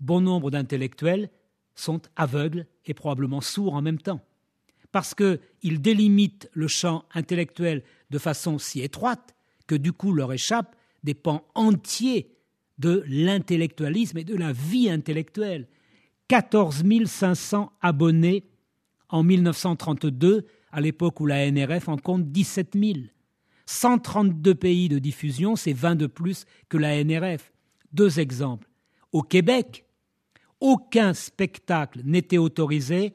bon 0.00 0.20
nombre 0.20 0.50
d'intellectuels 0.50 1.30
sont 1.76 2.02
aveugles 2.16 2.66
et 2.84 2.94
probablement 2.94 3.40
sourds 3.40 3.74
en 3.74 3.82
même 3.82 4.00
temps. 4.00 4.20
Parce 4.90 5.14
qu'ils 5.14 5.80
délimitent 5.80 6.50
le 6.54 6.66
champ 6.66 7.04
intellectuel 7.14 7.84
de 8.10 8.18
façon 8.18 8.58
si 8.58 8.82
étroite 8.82 9.36
que 9.68 9.76
du 9.76 9.92
coup 9.92 10.12
leur 10.12 10.32
échappent 10.32 10.74
des 11.04 11.14
pans 11.14 11.46
entiers 11.54 12.34
de 12.78 13.04
l'intellectualisme 13.06 14.18
et 14.18 14.24
de 14.24 14.34
la 14.34 14.52
vie 14.52 14.90
intellectuelle. 14.90 15.68
14 16.32 16.84
500 17.04 17.72
abonnés 17.82 18.44
en 19.10 19.22
1932, 19.22 20.46
à 20.70 20.80
l'époque 20.80 21.20
où 21.20 21.26
la 21.26 21.50
NRF 21.50 21.90
en 21.90 21.98
compte 21.98 22.32
17 22.32 22.70
000. 22.74 23.00
132 23.66 24.54
pays 24.54 24.88
de 24.88 24.98
diffusion, 24.98 25.56
c'est 25.56 25.74
20 25.74 25.94
de 25.96 26.06
plus 26.06 26.46
que 26.70 26.78
la 26.78 27.04
NRF. 27.04 27.52
Deux 27.92 28.18
exemples. 28.18 28.66
Au 29.12 29.20
Québec, 29.20 29.84
aucun 30.58 31.12
spectacle 31.12 32.00
n'était 32.02 32.38
autorisé 32.38 33.12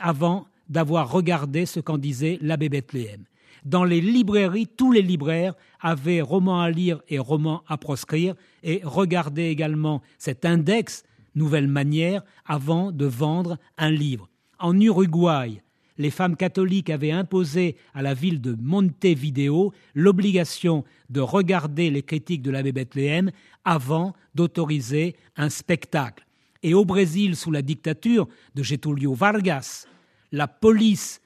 avant 0.00 0.48
d'avoir 0.68 1.12
regardé 1.12 1.66
ce 1.66 1.78
qu'en 1.78 1.98
disait 1.98 2.36
l'abbé 2.42 2.68
Bethléem. 2.68 3.26
Dans 3.64 3.84
les 3.84 4.00
librairies, 4.00 4.66
tous 4.66 4.90
les 4.90 5.02
libraires 5.02 5.54
avaient 5.78 6.20
romans 6.20 6.62
à 6.62 6.70
lire 6.72 7.00
et 7.06 7.20
romans 7.20 7.62
à 7.68 7.78
proscrire 7.78 8.34
et 8.64 8.80
regardaient 8.82 9.52
également 9.52 10.02
cet 10.18 10.44
index 10.44 11.04
Nouvelle 11.36 11.68
manière 11.68 12.22
avant 12.44 12.90
de 12.90 13.06
vendre 13.06 13.58
un 13.78 13.90
livre. 13.90 14.28
En 14.58 14.78
Uruguay, 14.80 15.62
les 15.98 16.10
femmes 16.10 16.36
catholiques 16.36 16.90
avaient 16.90 17.10
imposé 17.10 17.76
à 17.94 18.02
la 18.02 18.14
ville 18.14 18.40
de 18.40 18.56
Montevideo 18.58 19.72
l'obligation 19.94 20.84
de 21.10 21.20
regarder 21.20 21.90
les 21.90 22.02
critiques 22.02 22.42
de 22.42 22.50
l'abbé 22.50 22.72
Bethléem 22.72 23.30
avant 23.64 24.14
d'autoriser 24.34 25.14
un 25.36 25.48
spectacle. 25.48 26.26
Et 26.62 26.74
au 26.74 26.84
Brésil, 26.84 27.36
sous 27.36 27.50
la 27.50 27.62
dictature 27.62 28.28
de 28.54 28.62
Getúlio 28.62 29.14
Vargas, 29.14 29.86
la 30.32 30.48
police 30.48 31.20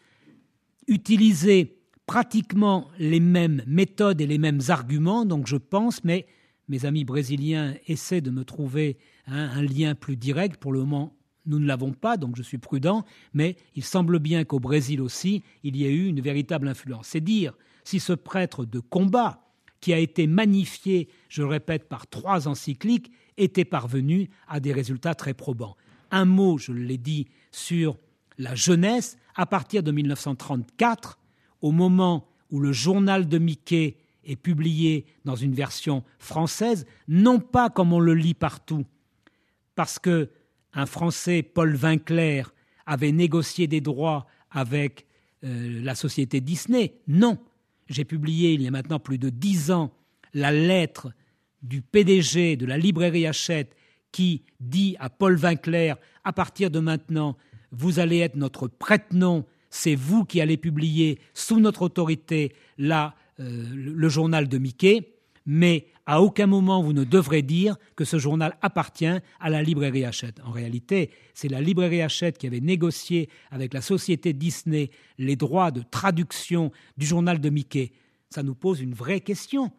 utilisait 0.86 1.76
pratiquement 2.06 2.88
les 2.98 3.20
mêmes 3.20 3.62
méthodes 3.66 4.20
et 4.20 4.26
les 4.26 4.38
mêmes 4.38 4.60
arguments, 4.68 5.24
donc 5.24 5.46
je 5.46 5.56
pense, 5.56 6.02
mais 6.02 6.26
mes 6.68 6.84
amis 6.84 7.04
brésiliens 7.04 7.74
essaient 7.86 8.20
de 8.20 8.30
me 8.30 8.44
trouver 8.44 8.98
un 9.26 9.62
lien 9.62 9.94
plus 9.94 10.16
direct. 10.16 10.60
Pour 10.60 10.72
le 10.72 10.80
moment, 10.80 11.16
nous 11.46 11.58
ne 11.58 11.66
l'avons 11.66 11.92
pas, 11.92 12.16
donc 12.16 12.36
je 12.36 12.42
suis 12.42 12.58
prudent, 12.58 13.04
mais 13.32 13.56
il 13.74 13.84
semble 13.84 14.18
bien 14.18 14.44
qu'au 14.44 14.60
Brésil 14.60 15.00
aussi, 15.00 15.42
il 15.62 15.76
y 15.76 15.84
ait 15.84 15.92
eu 15.92 16.06
une 16.06 16.20
véritable 16.20 16.68
influence. 16.68 17.08
C'est 17.08 17.20
dire 17.20 17.54
si 17.84 18.00
ce 18.00 18.12
prêtre 18.12 18.64
de 18.64 18.80
combat, 18.80 19.50
qui 19.80 19.92
a 19.94 19.98
été 19.98 20.26
magnifié, 20.26 21.08
je 21.28 21.42
le 21.42 21.48
répète, 21.48 21.88
par 21.88 22.06
trois 22.06 22.48
encycliques, 22.48 23.10
était 23.36 23.64
parvenu 23.64 24.28
à 24.46 24.60
des 24.60 24.72
résultats 24.72 25.14
très 25.14 25.34
probants. 25.34 25.76
Un 26.10 26.26
mot, 26.26 26.58
je 26.58 26.72
l'ai 26.72 26.98
dit, 26.98 27.28
sur 27.50 27.98
la 28.36 28.54
jeunesse, 28.54 29.16
à 29.34 29.46
partir 29.46 29.82
de 29.82 29.90
1934, 29.90 31.18
au 31.62 31.72
moment 31.72 32.28
où 32.50 32.60
le 32.60 32.72
journal 32.72 33.28
de 33.28 33.38
Mickey 33.38 33.96
est 34.24 34.36
publié 34.36 35.06
dans 35.24 35.36
une 35.36 35.54
version 35.54 36.04
française, 36.18 36.86
non 37.08 37.38
pas 37.38 37.70
comme 37.70 37.92
on 37.92 38.00
le 38.00 38.14
lit 38.14 38.34
partout, 38.34 38.84
parce 39.74 39.98
que 39.98 40.30
un 40.72 40.86
Français, 40.86 41.42
Paul 41.42 41.74
Vinclair, 41.74 42.54
avait 42.86 43.12
négocié 43.12 43.66
des 43.66 43.80
droits 43.80 44.26
avec 44.50 45.06
euh, 45.44 45.80
la 45.82 45.94
société 45.94 46.40
Disney. 46.40 46.94
Non. 47.08 47.38
J'ai 47.88 48.04
publié 48.04 48.52
il 48.52 48.62
y 48.62 48.68
a 48.68 48.70
maintenant 48.70 49.00
plus 49.00 49.18
de 49.18 49.30
dix 49.30 49.70
ans 49.70 49.92
la 50.32 50.52
lettre 50.52 51.12
du 51.62 51.82
PDG 51.82 52.56
de 52.56 52.66
la 52.66 52.78
librairie 52.78 53.26
Hachette 53.26 53.74
qui 54.12 54.42
dit 54.60 54.96
à 54.98 55.10
Paul 55.10 55.36
Vinclair 55.36 55.96
à 56.24 56.32
partir 56.32 56.70
de 56.70 56.78
maintenant, 56.78 57.36
vous 57.72 57.98
allez 57.98 58.18
être 58.18 58.36
notre 58.36 58.68
prête-nom, 58.68 59.44
c'est 59.70 59.94
vous 59.94 60.24
qui 60.24 60.40
allez 60.40 60.56
publier 60.56 61.18
sous 61.34 61.60
notre 61.60 61.82
autorité 61.82 62.52
la, 62.78 63.14
euh, 63.40 63.66
le 63.72 64.08
journal 64.08 64.48
de 64.48 64.58
Mickey 64.58 65.14
mais 65.46 65.86
à 66.06 66.22
aucun 66.22 66.46
moment 66.46 66.82
vous 66.82 66.92
ne 66.92 67.04
devrez 67.04 67.42
dire 67.42 67.76
que 67.96 68.04
ce 68.04 68.18
journal 68.18 68.56
appartient 68.62 69.06
à 69.06 69.50
la 69.50 69.62
librairie 69.62 70.04
Hachette. 70.04 70.40
En 70.44 70.50
réalité, 70.50 71.10
c'est 71.34 71.48
la 71.48 71.60
librairie 71.60 72.02
Hachette 72.02 72.38
qui 72.38 72.46
avait 72.46 72.60
négocié 72.60 73.28
avec 73.50 73.74
la 73.74 73.80
société 73.80 74.32
Disney 74.32 74.90
les 75.18 75.36
droits 75.36 75.70
de 75.70 75.82
traduction 75.82 76.72
du 76.96 77.06
journal 77.06 77.40
de 77.40 77.50
Mickey. 77.50 77.92
Ça 78.30 78.42
nous 78.42 78.54
pose 78.54 78.80
une 78.80 78.94
vraie 78.94 79.20
question. 79.20 79.72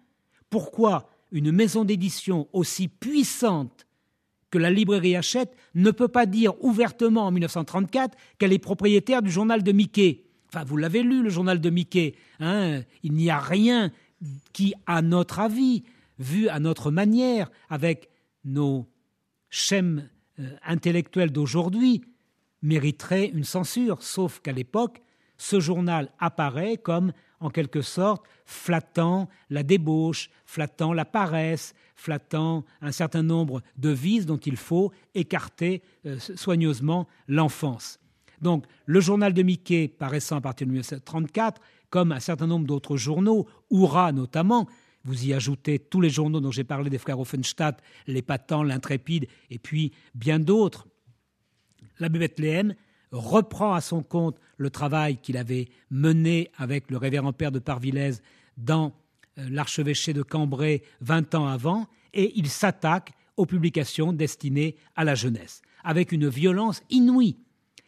Pourquoi 0.49 1.09
une 1.32 1.51
maison 1.51 1.86
d'édition 1.86 2.47
aussi 2.53 2.88
puissante 2.88 3.88
que 4.49 4.57
la 4.57 4.69
librairie 4.69 5.15
Hachette 5.15 5.55
ne 5.76 5.91
peut 5.91 6.09
pas 6.09 6.26
dire 6.26 6.53
ouvertement 6.63 7.26
en 7.26 7.32
1934 7.32 8.17
qu'elle 8.38 8.53
est 8.53 8.59
propriétaire 8.59 9.22
du 9.22 9.32
journal 9.32 9.63
de 9.63 9.72
Mickey? 9.72 10.26
Enfin, 10.53 10.65
vous 10.65 10.76
l'avez 10.76 11.01
lu, 11.01 11.24
le 11.24 11.30
journal 11.30 11.61
de 11.61 11.69
Mickey. 11.69 12.15
Hein? 12.41 12.82
Il 13.03 13.13
n'y 13.13 13.30
a 13.30 13.39
rien 13.39 13.91
qui, 14.51 14.74
à 14.86 15.01
notre 15.01 15.39
avis, 15.39 15.84
vu 16.22 16.47
à 16.47 16.59
notre 16.59 16.91
manière, 16.91 17.51
avec 17.69 18.09
nos 18.45 18.88
schèmes 19.49 20.09
euh, 20.39 20.55
intellectuels 20.63 21.32
d'aujourd'hui, 21.32 22.01
mériterait 22.61 23.28
une 23.28 23.43
censure, 23.43 24.01
sauf 24.03 24.39
qu'à 24.39 24.51
l'époque, 24.51 25.01
ce 25.38 25.59
journal 25.59 26.11
apparaît 26.19 26.78
comme, 26.78 27.13
en 27.39 27.49
quelque 27.49 27.82
sorte, 27.82 28.24
flattant 28.45 29.28
la 29.49 29.63
débauche, 29.63 30.30
flattant 30.45 30.93
la 30.93 31.05
paresse, 31.05 31.74
flattant 31.95 32.63
un 32.82 32.91
certain 32.91 33.24
nombre 33.24 33.61
de 33.78 33.89
vices 33.89 34.28
dont 34.28 34.38
il 34.38 34.57
faut 34.57 34.91
écarter 35.15 35.82
euh, 36.05 36.19
soigneusement 36.19 37.07
l'enfance. 37.28 37.99
Donc, 38.41 38.65
le 38.86 38.99
journal 38.99 39.34
de 39.34 39.43
Mickey, 39.43 39.88
paraissant 39.88 40.38
à 40.38 40.41
partir 40.41 40.67
de 40.67 40.72
1934, 40.72 41.61
comme 41.89 42.11
un 42.11 42.19
certain 42.19 42.47
nombre 42.47 42.65
d'autres 42.65 42.97
journaux, 42.97 43.47
Oura 43.69 44.11
notamment, 44.11 44.67
vous 45.04 45.26
y 45.26 45.34
ajoutez 45.34 45.80
tous 45.80 46.02
les 46.02 46.10
journaux 46.10 46.39
dont 46.39 46.52
j'ai 46.52 46.64
parlé 46.64 46.89
des 46.89 46.97
frères 46.97 47.20
Offenstadt, 47.20 47.82
l'Épatant, 48.08 48.64
l'Intrépide, 48.64 49.28
et 49.49 49.60
puis 49.60 49.91
bien 50.16 50.39
d'autres. 50.39 50.88
L'abbé 51.99 52.20
Bethléem 52.20 52.76
reprend 53.12 53.74
à 53.74 53.82
son 53.82 54.04
compte 54.04 54.38
le 54.58 54.70
travail 54.70 55.18
qu'il 55.18 55.38
avait 55.38 55.68
mené 55.89 56.49
avec 56.58 56.89
le 56.91 56.97
révérend 56.97 57.34
père 57.34 57.52
de 57.52 57.60
Parvillers 57.60 58.16
dans 58.58 58.93
euh, 59.38 59.47
l'archevêché 59.49 60.14
de 60.14 60.24
Cambrai 60.24 60.84
20 61.02 61.36
ans 61.36 61.47
avant, 61.47 61.88
et 62.14 62.32
il 62.36 62.49
s'attaque 62.49 63.14
aux 63.38 63.45
publications 63.45 64.14
destinées 64.14 64.76
à 64.95 65.04
la 65.04 65.16
jeunesse, 65.16 65.62
avec 65.84 66.12
une 66.12 66.28
violence 66.28 66.84
inouïe 66.89 67.38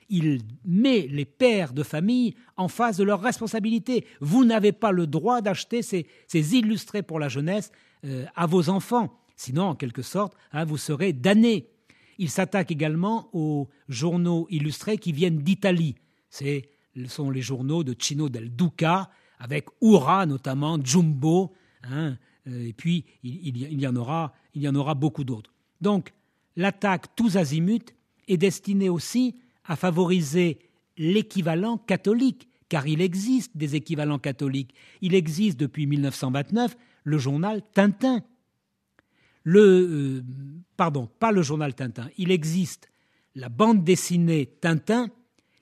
il 0.10 0.42
met 0.66 1.08
les 1.10 1.26
pères 1.26 1.74
de 1.74 1.84
famille 1.84 2.36
en 2.58 2.68
face 2.68 2.98
de 2.98 3.04
leurs 3.04 3.22
responsabilités. 3.22 4.06
Vous 4.20 4.46
n'avez 4.46 4.72
pas 4.72 4.92
le 4.92 5.08
droit 5.08 5.42
d'acheter 5.42 5.82
ces, 5.82 6.06
illustrés 6.34 7.04
pour 7.04 7.20
la 7.20 7.30
jeunesse 7.30 7.72
euh, 8.06 8.26
à 8.36 8.46
vos 8.46 8.70
enfants. 8.70 9.20
Sinon, 9.36 9.64
en 9.64 9.76
quelque 9.76 10.02
sorte, 10.02 10.36
hein, 10.52 10.66
vous 10.66 10.78
serez 10.78 11.14
damnés. 11.14 11.68
Il 12.18 12.30
s'attaque 12.30 12.72
également 12.72 13.30
aux 13.34 13.70
journaux 13.90 14.48
illustrés 14.50 14.98
qui 14.98 15.12
viennent 15.12 15.40
d'Italie. 15.40 15.96
Ce 16.30 16.62
sont 17.08 17.30
les 17.30 17.42
journaux 17.42 17.84
de 17.84 17.96
Cino 17.98 18.30
del 18.30 18.56
Duca, 18.56 19.10
avec 19.40 19.66
Ura 19.82 20.26
notamment, 20.26 20.78
Jumbo, 20.84 21.54
hein, 21.84 22.18
euh, 22.48 22.68
et 22.68 22.74
puis 22.74 23.06
il, 23.24 23.80
y 23.80 23.88
en 23.88 23.96
aura, 23.96 24.34
il 24.54 24.62
y 24.62 24.68
en 24.68 24.76
aura 24.76 24.94
beaucoup 24.94 25.24
d'autres. 25.24 25.52
Donc, 25.82 26.14
l'attaque 26.56 27.16
tous 27.16 27.38
azimuts 27.38 27.94
est 28.28 28.38
destinée 28.38 28.90
aussi 28.90 29.36
à 29.66 29.76
favoriser 29.76 30.60
l'équivalent 30.98 31.78
catholique, 31.78 32.50
car 32.70 32.88
il 32.88 33.02
existe 33.02 33.56
des 33.56 33.76
équivalents 33.76 34.20
catholiques. 34.20 34.74
Il 35.02 35.16
existe 35.16 35.60
depuis 35.60 35.88
1929 35.88 36.76
le 37.04 37.18
journal 37.18 37.62
Tintin. 37.74 38.22
Le, 39.44 39.62
euh, 39.62 40.24
pardon, 40.78 41.10
pas 41.20 41.32
le 41.32 41.42
journal 41.42 41.74
Tintin. 41.74 42.10
Il 42.18 42.32
existe 42.32 42.90
la 43.36 43.50
bande 43.50 43.84
dessinée 43.84 44.46
Tintin 44.62 45.10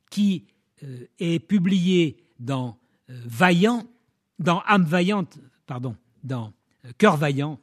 qui 0.10 0.46
euh, 0.84 1.06
est 1.20 1.40
publiée 1.40 2.18
dans 2.40 2.78
euh, 3.10 3.20
Vaillant, 3.26 3.88
dans 4.40 4.62
âme 4.68 4.84
vaillante, 4.84 5.40
pardon, 5.66 5.96
dans 6.24 6.54
Cœur 6.98 7.18
vaillant, 7.18 7.60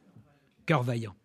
Cœur 0.65 0.83
vaillant. 0.83 1.15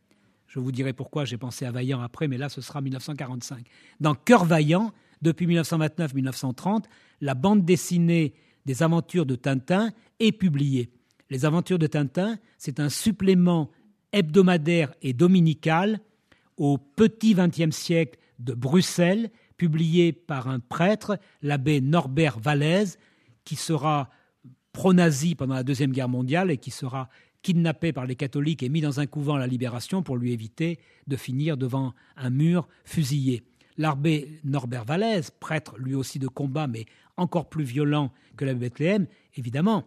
Je 0.49 0.61
vous 0.61 0.73
dirai 0.73 0.93
pourquoi 0.93 1.25
j'ai 1.25 1.37
pensé 1.37 1.65
à 1.65 1.73
Vaillant 1.73 2.01
après, 2.01 2.29
mais 2.29 2.39
là 2.39 2.49
ce 2.49 2.61
sera 2.61 2.81
1945. 2.81 3.67
Dans 3.99 4.15
Cœur 4.15 4.45
vaillant, 4.45 4.93
depuis 5.25 5.47
1929-1930, 5.47 6.85
la 7.21 7.35
bande 7.35 7.65
dessinée 7.65 8.35
des 8.67 8.83
aventures 8.83 9.27
de 9.27 9.35
Tintin 9.35 9.91
est 10.21 10.33
publiée. 10.33 10.91
Les 11.31 11.45
aventures 11.45 11.79
de 11.79 11.87
Tintin, 11.87 12.39
c'est 12.59 12.79
un 12.79 12.91
supplément 12.91 13.71
hebdomadaire 14.13 14.95
et 15.03 15.13
dominical 15.13 15.99
au 16.57 16.79
petit 16.79 17.35
XXe 17.35 17.75
siècle 17.75 18.19
de 18.39 18.53
Bruxelles, 18.53 19.31
publié 19.57 20.13
par 20.13 20.49
un 20.49 20.61
prêtre, 20.61 21.19
l'abbé 21.43 21.81
Norbert 21.81 22.39
Vallès, 22.39 22.99
qui 23.45 23.57
sera 23.57 24.11
pro-nazi 24.73 25.35
pendant 25.35 25.55
la 25.55 25.63
Deuxième 25.63 25.93
Guerre 25.93 26.09
mondiale 26.09 26.51
et 26.51 26.59
qui 26.59 26.71
sera 26.71 27.09
kidnappé 27.43 27.93
par 27.93 28.07
les 28.07 28.17
catholiques 28.17 28.63
et 28.63 28.69
mis 28.69 28.81
dans 28.81 29.01
un 29.01 29.07
couvent 29.07 29.37
à 29.37 29.39
la 29.39 29.47
Libération 29.47 30.03
pour 30.03 30.17
lui 30.17 30.33
éviter 30.33 30.79
de 31.07 31.17
finir 31.17 31.57
devant 31.57 31.95
un 32.17 32.31
mur 32.31 32.69
fusillé. 32.85 33.43
L'abbé 33.77 34.41
Norbert 34.45 34.85
Vallès, 34.85 35.31
prêtre 35.31 35.77
lui 35.79 35.95
aussi 35.95 36.19
de 36.19 36.29
combat, 36.29 36.67
mais 36.67 36.87
encore 37.17 37.49
plus 37.49 37.65
violent 37.65 38.13
que 38.37 38.45
l'abbé 38.45 38.69
Bethléem, 38.69 39.07
évidemment, 39.37 39.85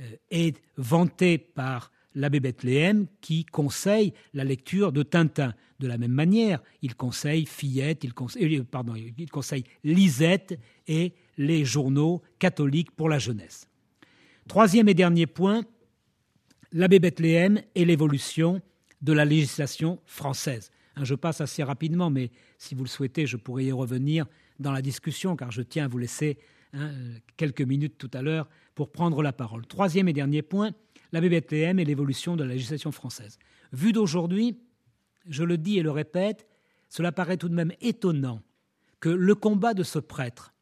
euh, 0.00 0.16
est 0.30 0.60
vanté 0.76 1.38
par 1.38 1.92
l'abbé 2.14 2.40
Bethléem 2.40 3.06
qui 3.20 3.44
conseille 3.44 4.12
la 4.32 4.44
lecture 4.44 4.92
de 4.92 5.02
Tintin. 5.02 5.54
De 5.80 5.86
la 5.86 5.98
même 5.98 6.12
manière, 6.12 6.62
il 6.82 6.94
conseille 6.94 7.46
Fillette, 7.46 8.04
il 8.04 8.14
conseille, 8.14 8.58
euh, 8.58 9.10
il 9.18 9.30
conseille 9.30 9.64
Lisette 9.82 10.58
et 10.86 11.12
les 11.36 11.64
journaux 11.64 12.22
catholiques 12.38 12.92
pour 12.92 13.08
la 13.08 13.18
jeunesse. 13.18 13.68
Troisième 14.48 14.88
et 14.88 14.94
dernier 14.94 15.26
point, 15.26 15.64
l'abbé 16.72 16.98
Bethléem 16.98 17.60
et 17.74 17.84
l'évolution 17.84 18.60
de 19.02 19.12
la 19.12 19.24
législation 19.24 20.00
française. 20.06 20.70
Hein, 20.96 21.04
je 21.04 21.14
passe 21.14 21.40
assez 21.40 21.62
rapidement, 21.62 22.10
mais 22.10 22.30
si 22.58 22.74
vous 22.74 22.84
le 22.84 22.88
souhaitez, 22.88 23.26
je 23.26 23.36
pourrais 23.36 23.64
y 23.64 23.72
revenir 23.72 24.26
dans 24.58 24.72
la 24.72 24.82
discussion, 24.82 25.36
car 25.36 25.50
je 25.50 25.62
tiens 25.62 25.84
à 25.84 25.88
vous 25.88 25.98
laisser 25.98 26.38
hein, 26.72 26.90
quelques 27.36 27.62
minutes 27.62 27.98
tout 27.98 28.10
à 28.12 28.22
l'heure 28.22 28.48
pour 28.74 28.92
prendre 28.92 29.22
la 29.22 29.32
parole. 29.32 29.66
Troisième 29.66 30.08
et 30.08 30.12
dernier 30.12 30.42
point, 30.42 30.72
l'abbé 31.12 31.28
Bethléem 31.28 31.78
et 31.78 31.84
l'évolution 31.84 32.36
de 32.36 32.44
la 32.44 32.54
législation 32.54 32.92
française. 32.92 33.38
Vu 33.72 33.92
d'aujourd'hui, 33.92 34.58
je 35.26 35.42
le 35.42 35.58
dis 35.58 35.78
et 35.78 35.82
le 35.82 35.90
répète, 35.90 36.46
cela 36.88 37.12
paraît 37.12 37.36
tout 37.36 37.48
de 37.48 37.54
même 37.54 37.72
étonnant 37.80 38.40
que 39.00 39.08
le 39.08 39.34
combat 39.34 39.74
de 39.74 39.82
ce 39.82 39.98
prêtre, 39.98 40.54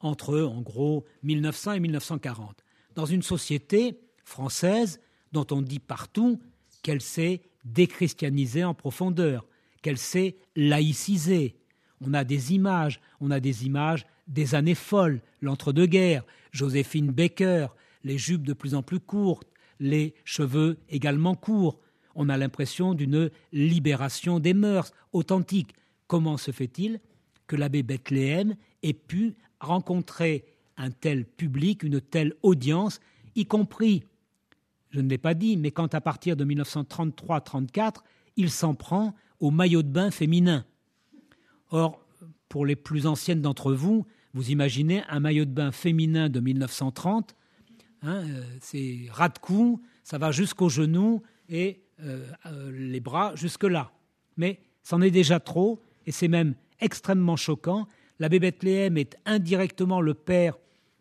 entre 0.00 0.38
en 0.40 0.60
gros 0.60 1.04
1900 1.22 1.72
et 1.72 1.80
1940, 1.80 2.62
dans 2.94 3.06
une 3.06 3.22
société 3.22 3.98
française 4.24 5.00
dont 5.32 5.46
on 5.50 5.62
dit 5.62 5.78
partout 5.78 6.40
qu'elle 6.82 7.00
s'est 7.00 7.42
déchristianisée 7.66 8.64
en 8.64 8.74
profondeur, 8.74 9.46
qu'elle 9.82 9.98
s'est 9.98 10.36
laïcisée. 10.54 11.56
On 12.00 12.14
a 12.14 12.24
des 12.24 12.54
images, 12.54 13.00
on 13.20 13.30
a 13.30 13.40
des 13.40 13.66
images 13.66 14.06
des 14.26 14.54
années 14.54 14.74
folles, 14.74 15.20
l'entre-deux-guerres, 15.40 16.24
Joséphine 16.52 17.10
Baker, 17.10 17.68
les 18.04 18.18
jupes 18.18 18.46
de 18.46 18.52
plus 18.52 18.74
en 18.74 18.82
plus 18.82 19.00
courtes, 19.00 19.48
les 19.78 20.14
cheveux 20.24 20.78
également 20.88 21.34
courts. 21.34 21.78
On 22.14 22.28
a 22.28 22.36
l'impression 22.36 22.94
d'une 22.94 23.30
libération 23.52 24.40
des 24.40 24.54
mœurs 24.54 24.92
authentiques. 25.12 25.74
Comment 26.06 26.36
se 26.36 26.50
fait-il 26.50 27.00
que 27.46 27.56
l'abbé 27.56 27.82
Bethléem 27.82 28.56
ait 28.82 28.92
pu 28.92 29.34
rencontrer 29.60 30.44
un 30.76 30.90
tel 30.90 31.24
public, 31.24 31.82
une 31.82 32.00
telle 32.00 32.34
audience, 32.42 33.00
y 33.34 33.46
compris, 33.46 34.04
je 34.96 35.02
ne 35.02 35.10
l'ai 35.10 35.18
pas 35.18 35.34
dit, 35.34 35.58
mais 35.58 35.72
quand 35.72 35.94
à 35.94 36.00
partir 36.00 36.36
de 36.36 36.44
1933-34, 36.46 37.96
il 38.38 38.50
s'en 38.50 38.74
prend 38.74 39.14
au 39.40 39.50
maillot 39.50 39.82
de 39.82 39.90
bain 39.90 40.10
féminin. 40.10 40.64
Or, 41.70 42.00
pour 42.48 42.64
les 42.64 42.76
plus 42.76 43.06
anciennes 43.06 43.42
d'entre 43.42 43.74
vous, 43.74 44.06
vous 44.32 44.50
imaginez 44.50 45.02
un 45.10 45.20
maillot 45.20 45.44
de 45.44 45.50
bain 45.50 45.70
féminin 45.70 46.30
de 46.30 46.40
1930, 46.40 47.36
hein, 48.00 48.22
euh, 48.26 48.42
c'est 48.62 49.08
ras 49.10 49.28
de 49.28 49.38
cou, 49.38 49.82
ça 50.02 50.16
va 50.16 50.32
jusqu'aux 50.32 50.70
genoux 50.70 51.22
et 51.50 51.82
euh, 52.02 52.26
euh, 52.46 52.72
les 52.72 53.00
bras 53.00 53.34
jusque-là. 53.34 53.92
Mais 54.38 54.60
c'en 54.82 55.02
est 55.02 55.10
déjà 55.10 55.40
trop, 55.40 55.82
et 56.06 56.10
c'est 56.10 56.28
même 56.28 56.54
extrêmement 56.80 57.36
choquant. 57.36 57.86
L'abbé 58.18 58.38
Bethléem 58.38 58.96
est 58.96 59.18
indirectement 59.26 60.00
le 60.00 60.14
père 60.14 60.56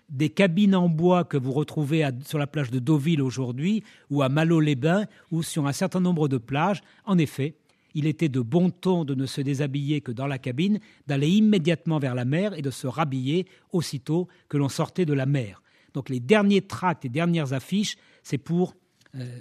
des 0.10 0.30
cabines 0.30 0.76
en 0.76 0.90
bois 0.90 1.24
que 1.24 1.38
vous 1.38 1.52
retrouvez 1.52 2.08
sur 2.26 2.38
la 2.38 2.48
plage 2.48 2.72
de 2.72 2.80
Deauville 2.80 3.22
aujourd'hui, 3.22 3.84
ou 4.10 4.22
à 4.22 4.30
Malo-les-Bains, 4.30 5.06
ou 5.32 5.44
sur 5.44 5.68
un 5.68 5.72
certain 5.72 6.00
nombre 6.00 6.28
de 6.28 6.38
plages. 6.38 6.82
En 7.06 7.18
effet, 7.18 7.56
il 7.96 8.08
était 8.08 8.30
de 8.30 8.42
bon 8.42 8.70
ton 8.70 9.06
de 9.06 9.16
ne 9.16 9.26
se 9.26 9.42
déshabiller 9.42 10.02
que 10.02 10.12
dans 10.12 10.28
la 10.28 10.38
cabine, 10.38 10.80
d'aller 11.08 11.30
immédiatement 11.30 11.98
vers 11.98 12.14
la 12.14 12.26
mer 12.26 12.54
et 12.54 12.62
de 12.62 12.70
se 12.70 12.88
rhabiller 12.88 13.48
aussitôt 13.72 14.28
que 14.50 14.58
l'on 14.58 14.70
sortait 14.70 15.06
de 15.06 15.14
la 15.14 15.26
mer. 15.26 15.64
Donc 15.94 16.10
les 16.10 16.20
derniers 16.20 16.62
tracts, 16.62 17.06
les 17.06 17.10
dernières 17.10 17.54
affiches, 17.54 17.96
c'est 18.22 18.38
pour 18.38 18.76
euh, 19.16 19.40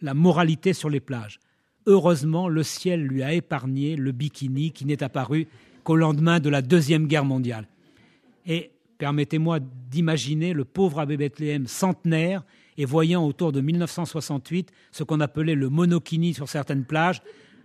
la 0.00 0.14
moralité 0.14 0.72
sur 0.72 0.88
les 0.88 1.00
plages. 1.00 1.40
Heureusement, 1.86 2.48
le 2.48 2.62
ciel 2.62 3.02
lui 3.02 3.22
a 3.22 3.34
épargné 3.34 3.96
le 3.96 4.12
bikini 4.12 4.70
qui 4.70 4.86
n'est 4.86 5.02
apparu 5.02 5.48
qu'au 5.82 5.96
lendemain 5.96 6.40
de 6.40 6.48
la 6.48 6.62
Deuxième 6.62 7.06
Guerre 7.06 7.24
mondiale. 7.24 7.68
Et 8.46 8.70
permettez-moi 8.98 9.58
d'imaginer 9.60 10.52
le 10.52 10.64
pauvre 10.64 11.00
abbé 11.00 11.16
Bethléem 11.16 11.66
centenaire 11.66 12.44
et 12.76 12.84
voyant 12.84 13.24
autour 13.26 13.52
de 13.52 13.60
1968 13.60 14.70
ce 14.92 15.04
qu'on 15.04 15.20
appelait 15.20 15.54
le 15.54 15.68
monokini 15.68 16.34
sur 16.34 16.48
certaines 16.48 16.84
plages. 16.84 17.22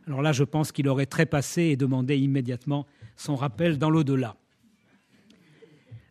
Alors 0.08 0.22
là, 0.22 0.32
je 0.32 0.44
pense 0.44 0.72
qu'il 0.72 0.88
aurait 0.88 1.06
trépassé 1.06 1.64
et 1.64 1.78
demandé 1.78 2.18
immédiatement 2.18 2.86
son 3.16 3.36
rappel 3.36 3.78
dans 3.78 3.90
l'au-delà. 3.90 4.36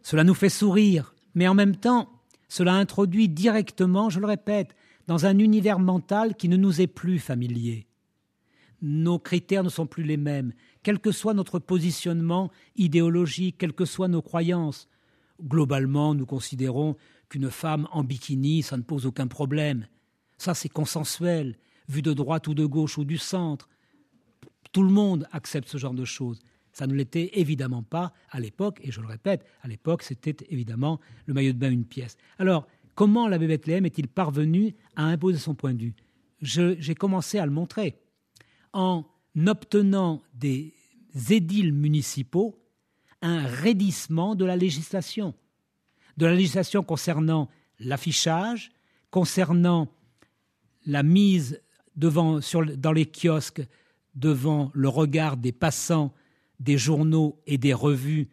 Cela 0.02 0.24
nous 0.24 0.34
fait 0.34 0.48
sourire, 0.48 1.14
mais 1.34 1.48
en 1.48 1.54
même 1.54 1.76
temps, 1.76 2.08
cela 2.48 2.74
introduit 2.74 3.28
directement, 3.28 4.08
je 4.10 4.20
le 4.20 4.26
répète, 4.26 4.74
dans 5.06 5.26
un 5.26 5.38
univers 5.38 5.78
mental 5.78 6.34
qui 6.34 6.48
ne 6.48 6.56
nous 6.56 6.80
est 6.80 6.86
plus 6.86 7.18
familier 7.18 7.88
nos 8.82 9.18
critères 9.18 9.64
ne 9.64 9.68
sont 9.68 9.86
plus 9.86 10.04
les 10.04 10.16
mêmes, 10.16 10.52
quel 10.82 10.98
que 10.98 11.12
soit 11.12 11.34
notre 11.34 11.58
positionnement 11.58 12.50
idéologique, 12.76 13.56
quelles 13.58 13.72
que 13.72 13.84
soient 13.84 14.08
nos 14.08 14.22
croyances. 14.22 14.88
Globalement, 15.42 16.14
nous 16.14 16.26
considérons 16.26 16.96
qu'une 17.28 17.50
femme 17.50 17.86
en 17.92 18.04
bikini, 18.04 18.62
ça 18.62 18.76
ne 18.76 18.82
pose 18.82 19.06
aucun 19.06 19.26
problème. 19.26 19.86
Ça, 20.36 20.54
c'est 20.54 20.68
consensuel, 20.68 21.56
vu 21.88 22.02
de 22.02 22.12
droite 22.12 22.48
ou 22.48 22.54
de 22.54 22.64
gauche 22.64 22.98
ou 22.98 23.04
du 23.04 23.18
centre. 23.18 23.68
Tout 24.72 24.82
le 24.82 24.90
monde 24.90 25.26
accepte 25.32 25.68
ce 25.68 25.78
genre 25.78 25.94
de 25.94 26.04
choses. 26.04 26.40
Ça 26.72 26.86
ne 26.86 26.94
l'était 26.94 27.40
évidemment 27.40 27.82
pas 27.82 28.12
à 28.30 28.40
l'époque, 28.40 28.80
et 28.82 28.92
je 28.92 29.00
le 29.00 29.06
répète, 29.06 29.44
à 29.62 29.68
l'époque, 29.68 30.02
c'était 30.02 30.36
évidemment 30.48 31.00
le 31.26 31.34
maillot 31.34 31.52
de 31.52 31.58
bain 31.58 31.70
une 31.70 31.84
pièce. 31.84 32.16
Alors, 32.38 32.66
comment 32.94 33.26
l'abbé 33.26 33.46
Bethléem 33.46 33.86
est-il 33.86 34.08
parvenu 34.08 34.74
à 34.94 35.04
imposer 35.04 35.38
son 35.38 35.54
point 35.54 35.74
de 35.74 35.82
vue? 35.82 35.94
J'ai 36.40 36.94
commencé 36.94 37.38
à 37.38 37.46
le 37.46 37.52
montrer 37.52 37.96
en 38.72 39.04
obtenant 39.46 40.22
des 40.34 40.74
édiles 41.30 41.72
municipaux 41.72 42.58
un 43.22 43.46
raidissement 43.46 44.34
de 44.34 44.44
la 44.44 44.56
législation, 44.56 45.34
de 46.16 46.26
la 46.26 46.34
législation 46.34 46.82
concernant 46.82 47.48
l'affichage, 47.78 48.70
concernant 49.10 49.88
la 50.86 51.02
mise 51.02 51.60
devant, 51.96 52.40
dans 52.76 52.92
les 52.92 53.06
kiosques 53.06 53.62
devant 54.14 54.70
le 54.74 54.88
regard 54.88 55.36
des 55.36 55.52
passants 55.52 56.12
des 56.60 56.78
journaux 56.78 57.40
et 57.46 57.58
des 57.58 57.74
revues 57.74 58.28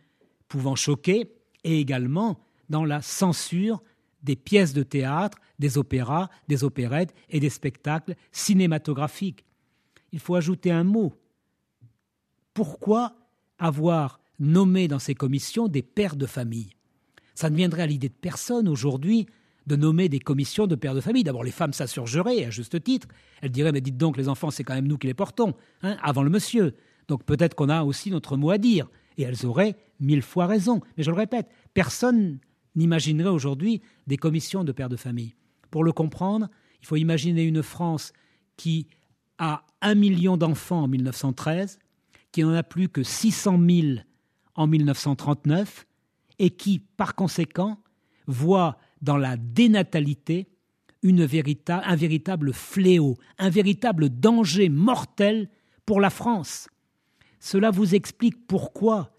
pouvant 0.47 0.75
choquer, 0.75 1.31
et 1.63 1.79
également 1.79 2.39
dans 2.69 2.85
la 2.85 3.01
censure 3.01 3.83
des 4.23 4.35
pièces 4.35 4.73
de 4.73 4.83
théâtre, 4.83 5.37
des 5.59 5.77
opéras, 5.77 6.29
des 6.47 6.63
opérettes 6.63 7.13
et 7.29 7.39
des 7.39 7.49
spectacles 7.49 8.15
cinématographiques 8.31 9.45
il 10.15 10.21
faut 10.21 10.35
ajouter 10.35 10.71
un 10.71 10.85
mot. 10.85 11.13
Pourquoi 12.53 13.17
avoir 13.59 14.21
nommé 14.39 14.87
dans 14.87 14.99
ces 14.99 15.15
commissions 15.15 15.67
des 15.67 15.81
pères 15.81 16.15
de 16.15 16.25
famille 16.25 16.69
Ça 17.33 17.49
ne 17.49 17.55
viendrait 17.55 17.83
à 17.83 17.87
l'idée 17.87 18.09
de 18.09 18.13
personne 18.13 18.67
aujourd'hui 18.67 19.27
de 19.67 19.75
nommer 19.75 20.09
des 20.09 20.19
commissions 20.19 20.67
de 20.67 20.75
pères 20.75 20.93
de 20.93 21.01
famille. 21.01 21.23
D'abord, 21.23 21.43
les 21.43 21.51
femmes 21.51 21.73
s'assurgeraient, 21.73 22.45
à 22.45 22.51
juste 22.51 22.83
titre. 22.83 23.07
Elles 23.41 23.51
diraient, 23.51 23.71
mais 23.71 23.81
dites 23.81 23.97
donc, 23.97 24.15
les 24.17 24.29
enfants, 24.29 24.51
c'est 24.51 24.63
quand 24.63 24.75
même 24.75 24.87
nous 24.87 24.97
qui 24.97 25.07
les 25.07 25.13
portons, 25.13 25.55
hein, 25.81 25.97
avant 26.03 26.21
le 26.21 26.29
monsieur. 26.29 26.75
Donc 27.07 27.23
peut-être 27.23 27.55
qu'on 27.55 27.69
a 27.69 27.83
aussi 27.83 28.11
notre 28.11 28.37
mot 28.37 28.51
à 28.51 28.57
dire. 28.57 28.87
Et 29.17 29.23
elles 29.23 29.45
auraient 29.45 29.75
mille 29.99 30.21
fois 30.21 30.45
raison. 30.45 30.81
Mais 30.97 31.03
je 31.03 31.09
le 31.09 31.17
répète, 31.17 31.49
personne 31.73 32.39
n'imaginerait 32.75 33.29
aujourd'hui 33.29 33.81
des 34.07 34.17
commissions 34.17 34.63
de 34.63 34.71
pères 34.71 34.89
de 34.89 34.97
famille. 34.97 35.33
Pour 35.71 35.83
le 35.83 35.91
comprendre, 35.91 36.49
il 36.81 36.85
faut 36.85 36.97
imaginer 36.97 37.43
une 37.43 37.63
France 37.63 38.13
qui 38.57 38.87
à 39.37 39.65
un 39.81 39.95
million 39.95 40.37
d'enfants 40.37 40.83
en 40.83 40.87
1913, 40.87 41.79
qui 42.31 42.43
n'en 42.43 42.53
a 42.53 42.63
plus 42.63 42.89
que 42.89 43.03
600 43.03 43.59
000 43.69 43.87
en 44.55 44.67
1939, 44.67 45.85
et 46.39 46.49
qui, 46.49 46.79
par 46.79 47.15
conséquent, 47.15 47.77
voit 48.27 48.77
dans 49.01 49.17
la 49.17 49.37
dénatalité 49.37 50.47
un 51.03 51.95
véritable 51.95 52.53
fléau, 52.53 53.17
un 53.37 53.49
véritable 53.49 54.09
danger 54.09 54.69
mortel 54.69 55.49
pour 55.85 56.01
la 56.01 56.09
France. 56.09 56.67
Cela 57.39 57.69
vous 57.69 57.93
explique 57.93 58.47
pourquoi, 58.47 59.11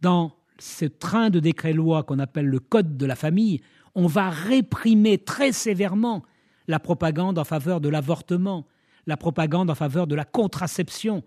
dans 0.00 0.34
ce 0.58 0.84
train 0.84 1.30
de 1.30 1.40
décret-loi 1.40 2.02
qu'on 2.02 2.18
appelle 2.18 2.46
le 2.46 2.58
Code 2.58 2.96
de 2.96 3.06
la 3.06 3.16
famille, 3.16 3.62
on 3.94 4.06
va 4.06 4.30
réprimer 4.30 5.18
très 5.18 5.52
sévèrement 5.52 6.22
la 6.68 6.78
propagande 6.78 7.38
en 7.38 7.44
faveur 7.44 7.80
de 7.80 7.88
l'avortement, 7.88 8.66
la 9.06 9.16
propagande 9.16 9.70
en 9.70 9.74
faveur 9.74 10.06
de 10.06 10.14
la 10.14 10.24
contraception. 10.24 11.24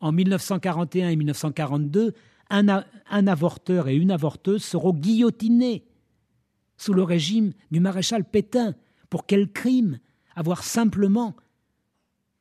En 0.00 0.12
1941 0.12 1.08
et 1.08 1.16
1942, 1.16 2.14
un, 2.50 3.26
avorteur 3.26 3.88
et 3.88 3.96
une 3.96 4.10
avorteuse 4.10 4.64
seront 4.64 4.92
guillotinés 4.92 5.84
sous 6.76 6.92
le 6.92 7.02
régime 7.02 7.52
du 7.70 7.80
maréchal 7.80 8.24
Pétain. 8.24 8.74
Pour 9.10 9.26
quel 9.26 9.50
crime 9.52 9.98
Avoir 10.34 10.62
simplement 10.62 11.34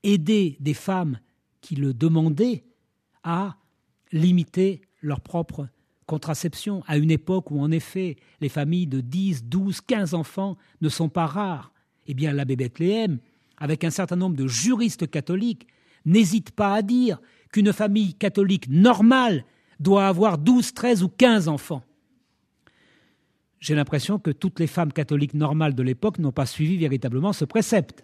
aidé 0.04 0.58
des 0.60 0.74
femmes 0.74 1.20
qui 1.62 1.76
le 1.76 1.94
demandaient 1.94 2.64
à 3.24 3.58
limiter 4.12 4.82
leur 5.02 5.22
propre 5.22 5.68
contraception, 6.06 6.84
à 6.88 6.98
une 6.98 7.12
époque 7.12 7.52
où 7.52 7.60
en 7.60 7.72
effet 7.72 8.16
les 8.40 8.50
familles 8.50 8.88
de 8.88 9.02
10, 9.02 9.46
12, 9.46 9.82
15 9.82 10.14
enfants 10.14 10.58
ne 10.82 10.90
sont 10.90 11.10
pas 11.10 11.26
rares? 11.26 11.74
Eh 12.06 12.14
bien 12.14 12.32
l'abbé 12.32 12.56
Bethléem 12.56 13.20
avec 13.58 13.84
un 13.84 13.90
certain 13.90 14.16
nombre 14.16 14.36
de 14.36 14.48
juristes 14.48 15.10
catholiques, 15.10 15.68
n'hésite 16.06 16.52
pas 16.52 16.76
à 16.76 16.82
dire 16.82 17.20
qu'une 17.52 17.74
famille 17.74 18.14
catholique 18.14 18.70
normale 18.70 19.44
doit 19.80 20.08
avoir 20.08 20.38
12, 20.38 20.74
13 20.74 21.04
ou 21.04 21.10
15 21.10 21.48
enfants. 21.48 21.84
J'ai 23.60 23.76
l'impression 23.76 24.20
que 24.20 24.32
toutes 24.32 24.60
les 24.60 24.68
femmes 24.68 24.94
catholiques 24.94 25.34
normales 25.34 25.76
de 25.76 25.84
l'époque 25.84 26.20
n'ont 26.20 26.32
pas 26.32 26.46
suivi 26.46 26.78
véritablement 26.78 27.34
ce 27.34 27.46
précepte. 27.46 28.04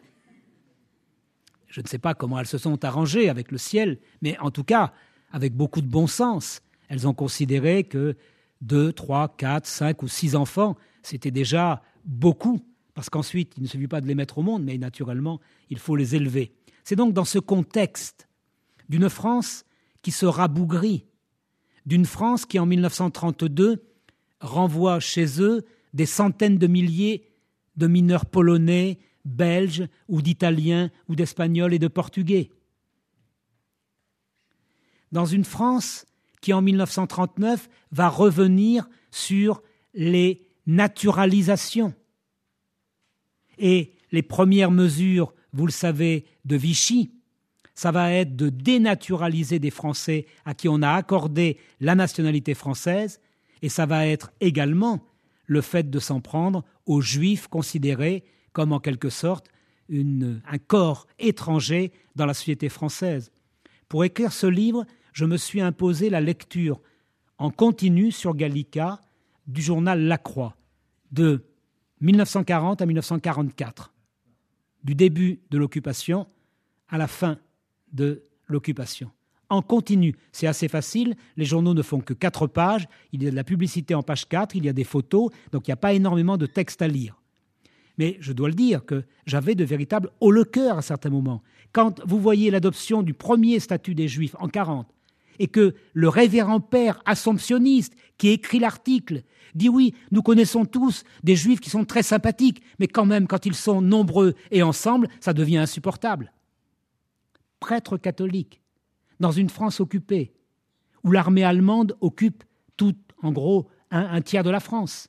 Je 1.67 1.81
ne 1.81 1.87
sais 1.87 1.99
pas 1.99 2.13
comment 2.13 2.39
elles 2.39 2.47
se 2.47 2.57
sont 2.57 2.83
arrangées 2.85 3.29
avec 3.29 3.51
le 3.51 3.57
ciel, 3.57 3.99
mais 4.21 4.37
en 4.39 4.51
tout 4.51 4.63
cas, 4.63 4.93
avec 5.31 5.55
beaucoup 5.55 5.81
de 5.81 5.87
bon 5.87 6.07
sens, 6.07 6.61
elles 6.87 7.07
ont 7.07 7.13
considéré 7.13 7.83
que 7.83 8.15
deux, 8.61 8.93
trois, 8.93 9.27
quatre, 9.35 9.67
cinq 9.67 10.03
ou 10.03 10.07
six 10.07 10.35
enfants, 10.35 10.77
c'était 11.01 11.31
déjà 11.31 11.81
beaucoup, 12.05 12.61
parce 12.93 13.09
qu'ensuite, 13.09 13.53
il 13.57 13.63
ne 13.63 13.67
suffit 13.67 13.87
pas 13.87 14.01
de 14.01 14.07
les 14.07 14.15
mettre 14.15 14.37
au 14.37 14.41
monde, 14.43 14.63
mais 14.63 14.77
naturellement, 14.77 15.39
il 15.69 15.79
faut 15.79 15.95
les 15.95 16.15
élever. 16.15 16.53
C'est 16.83 16.95
donc 16.95 17.13
dans 17.13 17.25
ce 17.25 17.39
contexte 17.39 18.27
d'une 18.89 19.09
France 19.09 19.65
qui 20.01 20.11
se 20.11 20.25
rabougrit, 20.25 21.05
d'une 21.85 22.05
France 22.05 22.45
qui, 22.45 22.59
en 22.59 22.65
1932, 22.65 23.83
renvoie 24.39 24.99
chez 24.99 25.41
eux 25.41 25.65
des 25.93 26.05
centaines 26.05 26.57
de 26.57 26.67
milliers 26.67 27.29
de 27.75 27.87
mineurs 27.87 28.25
polonais, 28.25 28.99
belges 29.25 29.87
ou 30.07 30.21
d'italiens 30.21 30.91
ou 31.07 31.15
d'espagnols 31.15 31.73
et 31.73 31.79
de 31.79 31.87
portugais. 31.87 32.49
Dans 35.11 35.25
une 35.25 35.45
France 35.45 36.05
qui, 36.41 36.53
en 36.53 36.61
1939, 36.61 37.69
va 37.91 38.09
revenir 38.09 38.89
sur 39.11 39.61
les 39.93 40.47
naturalisations. 40.65 41.93
Et 43.57 43.93
les 44.11 44.23
premières 44.23 44.71
mesures, 44.71 45.33
vous 45.53 45.65
le 45.65 45.71
savez, 45.71 46.25
de 46.45 46.55
Vichy, 46.55 47.12
ça 47.75 47.91
va 47.91 48.11
être 48.11 48.35
de 48.35 48.49
dénaturaliser 48.49 49.59
des 49.59 49.71
Français 49.71 50.25
à 50.45 50.53
qui 50.53 50.69
on 50.69 50.81
a 50.81 50.91
accordé 50.91 51.57
la 51.79 51.95
nationalité 51.95 52.53
française, 52.53 53.19
et 53.61 53.69
ça 53.69 53.85
va 53.85 54.07
être 54.07 54.31
également 54.41 55.05
le 55.45 55.61
fait 55.61 55.89
de 55.89 55.99
s'en 55.99 56.21
prendre 56.21 56.63
aux 56.85 57.01
Juifs 57.01 57.47
considérés 57.47 58.23
comme 58.51 58.71
en 58.71 58.79
quelque 58.79 59.09
sorte 59.09 59.47
un 59.91 60.57
corps 60.67 61.07
étranger 61.19 61.91
dans 62.15 62.25
la 62.25 62.33
société 62.33 62.69
française. 62.69 63.31
Pour 63.89 64.03
écrire 64.03 64.31
ce 64.31 64.47
livre, 64.47 64.85
je 65.11 65.25
me 65.25 65.37
suis 65.37 65.61
imposé 65.61 66.09
la 66.09 66.21
lecture 66.21 66.81
en 67.37 67.51
continu 67.51 68.11
sur 68.11 68.35
Gallica 68.35 69.01
du 69.47 69.61
journal 69.61 70.01
La 70.01 70.17
Croix 70.17 70.55
de 71.11 71.45
1940 72.01 72.81
à 72.81 72.85
1944, 72.85 73.93
du 74.83 74.95
début 74.95 75.41
de 75.51 75.57
l'occupation 75.57 76.27
à 76.89 76.97
la 76.97 77.07
fin 77.07 77.37
de 77.93 78.23
l'occupation. 78.47 79.11
En 79.49 79.61
continu, 79.61 80.15
c'est 80.31 80.47
assez 80.47 80.67
facile, 80.67 81.15
les 81.37 81.45
journaux 81.45 81.73
ne 81.73 81.81
font 81.81 81.99
que 81.99 82.13
quatre 82.13 82.47
pages, 82.47 82.87
il 83.11 83.23
y 83.23 83.27
a 83.27 83.31
de 83.31 83.35
la 83.35 83.43
publicité 83.43 83.93
en 83.93 84.01
page 84.01 84.27
4, 84.27 84.55
il 84.55 84.65
y 84.65 84.69
a 84.69 84.73
des 84.73 84.83
photos, 84.83 85.29
donc 85.51 85.67
il 85.67 85.69
n'y 85.69 85.73
a 85.73 85.77
pas 85.77 85.93
énormément 85.93 86.37
de 86.37 86.45
texte 86.45 86.81
à 86.81 86.87
lire. 86.87 87.21
Mais 87.97 88.17
je 88.19 88.33
dois 88.33 88.47
le 88.47 88.55
dire 88.55 88.83
que 88.85 89.03
j'avais 89.27 89.53
de 89.53 89.63
véritables 89.63 90.09
haut 90.19 90.31
le 90.31 90.43
cœur 90.43 90.79
à 90.79 90.81
certains 90.81 91.11
moments. 91.11 91.43
Quand 91.71 92.03
vous 92.05 92.19
voyez 92.19 92.49
l'adoption 92.49 93.03
du 93.03 93.13
premier 93.13 93.59
statut 93.59 93.93
des 93.93 94.07
Juifs 94.07 94.35
en 94.39 94.47
40, 94.47 94.87
et 95.39 95.47
que 95.47 95.75
le 95.93 96.09
révérend 96.09 96.59
père 96.59 97.01
assomptionniste 97.05 97.95
qui 98.17 98.29
écrit 98.29 98.59
l'article 98.59 99.23
dit 99.55 99.69
oui, 99.69 99.93
nous 100.11 100.21
connaissons 100.21 100.65
tous 100.65 101.03
des 101.23 101.35
juifs 101.35 101.59
qui 101.59 101.69
sont 101.69 101.85
très 101.85 102.03
sympathiques, 102.03 102.61
mais 102.79 102.87
quand 102.87 103.05
même, 103.05 103.27
quand 103.27 103.45
ils 103.45 103.55
sont 103.55 103.81
nombreux 103.81 104.35
et 104.51 104.63
ensemble, 104.63 105.07
ça 105.19 105.33
devient 105.33 105.57
insupportable. 105.57 106.31
Prêtre 107.63 107.95
catholique, 107.95 108.61
dans 109.21 109.31
une 109.31 109.47
France 109.47 109.79
occupée, 109.79 110.33
où 111.05 111.13
l'armée 111.13 111.45
allemande 111.45 111.95
occupe 112.01 112.43
tout, 112.75 112.97
en 113.21 113.31
gros, 113.31 113.69
un 113.89 114.19
tiers 114.19 114.43
de 114.43 114.49
la 114.49 114.59
France. 114.59 115.07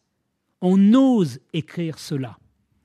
On 0.60 0.94
ose 0.94 1.40
écrire 1.52 1.98
cela. 1.98 2.38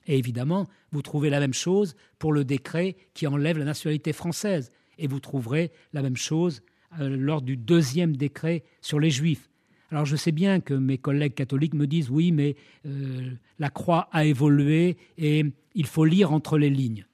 Et 0.08 0.18
évidemment, 0.18 0.68
vous 0.92 1.04
trouvez 1.04 1.30
la 1.30 1.40
même 1.40 1.54
chose 1.54 1.96
pour 2.18 2.34
le 2.34 2.46
décret 2.46 2.98
qui 3.14 3.28
enlève 3.28 3.60
la 3.60 3.66
nationalité 3.66 4.12
française. 4.12 4.72
Et 4.98 5.06
vous 5.06 5.20
trouverez 5.20 5.72
la 5.94 6.02
même 6.02 6.18
chose 6.18 6.64
euh, 7.00 7.16
lors 7.16 7.44
du 7.44 7.56
deuxième 7.56 8.18
décret 8.18 8.64
sur 8.82 9.00
les 9.00 9.12
Juifs. 9.12 9.52
Alors 9.92 10.08
je 10.08 10.16
sais 10.16 10.32
bien 10.32 10.62
que 10.62 10.74
mes 10.74 10.98
collègues 10.98 11.36
catholiques 11.36 11.76
me 11.76 11.86
disent 11.86 12.10
oui, 12.10 12.32
mais 12.32 12.56
euh, 12.88 13.34
la 13.60 13.70
croix 13.70 14.10
a 14.12 14.26
évolué 14.26 14.98
et 15.20 15.46
il 15.76 15.86
faut 15.86 16.06
lire 16.06 16.34
entre 16.34 16.58
les 16.58 16.72
lignes. 16.72 17.06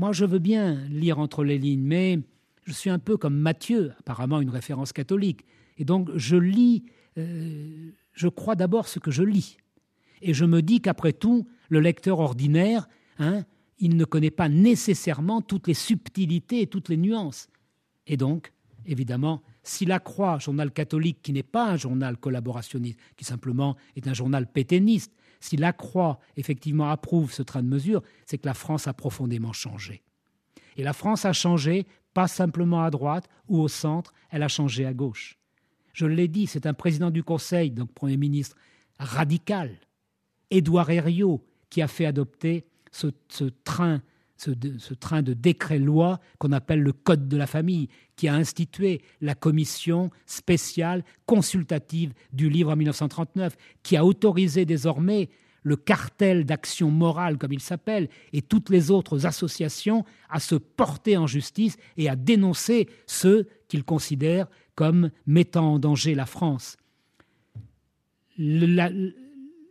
Moi, 0.00 0.12
je 0.12 0.24
veux 0.24 0.38
bien 0.38 0.76
lire 0.88 1.18
entre 1.18 1.44
les 1.44 1.58
lignes, 1.58 1.84
mais 1.84 2.20
je 2.64 2.72
suis 2.72 2.88
un 2.88 2.98
peu 2.98 3.18
comme 3.18 3.36
Matthieu, 3.36 3.92
apparemment 3.98 4.40
une 4.40 4.48
référence 4.48 4.94
catholique. 4.94 5.44
Et 5.76 5.84
donc 5.84 6.08
je 6.16 6.36
lis, 6.36 6.84
euh, 7.18 7.90
je 8.14 8.28
crois 8.28 8.54
d'abord 8.56 8.88
ce 8.88 8.98
que 8.98 9.10
je 9.10 9.22
lis. 9.22 9.58
Et 10.22 10.32
je 10.32 10.46
me 10.46 10.62
dis 10.62 10.80
qu'après 10.80 11.12
tout, 11.12 11.46
le 11.68 11.80
lecteur 11.80 12.18
ordinaire, 12.18 12.88
hein, 13.18 13.44
il 13.78 13.94
ne 13.98 14.06
connaît 14.06 14.30
pas 14.30 14.48
nécessairement 14.48 15.42
toutes 15.42 15.68
les 15.68 15.74
subtilités 15.74 16.62
et 16.62 16.66
toutes 16.66 16.88
les 16.88 16.96
nuances. 16.96 17.50
Et 18.06 18.16
donc, 18.16 18.54
évidemment, 18.86 19.42
si 19.64 19.84
la 19.84 19.98
Croix, 19.98 20.38
journal 20.38 20.72
catholique 20.72 21.18
qui 21.20 21.34
n'est 21.34 21.42
pas 21.42 21.72
un 21.72 21.76
journal 21.76 22.16
collaborationniste, 22.16 22.98
qui 23.18 23.26
simplement 23.26 23.76
est 23.96 24.08
un 24.08 24.14
journal 24.14 24.50
pétainiste, 24.50 25.12
si 25.40 25.56
la 25.56 25.72
Croix 25.72 26.20
effectivement 26.36 26.90
approuve 26.90 27.32
ce 27.32 27.42
train 27.42 27.62
de 27.62 27.68
mesure, 27.68 28.02
c'est 28.26 28.38
que 28.38 28.46
la 28.46 28.54
France 28.54 28.86
a 28.86 28.92
profondément 28.92 29.52
changé. 29.52 30.02
Et 30.76 30.82
la 30.82 30.92
France 30.92 31.24
a 31.24 31.32
changé 31.32 31.86
pas 32.14 32.28
simplement 32.28 32.82
à 32.82 32.90
droite 32.90 33.28
ou 33.48 33.58
au 33.60 33.68
centre, 33.68 34.12
elle 34.30 34.42
a 34.42 34.48
changé 34.48 34.84
à 34.84 34.92
gauche. 34.92 35.38
Je 35.92 36.06
l'ai 36.06 36.28
dit, 36.28 36.46
c'est 36.46 36.66
un 36.66 36.74
président 36.74 37.10
du 37.10 37.22
Conseil, 37.22 37.70
donc 37.70 37.92
Premier 37.92 38.16
ministre, 38.16 38.56
radical, 38.98 39.78
Édouard 40.50 40.90
Herriot, 40.90 41.44
qui 41.68 41.82
a 41.82 41.88
fait 41.88 42.06
adopter 42.06 42.66
ce, 42.90 43.08
train 43.64 44.02
ce, 44.40 44.94
train 44.94 45.22
de 45.22 45.34
décret-loi 45.34 46.20
qu'on 46.38 46.52
appelle 46.52 46.80
le 46.80 46.92
Code 46.92 47.28
de 47.28 47.36
la 47.36 47.46
famille, 47.46 47.88
qui 48.16 48.28
a 48.28 48.34
institué 48.34 49.02
la 49.20 49.34
commission 49.34 50.10
spéciale 50.26 51.04
consultative 51.26 52.12
du 52.32 52.48
livre 52.48 52.72
en 52.72 52.76
1939, 52.76 53.56
qui 53.82 53.96
a 53.96 54.04
autorisé 54.04 54.64
désormais 54.64 55.28
le 55.62 55.76
cartel 55.76 56.46
d'action 56.46 56.90
morale, 56.90 57.36
comme 57.36 57.52
il 57.52 57.60
s'appelle, 57.60 58.08
et 58.32 58.40
toutes 58.40 58.70
les 58.70 58.90
autres 58.90 59.26
associations 59.26 60.04
à 60.30 60.40
se 60.40 60.54
porter 60.54 61.18
en 61.18 61.26
justice 61.26 61.76
et 61.98 62.08
à 62.08 62.16
dénoncer 62.16 62.88
ceux 63.06 63.46
qu'ils 63.68 63.84
considèrent 63.84 64.46
comme 64.74 65.10
mettant 65.26 65.74
en 65.74 65.78
danger 65.78 66.14
la 66.14 66.24
France 66.24 66.78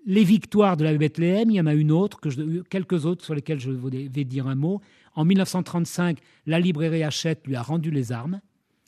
les 0.06 0.24
victoires 0.24 0.78
de 0.78 0.84
la 0.84 0.96
Bethléem, 0.96 1.50
il 1.50 1.56
y 1.56 1.62
en 1.62 1.66
a 1.66 1.74
une 1.74 1.92
autre, 1.92 2.20
que 2.20 2.62
quelques 2.70 3.06
autres 3.06 3.24
sur 3.24 3.36
lesquelles 3.36 3.60
je 3.60 3.72
vais 3.72 4.24
dire 4.24 4.48
un 4.48 4.56
mot. 4.56 4.82
En 5.16 5.26
1935, 5.26 6.20
la 6.46 6.60
librairie 6.60 7.04
Hachette 7.04 7.46
lui 7.46 7.56
a 7.56 7.62
rendu 7.62 7.92
les 7.92 8.12
armes 8.12 8.42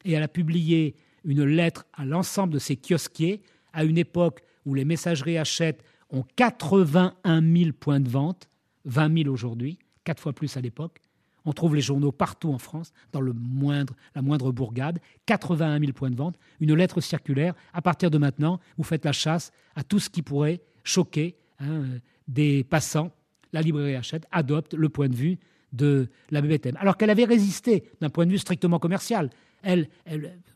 et 0.06 0.14
elle 0.14 0.24
a 0.24 0.28
publié 0.28 0.96
une 1.24 1.44
lettre 1.44 1.86
à 1.94 2.06
l'ensemble 2.06 2.54
de 2.54 2.60
ses 2.60 2.76
kiosquiers 2.76 3.42
à 3.74 3.84
une 3.84 3.98
époque 3.98 4.42
où 4.66 4.74
les 4.74 4.86
messageries 4.86 5.38
Hachette 5.38 5.84
ont 6.10 6.24
81 6.36 7.42
000 7.42 7.72
points 7.80 8.00
de 8.00 8.10
vente, 8.10 8.50
20 8.86 9.24
000 9.24 9.34
aujourd'hui, 9.34 9.80
quatre 10.04 10.22
fois 10.22 10.34
plus 10.34 10.58
à 10.58 10.62
l'époque. 10.62 11.00
On 11.46 11.54
trouve 11.54 11.76
les 11.76 11.82
journaux 11.82 12.12
partout 12.12 12.52
en 12.52 12.60
France, 12.60 12.94
dans 13.12 13.22
le 13.22 13.34
moindre, 13.34 13.96
la 14.14 14.22
moindre 14.22 14.52
bourgade, 14.52 15.00
81 15.26 15.80
000 15.80 15.92
points 15.94 16.12
de 16.12 16.16
vente, 16.16 16.38
une 16.60 16.76
lettre 16.76 17.02
circulaire. 17.02 17.56
À 17.74 17.82
partir 17.82 18.12
de 18.12 18.18
maintenant, 18.18 18.60
vous 18.78 18.84
faites 18.84 19.06
la 19.06 19.12
chasse 19.12 19.52
à 19.76 19.84
tout 19.84 20.00
ce 20.00 20.10
qui 20.10 20.22
pourrait 20.22 20.62
choqué 20.84 21.36
hein, 21.60 21.84
des 22.28 22.64
passants, 22.64 23.12
la 23.54 23.62
librairie 23.62 23.96
Hachette 23.96 24.26
adopte 24.32 24.74
le 24.74 24.90
point 24.90 25.10
de 25.10 25.16
vue 25.16 25.38
de 25.74 26.08
la 26.30 26.42
BBTM. 26.42 26.78
Alors 26.80 26.98
qu'elle 26.98 27.10
avait 27.10 27.26
résisté 27.26 27.84
d'un 28.02 28.10
point 28.10 28.26
de 28.26 28.32
vue 28.32 28.38
strictement 28.38 28.80
commercial. 28.80 29.30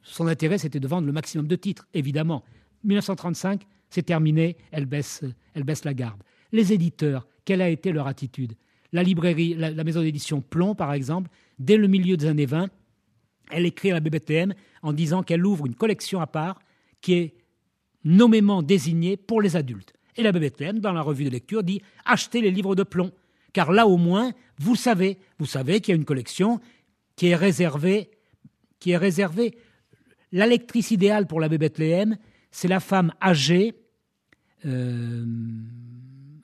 Son 0.04 0.28
intérêt, 0.28 0.58
c'était 0.58 0.80
de 0.80 0.88
vendre 0.88 1.08
le 1.08 1.14
maximum 1.14 1.48
de 1.48 1.56
titres, 1.56 1.88
évidemment. 1.94 2.44
1935, 2.84 3.66
c'est 3.90 4.04
terminé, 4.04 4.58
elle 4.72 4.86
baisse, 4.86 5.24
elle 5.54 5.64
baisse 5.64 5.86
la 5.86 5.94
garde. 5.94 6.22
Les 6.52 6.74
éditeurs, 6.74 7.28
quelle 7.44 7.62
a 7.62 7.70
été 7.70 7.92
leur 7.92 8.08
attitude? 8.08 8.54
La 8.92 9.04
librairie, 9.04 9.56
la, 9.56 9.84
maison 9.84 10.02
d'édition 10.02 10.42
Plomb, 10.42 10.76
par 10.76 10.94
exemple, 10.94 11.30
dès 11.60 11.78
le 11.78 11.88
milieu 11.88 12.18
des 12.18 12.28
années 12.28 12.46
20, 12.46 12.70
elle 13.52 13.66
écrit 13.66 13.92
à 13.92 13.96
la 13.96 14.00
BBTM 14.00 14.54
en 14.82 14.94
disant 14.94 15.24
qu'elle 15.24 15.46
ouvre 15.46 15.66
une 15.66 15.76
collection 15.76 16.22
à 16.22 16.28
part 16.28 16.60
qui 17.02 17.14
est 17.14 17.34
nommément 18.04 18.64
désignée 18.64 19.18
pour 19.18 19.42
les 19.42 19.56
adultes. 19.56 19.95
Et 20.18 20.24
la 20.24 20.32
BBTM, 20.32 20.80
dans 20.80 20.94
la 20.94 21.02
revue 21.02 21.26
de 21.26 21.30
lecture, 21.30 21.64
dit 21.64 21.82
achetez 22.06 22.42
les 22.42 22.52
livres 22.52 22.76
de 22.76 22.84
plomb. 22.84 23.12
Car 23.54 23.72
là, 23.72 23.88
au 23.88 23.98
moins, 23.98 24.32
vous 24.60 24.76
savez, 24.76 25.18
vous 25.40 25.46
savez 25.46 25.82
qu'il 25.82 25.94
y 25.94 25.96
a 25.96 25.98
une 25.98 26.06
collection 26.06 26.60
qui 27.16 27.28
est 27.28 27.36
réservée, 27.36 28.10
qui 28.80 28.92
est 28.92 28.98
réservée. 28.98 29.58
La 30.32 30.48
lectrice 30.48 30.92
idéale 30.92 31.28
pour 31.28 31.40
l'abbé 31.40 31.58
Bethléem, 31.58 32.18
c'est 32.52 32.68
la 32.68 32.80
femme 32.80 33.14
âgée, 33.22 33.76
euh, 34.66 35.26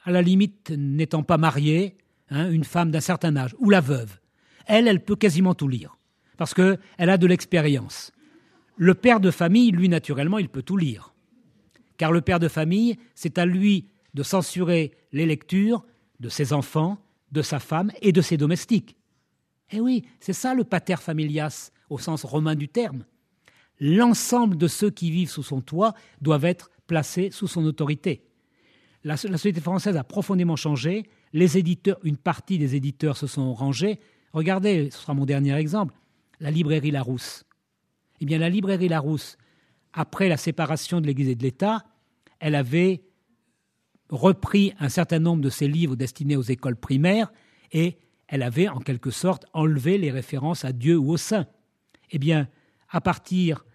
à 0.03 0.11
la 0.11 0.21
limite 0.21 0.71
n'étant 0.71 1.23
pas 1.23 1.37
mariée, 1.37 1.97
hein, 2.29 2.49
une 2.49 2.63
femme 2.63 2.91
d'un 2.91 3.01
certain 3.01 3.35
âge, 3.35 3.55
ou 3.59 3.69
la 3.69 3.81
veuve. 3.81 4.19
Elle, 4.65 4.87
elle 4.87 5.03
peut 5.03 5.15
quasiment 5.15 5.53
tout 5.53 5.67
lire, 5.67 5.97
parce 6.37 6.53
qu'elle 6.53 6.79
a 6.97 7.17
de 7.17 7.27
l'expérience. 7.27 8.11
Le 8.77 8.93
père 8.93 9.19
de 9.19 9.31
famille, 9.31 9.71
lui, 9.71 9.89
naturellement, 9.89 10.39
il 10.39 10.49
peut 10.49 10.63
tout 10.63 10.77
lire 10.77 11.13
car 12.01 12.11
le 12.11 12.21
père 12.21 12.39
de 12.39 12.47
famille, 12.47 12.97
c'est 13.13 13.37
à 13.37 13.45
lui 13.45 13.91
de 14.15 14.23
censurer 14.23 14.91
les 15.11 15.27
lectures 15.27 15.85
de 16.19 16.29
ses 16.29 16.51
enfants, 16.51 16.97
de 17.31 17.43
sa 17.43 17.59
femme 17.59 17.91
et 18.01 18.11
de 18.11 18.21
ses 18.21 18.37
domestiques. 18.37 18.97
Eh 19.69 19.79
oui, 19.79 20.03
c'est 20.19 20.33
ça 20.33 20.55
le 20.55 20.63
pater 20.63 20.95
familias 20.95 21.69
au 21.91 21.99
sens 21.99 22.25
romain 22.25 22.55
du 22.55 22.67
terme. 22.67 23.05
L'ensemble 23.79 24.57
de 24.57 24.65
ceux 24.65 24.89
qui 24.89 25.11
vivent 25.11 25.29
sous 25.29 25.43
son 25.43 25.61
toit 25.61 25.93
doivent 26.21 26.45
être 26.45 26.71
placés 26.87 27.29
sous 27.29 27.45
son 27.45 27.63
autorité. 27.65 28.23
La, 29.03 29.15
société 29.15 29.61
française 29.61 29.95
a 29.95 30.03
profondément 30.03 30.55
changé. 30.55 31.07
Les 31.33 31.59
éditeurs, 31.59 31.99
une 32.01 32.17
partie 32.17 32.57
des 32.57 32.73
éditeurs 32.73 33.15
se 33.15 33.27
sont 33.27 33.53
rangés. 33.53 33.99
Regardez, 34.33 34.89
ce 34.89 34.97
sera 34.97 35.13
mon 35.13 35.25
dernier 35.25 35.53
exemple, 35.53 35.93
la 36.39 36.49
librairie 36.49 36.89
Larousse. 36.89 37.45
Eh 38.21 38.25
bien, 38.25 38.39
la 38.39 38.49
librairie 38.49 38.87
Larousse, 38.87 39.37
après 39.93 40.29
la 40.29 40.37
séparation 40.37 40.99
de 40.99 41.05
l'Église 41.05 41.29
et 41.29 41.35
de 41.35 41.43
l'État, 41.43 41.85
elle 42.41 42.55
avait 42.55 43.03
repris 44.09 44.73
un 44.79 44.89
certain 44.89 45.19
nombre 45.19 45.41
de 45.41 45.49
ses 45.49 45.67
livres 45.67 45.95
destinés 45.95 46.35
aux 46.35 46.41
écoles 46.41 46.75
primaires 46.75 47.31
et 47.71 47.97
elle 48.27 48.43
avait 48.43 48.67
en 48.67 48.79
quelque 48.79 49.11
sorte 49.11 49.45
enlevé 49.53 49.97
les 49.97 50.11
références 50.11 50.65
à 50.65 50.73
Dieu 50.73 50.97
ou 50.97 51.11
au 51.11 51.17
saint. 51.17 51.45
Eh 52.09 52.19
bien, 52.19 52.49
à 52.89 52.99
partir, 52.99 53.65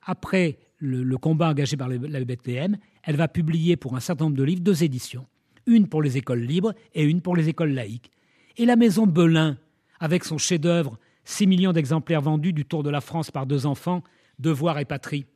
après 0.00 0.58
le, 0.78 1.16
combat 1.18 1.50
engagé 1.50 1.76
par 1.76 1.88
la 1.88 2.24
Bethléem, 2.24 2.78
elle 3.02 3.16
va 3.16 3.28
publier 3.28 3.76
pour 3.76 3.94
un 3.94 4.00
certain 4.00 4.26
nombre 4.26 4.36
de 4.36 4.44
livres 4.44 4.62
deux 4.62 4.84
éditions, 4.84 5.26
une 5.66 5.88
pour 5.88 6.02
les 6.02 6.16
écoles 6.16 6.40
libres 6.40 6.72
et 6.94 7.04
une 7.04 7.20
pour 7.20 7.36
les 7.36 7.48
écoles 7.48 7.72
laïques. 7.72 8.10
Et 8.56 8.64
la 8.64 8.76
maison 8.76 9.06
Belin, 9.06 9.58
avec 10.00 10.24
son 10.24 10.38
chef-d'œuvre, 10.38 10.98
6 11.24 11.46
millions 11.46 11.72
d'exemplaires 11.72 12.22
vendus 12.22 12.52
du 12.52 12.64
Tour 12.64 12.82
de 12.82 12.90
la 12.90 13.00
France 13.00 13.30
par 13.30 13.46
deux 13.46 13.66
enfants, 13.66 14.02
Devoir 14.38 14.78
et 14.78 14.84
Patrie. 14.84 15.26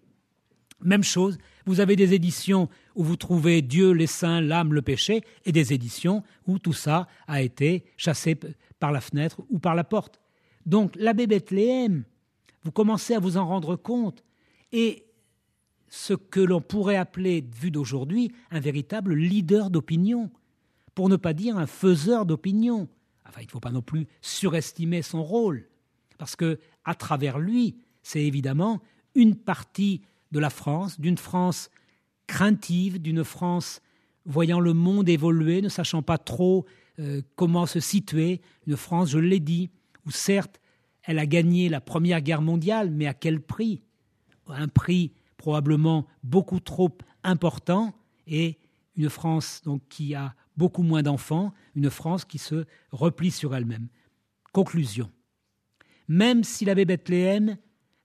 Même 0.80 1.02
chose, 1.02 1.38
vous 1.64 1.80
avez 1.80 1.96
des 1.96 2.14
éditions 2.14 2.68
où 2.94 3.02
vous 3.02 3.16
trouvez 3.16 3.62
Dieu, 3.62 3.92
les 3.92 4.06
saints, 4.06 4.40
l'âme, 4.40 4.74
le 4.74 4.82
péché, 4.82 5.22
et 5.44 5.52
des 5.52 5.72
éditions 5.72 6.22
où 6.46 6.58
tout 6.58 6.72
ça 6.72 7.08
a 7.26 7.42
été 7.42 7.84
chassé 7.96 8.36
par 8.78 8.92
la 8.92 9.00
fenêtre 9.00 9.42
ou 9.48 9.58
par 9.58 9.74
la 9.74 9.84
porte. 9.84 10.20
Donc 10.66 10.94
l'abbé 10.96 11.26
Bethléem, 11.26 12.04
vous 12.62 12.72
commencez 12.72 13.14
à 13.14 13.20
vous 13.20 13.36
en 13.36 13.46
rendre 13.46 13.76
compte, 13.76 14.22
et 14.72 15.06
ce 15.88 16.14
que 16.14 16.40
l'on 16.40 16.60
pourrait 16.60 16.96
appeler, 16.96 17.44
vu 17.60 17.70
d'aujourd'hui, 17.70 18.32
un 18.50 18.60
véritable 18.60 19.14
leader 19.14 19.70
d'opinion, 19.70 20.30
pour 20.94 21.08
ne 21.08 21.16
pas 21.16 21.32
dire 21.32 21.56
un 21.56 21.66
faiseur 21.66 22.26
d'opinion. 22.26 22.88
Enfin, 23.28 23.40
il 23.40 23.46
ne 23.46 23.50
faut 23.50 23.60
pas 23.60 23.70
non 23.70 23.82
plus 23.82 24.06
surestimer 24.20 25.02
son 25.02 25.22
rôle, 25.22 25.68
parce 26.18 26.36
que 26.36 26.58
à 26.84 26.94
travers 26.94 27.38
lui, 27.38 27.76
c'est 28.02 28.22
évidemment 28.22 28.82
une 29.14 29.36
partie 29.36 30.02
de 30.32 30.38
la 30.38 30.50
France, 30.50 31.00
d'une 31.00 31.18
France 31.18 31.70
craintive, 32.26 33.00
d'une 33.00 33.24
France 33.24 33.80
voyant 34.24 34.60
le 34.60 34.72
monde 34.72 35.08
évoluer, 35.08 35.62
ne 35.62 35.68
sachant 35.68 36.02
pas 36.02 36.18
trop 36.18 36.66
euh, 36.98 37.22
comment 37.36 37.66
se 37.66 37.80
situer, 37.80 38.40
une 38.66 38.76
France, 38.76 39.10
je 39.10 39.18
l'ai 39.18 39.40
dit, 39.40 39.70
où 40.04 40.10
certes 40.10 40.60
elle 41.04 41.18
a 41.20 41.26
gagné 41.26 41.68
la 41.68 41.80
Première 41.80 42.20
Guerre 42.20 42.42
mondiale, 42.42 42.90
mais 42.90 43.06
à 43.06 43.14
quel 43.14 43.40
prix? 43.40 43.82
Un 44.48 44.66
prix 44.68 45.12
probablement 45.36 46.06
beaucoup 46.24 46.58
trop 46.58 46.90
important, 47.22 47.94
et 48.26 48.58
une 48.96 49.08
France 49.08 49.62
donc 49.64 49.82
qui 49.88 50.14
a 50.14 50.34
beaucoup 50.56 50.82
moins 50.82 51.02
d'enfants, 51.02 51.52
une 51.74 51.90
France 51.90 52.24
qui 52.24 52.38
se 52.38 52.64
replie 52.90 53.30
sur 53.30 53.54
elle-même. 53.54 53.88
Conclusion. 54.52 55.10
Même 56.08 56.42
si 56.44 56.64
l'abbé 56.64 56.84
Bethléem 56.84 57.56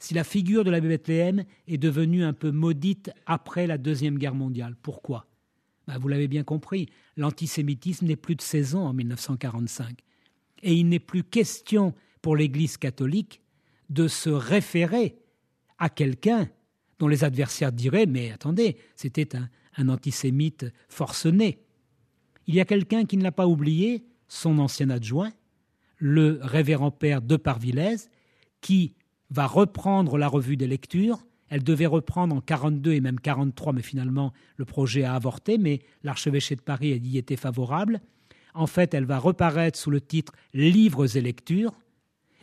si 0.01 0.15
la 0.15 0.23
figure 0.23 0.63
de 0.63 0.71
l'abbé 0.71 0.87
Bethléem 0.87 1.45
est 1.67 1.77
devenue 1.77 2.23
un 2.23 2.33
peu 2.33 2.49
maudite 2.49 3.11
après 3.27 3.67
la 3.67 3.77
Deuxième 3.77 4.17
Guerre 4.17 4.33
mondiale. 4.33 4.75
Pourquoi? 4.81 5.27
Ben, 5.87 5.99
Vous 5.99 6.07
l'avez 6.07 6.27
bien 6.27 6.43
compris, 6.43 6.89
l'antisémitisme 7.17 8.07
n'est 8.07 8.15
plus 8.15 8.35
de 8.35 8.41
saison 8.41 8.79
en 8.79 8.93
1945. 8.93 9.99
Et 10.63 10.73
il 10.73 10.89
n'est 10.89 10.99
plus 10.99 11.23
question 11.23 11.93
pour 12.23 12.35
l'Église 12.35 12.77
catholique 12.77 13.41
de 13.91 14.07
se 14.07 14.31
référer 14.31 15.19
à 15.77 15.87
quelqu'un 15.87 16.49
dont 16.97 17.07
les 17.07 17.23
adversaires 17.23 17.71
diraient 17.71 18.07
Mais 18.07 18.31
attendez, 18.31 18.77
c'était 18.95 19.35
un, 19.35 19.87
antisémite 19.87 20.65
forcené. 20.89 21.59
Il 22.47 22.55
y 22.55 22.59
a 22.59 22.65
quelqu'un 22.65 23.05
qui 23.05 23.17
ne 23.17 23.23
l'a 23.23 23.31
pas 23.31 23.47
oublié, 23.47 24.03
son 24.27 24.57
ancien 24.57 24.89
adjoint, 24.89 25.31
le 25.97 26.39
révérend 26.41 26.89
père 26.89 27.21
de 27.21 27.35
Parvillez, 27.35 27.97
qui 28.61 28.95
va 29.31 29.47
reprendre 29.47 30.17
la 30.17 30.27
revue 30.27 30.57
des 30.57 30.67
lectures. 30.67 31.25
Elle 31.49 31.63
devait 31.63 31.87
reprendre 31.87 32.35
en 32.35 32.41
42 32.41 32.93
et 32.93 33.01
même 33.01 33.19
43, 33.19 33.73
mais 33.73 33.81
finalement 33.81 34.33
le 34.57 34.65
projet 34.65 35.03
a 35.03 35.15
avorté, 35.15 35.57
mais 35.57 35.81
l'archevêché 36.03 36.55
de 36.55 36.61
Paris 36.61 36.89
y 37.03 37.17
était 37.17 37.35
favorable. 37.35 38.01
En 38.53 38.67
fait, 38.67 38.93
elle 38.93 39.05
va 39.05 39.17
reparaître 39.17 39.79
sous 39.79 39.91
le 39.91 40.01
titre 40.01 40.33
Livres 40.53 41.17
et 41.17 41.21
lectures, 41.21 41.73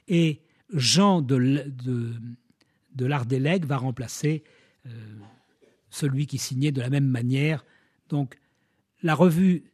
et 0.08 0.40
Jean 0.72 1.22
de, 1.22 1.64
de, 1.68 2.12
de 2.94 3.06
l'Ardélègue 3.06 3.64
va 3.64 3.76
remplacer 3.76 4.42
euh, 4.86 4.90
celui 5.90 6.26
qui 6.26 6.38
signait 6.38 6.72
de 6.72 6.80
la 6.80 6.90
même 6.90 7.06
manière. 7.06 7.64
Donc, 8.08 8.38
la 9.02 9.14
revue 9.14 9.64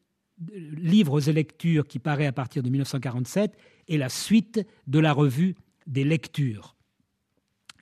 Livres 0.51 1.29
et 1.29 1.33
lectures 1.33 1.87
qui 1.87 2.01
paraît 2.01 2.27
à 2.27 2.33
partir 2.33 2.62
de 2.62 2.69
1947 2.69 3.57
est 3.89 3.97
la 3.97 4.09
suite 4.09 4.67
de 4.89 4.99
la 4.99 5.12
revue 5.12 5.55
des 5.87 6.03
lectures. 6.03 6.75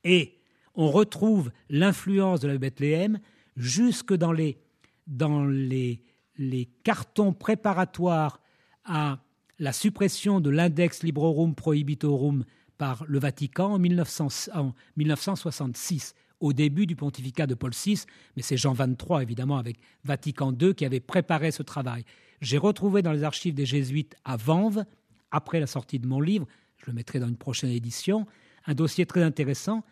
Et 0.05 0.39
on 0.75 0.91
retrouve 0.91 1.51
l'influence 1.69 2.41
de 2.41 2.49
la 2.49 2.59
Bethléem 2.59 3.21
jusque 3.57 4.15
dans 4.15 4.33
les, 4.33 4.59
dans 5.07 5.45
les, 5.45 6.01
les 6.39 6.67
cartons 6.85 7.33
préparatoires 7.33 8.41
à 8.85 9.21
la 9.59 9.73
suppression 9.73 10.41
de 10.41 10.51
l'index 10.51 11.03
Librorum 11.03 11.55
Prohibitorum 11.55 12.45
par 12.79 13.05
le 13.07 13.19
Vatican 13.21 13.75
en, 13.75 13.79
1966, 13.79 16.15
au 16.41 16.53
début 16.53 16.87
du 16.87 16.97
pontificat 16.97 17.47
de 17.47 17.55
Paul 17.55 17.71
VI, 17.73 18.03
mais 18.35 18.43
c'est 18.43 18.57
Jean 18.57 18.73
XXIII, 18.73 19.23
évidemment, 19.23 19.59
avec 19.59 19.79
Vatican 20.05 20.53
II, 20.61 20.75
qui 20.75 20.85
avait 20.85 20.99
préparé 20.99 21.53
ce 21.53 21.63
travail. 21.63 22.05
J'ai 22.41 22.59
retrouvé 22.59 23.03
dans 23.03 23.13
les 23.13 23.23
archives 23.23 23.55
des 23.55 23.67
Jésuites 23.67 24.17
à 24.25 24.37
Vanves, 24.37 24.85
après 25.31 25.61
la 25.61 25.69
sortie 25.69 26.01
de 26.01 26.09
mon 26.09 26.21
livre, 26.21 26.49
je 26.79 26.87
le 26.87 26.93
mettrai 26.93 27.21
dans 27.21 27.29
une 27.29 27.37
prochaine 27.37 27.71
édition, 27.71 28.27
un 28.67 28.75
dossier 28.75 29.07
très 29.07 29.23
intéressant. 29.23 29.85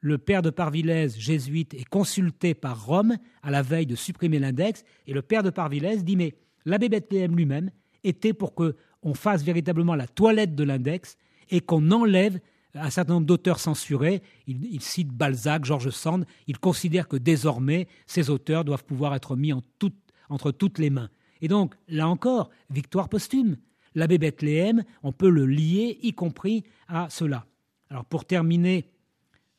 Le 0.00 0.18
père 0.18 0.42
de 0.42 0.50
Parvillez, 0.50 1.08
jésuite, 1.16 1.74
est 1.74 1.88
consulté 1.88 2.54
par 2.54 2.86
Rome 2.86 3.16
à 3.42 3.50
la 3.50 3.62
veille 3.62 3.86
de 3.86 3.96
supprimer 3.96 4.38
l'index, 4.38 4.84
et 5.06 5.12
le 5.12 5.22
père 5.22 5.42
de 5.42 5.50
Parvillez 5.50 6.02
dit 6.02 6.16
mais 6.16 6.34
l'abbé 6.64 6.88
Bethléem 6.88 7.36
lui-même 7.36 7.70
était 8.04 8.32
pour 8.32 8.54
que 8.54 8.76
on 9.02 9.14
fasse 9.14 9.42
véritablement 9.42 9.94
la 9.94 10.06
toilette 10.06 10.54
de 10.54 10.64
l'index 10.64 11.16
et 11.50 11.60
qu'on 11.60 11.90
enlève 11.90 12.40
un 12.74 12.90
certain 12.90 13.14
nombre 13.14 13.26
d'auteurs 13.26 13.60
censurés. 13.60 14.22
Il, 14.46 14.80
cite 14.80 15.08
Balzac, 15.08 15.64
Georges 15.64 15.90
Sand. 15.90 16.26
Il 16.46 16.58
considère 16.58 17.08
que 17.08 17.16
désormais, 17.16 17.88
ces 18.06 18.30
auteurs 18.30 18.64
doivent 18.64 18.84
pouvoir 18.84 19.14
être 19.14 19.36
mis 19.36 19.52
entre 19.52 20.50
toutes 20.50 20.78
les 20.78 20.90
mains. 20.90 21.10
Et 21.40 21.48
donc, 21.48 21.74
là 21.88 22.08
encore, 22.08 22.50
victoire 22.70 23.08
posthume. 23.08 23.56
L'abbé 23.94 24.18
Bethléem, 24.18 24.84
on 25.02 25.12
peut 25.12 25.30
le 25.30 25.46
lier, 25.46 25.98
y 26.02 26.12
compris 26.12 26.64
à 26.88 27.08
cela. 27.10 27.46
Alors 27.90 28.04
pour 28.04 28.24
terminer, 28.24 28.88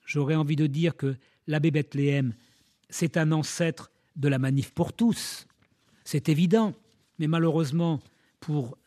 j'aurais 0.06 0.36
envie 0.36 0.56
de 0.56 0.68
dire 0.68 0.96
que 0.96 1.16
l'abbé 1.48 1.72
Bethléem, 1.72 2.34
c'est 2.90 3.18
un 3.18 3.32
ancêtre 3.32 3.92
de 4.16 4.28
la 4.28 4.40
manif 4.40 4.72
pour 4.72 4.94
tous. 4.94 5.48
C'est 6.04 6.30
évident, 6.30 6.74
mais 7.18 7.28
malheureusement 7.28 8.00
pour 8.40 8.78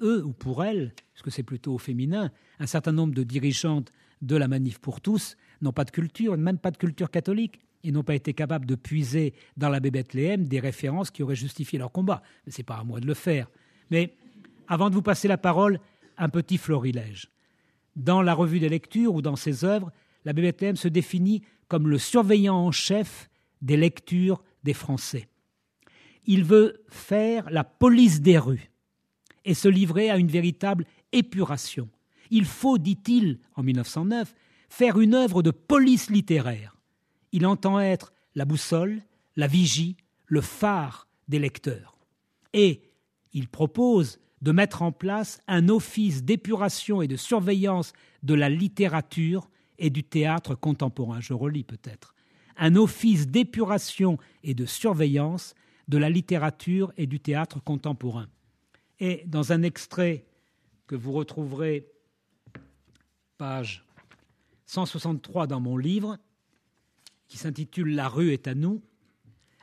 eux 0.00 0.24
ou 0.24 0.32
pour 0.32 0.64
elles, 0.64 0.94
puisque 1.12 1.30
c'est 1.30 1.42
plutôt 1.42 1.74
au 1.74 1.78
féminin, 1.78 2.30
un 2.58 2.66
certain 2.66 2.92
nombre 2.92 3.14
de 3.14 3.22
dirigeantes 3.22 3.92
de 4.20 4.36
la 4.36 4.48
manif 4.48 4.78
pour 4.78 5.00
tous 5.00 5.36
n'ont 5.60 5.72
pas 5.72 5.84
de 5.84 5.90
culture, 5.90 6.36
même 6.36 6.58
pas 6.58 6.70
de 6.70 6.76
culture 6.76 7.10
catholique, 7.10 7.60
et 7.84 7.90
n'ont 7.90 8.04
pas 8.04 8.14
été 8.14 8.32
capables 8.32 8.66
de 8.66 8.74
puiser 8.74 9.34
dans 9.56 9.68
l'abbé 9.68 9.90
Bethléem 9.90 10.46
des 10.46 10.60
références 10.60 11.10
qui 11.10 11.22
auraient 11.22 11.34
justifié 11.34 11.78
leur 11.78 11.90
combat. 11.90 12.22
Mais 12.46 12.52
ce 12.52 12.58
n'est 12.58 12.64
pas 12.64 12.76
à 12.76 12.84
moi 12.84 13.00
de 13.00 13.06
le 13.06 13.14
faire. 13.14 13.48
Mais 13.90 14.14
avant 14.68 14.88
de 14.88 14.94
vous 14.94 15.02
passer 15.02 15.26
la 15.26 15.38
parole, 15.38 15.80
un 16.16 16.28
petit 16.28 16.58
florilège. 16.58 17.31
Dans 17.96 18.22
la 18.22 18.34
revue 18.34 18.60
des 18.60 18.68
lectures 18.68 19.14
ou 19.14 19.22
dans 19.22 19.36
ses 19.36 19.64
œuvres, 19.64 19.92
l'abbé 20.24 20.42
Bethléem 20.42 20.76
se 20.76 20.88
définit 20.88 21.42
comme 21.68 21.88
le 21.88 21.98
surveillant 21.98 22.56
en 22.56 22.72
chef 22.72 23.28
des 23.60 23.76
lectures 23.76 24.42
des 24.64 24.74
Français. 24.74 25.28
Il 26.24 26.44
veut 26.44 26.84
faire 26.88 27.50
la 27.50 27.64
police 27.64 28.20
des 28.20 28.38
rues 28.38 28.70
et 29.44 29.54
se 29.54 29.68
livrer 29.68 30.10
à 30.10 30.16
une 30.16 30.28
véritable 30.28 30.86
épuration. 31.12 31.88
Il 32.30 32.44
faut, 32.44 32.78
dit-il 32.78 33.40
en 33.56 33.62
1909, 33.62 34.34
faire 34.68 35.00
une 35.00 35.14
œuvre 35.14 35.42
de 35.42 35.50
police 35.50 36.10
littéraire. 36.10 36.76
Il 37.32 37.46
entend 37.46 37.80
être 37.80 38.12
la 38.34 38.44
boussole, 38.44 39.02
la 39.36 39.46
vigie, 39.46 39.96
le 40.26 40.40
phare 40.40 41.08
des 41.28 41.38
lecteurs. 41.38 41.98
Et 42.52 42.82
il 43.32 43.48
propose 43.48 44.18
de 44.42 44.52
mettre 44.52 44.82
en 44.82 44.92
place 44.92 45.40
un 45.46 45.68
office 45.68 46.24
d'épuration 46.24 47.00
et 47.00 47.08
de 47.08 47.16
surveillance 47.16 47.92
de 48.22 48.34
la 48.34 48.48
littérature 48.48 49.48
et 49.78 49.88
du 49.88 50.02
théâtre 50.02 50.54
contemporain. 50.54 51.20
Je 51.20 51.32
relis 51.32 51.64
peut-être. 51.64 52.14
Un 52.56 52.76
office 52.76 53.28
d'épuration 53.28 54.18
et 54.42 54.54
de 54.54 54.66
surveillance 54.66 55.54
de 55.88 55.96
la 55.96 56.10
littérature 56.10 56.92
et 56.96 57.06
du 57.06 57.20
théâtre 57.20 57.62
contemporain. 57.62 58.28
Et 58.98 59.22
dans 59.26 59.52
un 59.52 59.62
extrait 59.62 60.26
que 60.86 60.96
vous 60.96 61.12
retrouverez, 61.12 61.86
page 63.38 63.84
163 64.66 65.46
dans 65.46 65.60
mon 65.60 65.76
livre, 65.76 66.18
qui 67.28 67.38
s'intitule 67.38 67.94
La 67.94 68.08
rue 68.08 68.32
est 68.32 68.48
à 68.48 68.54
nous, 68.54 68.82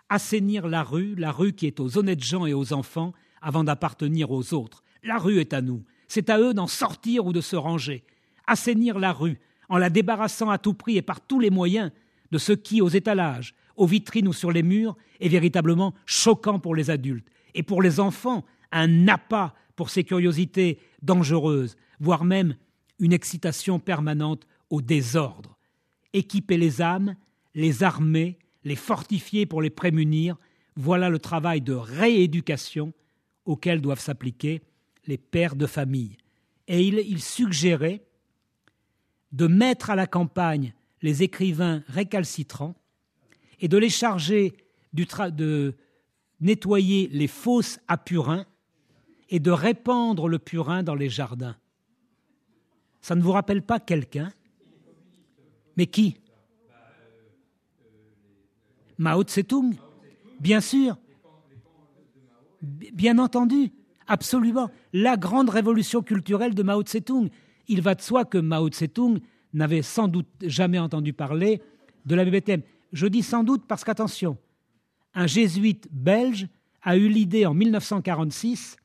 assainir 0.07 0.67
la 0.67 0.83
rue, 0.83 1.15
la 1.15 1.31
rue 1.31 1.53
qui 1.53 1.67
est 1.67 1.79
aux 1.79 1.97
honnêtes 1.97 2.23
gens 2.23 2.45
et 2.45 2.53
aux 2.53 2.73
enfants, 2.73 3.13
avant 3.41 3.63
d'appartenir 3.63 4.31
aux 4.31 4.53
autres. 4.53 4.83
La 5.03 5.17
rue 5.17 5.39
est 5.39 5.53
à 5.53 5.61
nous. 5.61 5.83
C'est 6.07 6.29
à 6.29 6.39
eux 6.39 6.53
d'en 6.53 6.67
sortir 6.67 7.25
ou 7.25 7.33
de 7.33 7.41
se 7.41 7.55
ranger. 7.55 8.03
Assainir 8.47 8.99
la 8.99 9.13
rue, 9.13 9.39
en 9.69 9.77
la 9.77 9.89
débarrassant 9.89 10.49
à 10.49 10.57
tout 10.57 10.73
prix 10.73 10.97
et 10.97 11.01
par 11.01 11.21
tous 11.21 11.39
les 11.39 11.51
moyens 11.51 11.91
de 12.31 12.37
ce 12.37 12.51
qui, 12.51 12.81
aux 12.81 12.89
étalages, 12.89 13.53
aux 13.75 13.85
vitrines 13.85 14.27
ou 14.27 14.33
sur 14.33 14.51
les 14.51 14.63
murs, 14.63 14.97
est 15.19 15.29
véritablement 15.29 15.93
choquant 16.05 16.59
pour 16.59 16.75
les 16.75 16.89
adultes. 16.89 17.27
Et 17.53 17.63
pour 17.63 17.81
les 17.81 17.99
enfants, 17.99 18.45
un 18.71 19.07
appât 19.07 19.53
pour 19.75 19.89
ces 19.89 20.03
curiosités 20.03 20.79
dangereuses, 21.01 21.77
voire 21.99 22.25
même 22.25 22.55
une 22.99 23.13
excitation 23.13 23.79
permanente 23.79 24.45
au 24.69 24.81
désordre. 24.81 25.57
Équiper 26.13 26.57
les 26.57 26.81
âmes, 26.81 27.15
les 27.55 27.83
armer, 27.83 28.37
les 28.63 28.75
fortifier 28.75 29.45
pour 29.45 29.61
les 29.61 29.69
prémunir, 29.69 30.35
voilà 30.75 31.09
le 31.09 31.19
travail 31.19 31.61
de 31.61 31.73
rééducation 31.73 32.93
auquel 33.45 33.81
doivent 33.81 33.99
s'appliquer 33.99 34.61
les 35.07 35.17
pères 35.17 35.55
de 35.55 35.65
famille. 35.65 36.17
Et 36.67 36.87
il, 36.87 37.21
suggérait 37.21 38.03
de 39.31 39.47
mettre 39.47 39.89
à 39.89 39.95
la 39.95 40.05
campagne 40.05 40.73
les 41.01 41.23
écrivains 41.23 41.83
récalcitrants 41.87 42.75
et 43.59 43.67
de 43.67 43.77
les 43.77 43.89
charger 43.89 44.53
de 44.93 45.75
nettoyer 46.39 47.09
les 47.11 47.27
fosses 47.27 47.79
à 47.87 47.97
purin 47.97 48.45
et 49.29 49.39
de 49.39 49.51
répandre 49.51 50.27
le 50.27 50.39
purin 50.39 50.83
dans 50.83 50.95
les 50.95 51.09
jardins. 51.09 51.55
Ça 53.01 53.15
ne 53.15 53.21
vous 53.21 53.31
rappelle 53.31 53.61
pas 53.61 53.79
quelqu'un? 53.79 54.31
Mais 55.77 55.87
qui? 55.87 56.17
Mao 58.97 59.23
Tse-tung 59.23 59.75
Bien 60.39 60.61
sûr. 60.61 60.97
Bien 62.61 63.17
entendu. 63.17 63.71
Absolument. 64.07 64.69
La 64.93 65.17
grande 65.17 65.49
révolution 65.49 66.01
culturelle 66.01 66.55
de 66.55 66.63
Mao 66.63 66.81
Tse-tung. 66.81 67.29
Il 67.67 67.81
va 67.81 67.95
de 67.95 68.01
soi 68.01 68.25
que 68.25 68.37
Mao 68.37 68.69
Tse-tung 68.69 69.19
n'avait 69.53 69.81
sans 69.81 70.07
doute 70.07 70.27
jamais 70.41 70.79
entendu 70.79 71.13
parler 71.13 71.61
de 72.05 72.15
la 72.15 72.25
BBTM. 72.25 72.61
Je 72.91 73.07
dis 73.07 73.23
sans 73.23 73.43
doute 73.43 73.65
parce 73.67 73.83
qu'attention, 73.83 74.37
un 75.13 75.27
jésuite 75.27 75.87
belge 75.91 76.47
a 76.81 76.97
eu 76.97 77.07
l'idée 77.07 77.45
en 77.45 77.53
1946 77.53 78.77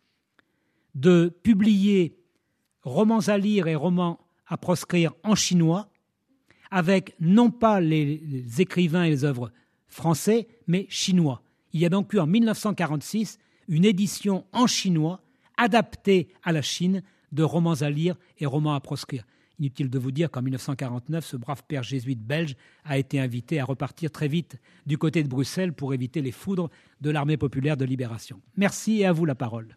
de 0.94 1.32
publier 1.42 2.16
romans 2.82 3.20
à 3.28 3.38
lire 3.38 3.66
et 3.66 3.74
romans 3.74 4.20
à 4.46 4.56
proscrire 4.56 5.12
en 5.22 5.34
chinois, 5.34 5.88
avec 6.70 7.14
non 7.20 7.50
pas 7.50 7.80
les, 7.80 8.20
écrivains 8.58 9.04
et 9.04 9.10
les 9.10 9.24
œuvres 9.24 9.50
français, 9.86 10.48
mais 10.66 10.86
chinois. 10.88 11.42
Il 11.72 11.80
y 11.80 11.86
a 11.86 11.88
donc 11.88 12.12
eu 12.12 12.18
en 12.18 12.26
1946 12.26 13.38
une 13.68 13.84
édition 13.84 14.44
en 14.52 14.66
chinois 14.66 15.20
adaptée 15.56 16.28
à 16.42 16.52
la 16.52 16.62
Chine 16.62 17.02
de 17.32 17.42
romans 17.42 17.82
à 17.82 17.90
lire 17.90 18.16
et 18.38 18.46
romans 18.46 18.74
à 18.74 18.80
proscrire. 18.80 19.24
Inutile 19.60 19.88
de 19.88 19.98
vous 19.98 20.10
dire 20.10 20.30
qu'en 20.30 20.42
1949, 20.42 21.24
ce 21.24 21.36
brave 21.36 21.62
père 21.66 21.82
jésuite 21.82 22.20
belge 22.20 22.56
a 22.84 22.98
été 22.98 23.20
invité 23.20 23.60
à 23.60 23.64
repartir 23.64 24.10
très 24.10 24.26
vite 24.26 24.56
du 24.84 24.98
côté 24.98 25.22
de 25.22 25.28
Bruxelles 25.28 25.72
pour 25.72 25.94
éviter 25.94 26.22
les 26.22 26.32
foudres 26.32 26.70
de 27.00 27.10
l'armée 27.10 27.36
populaire 27.36 27.76
de 27.76 27.84
libération. 27.84 28.40
Merci 28.56 29.00
et 29.00 29.06
à 29.06 29.12
vous 29.12 29.26
la 29.26 29.36
parole. 29.36 29.76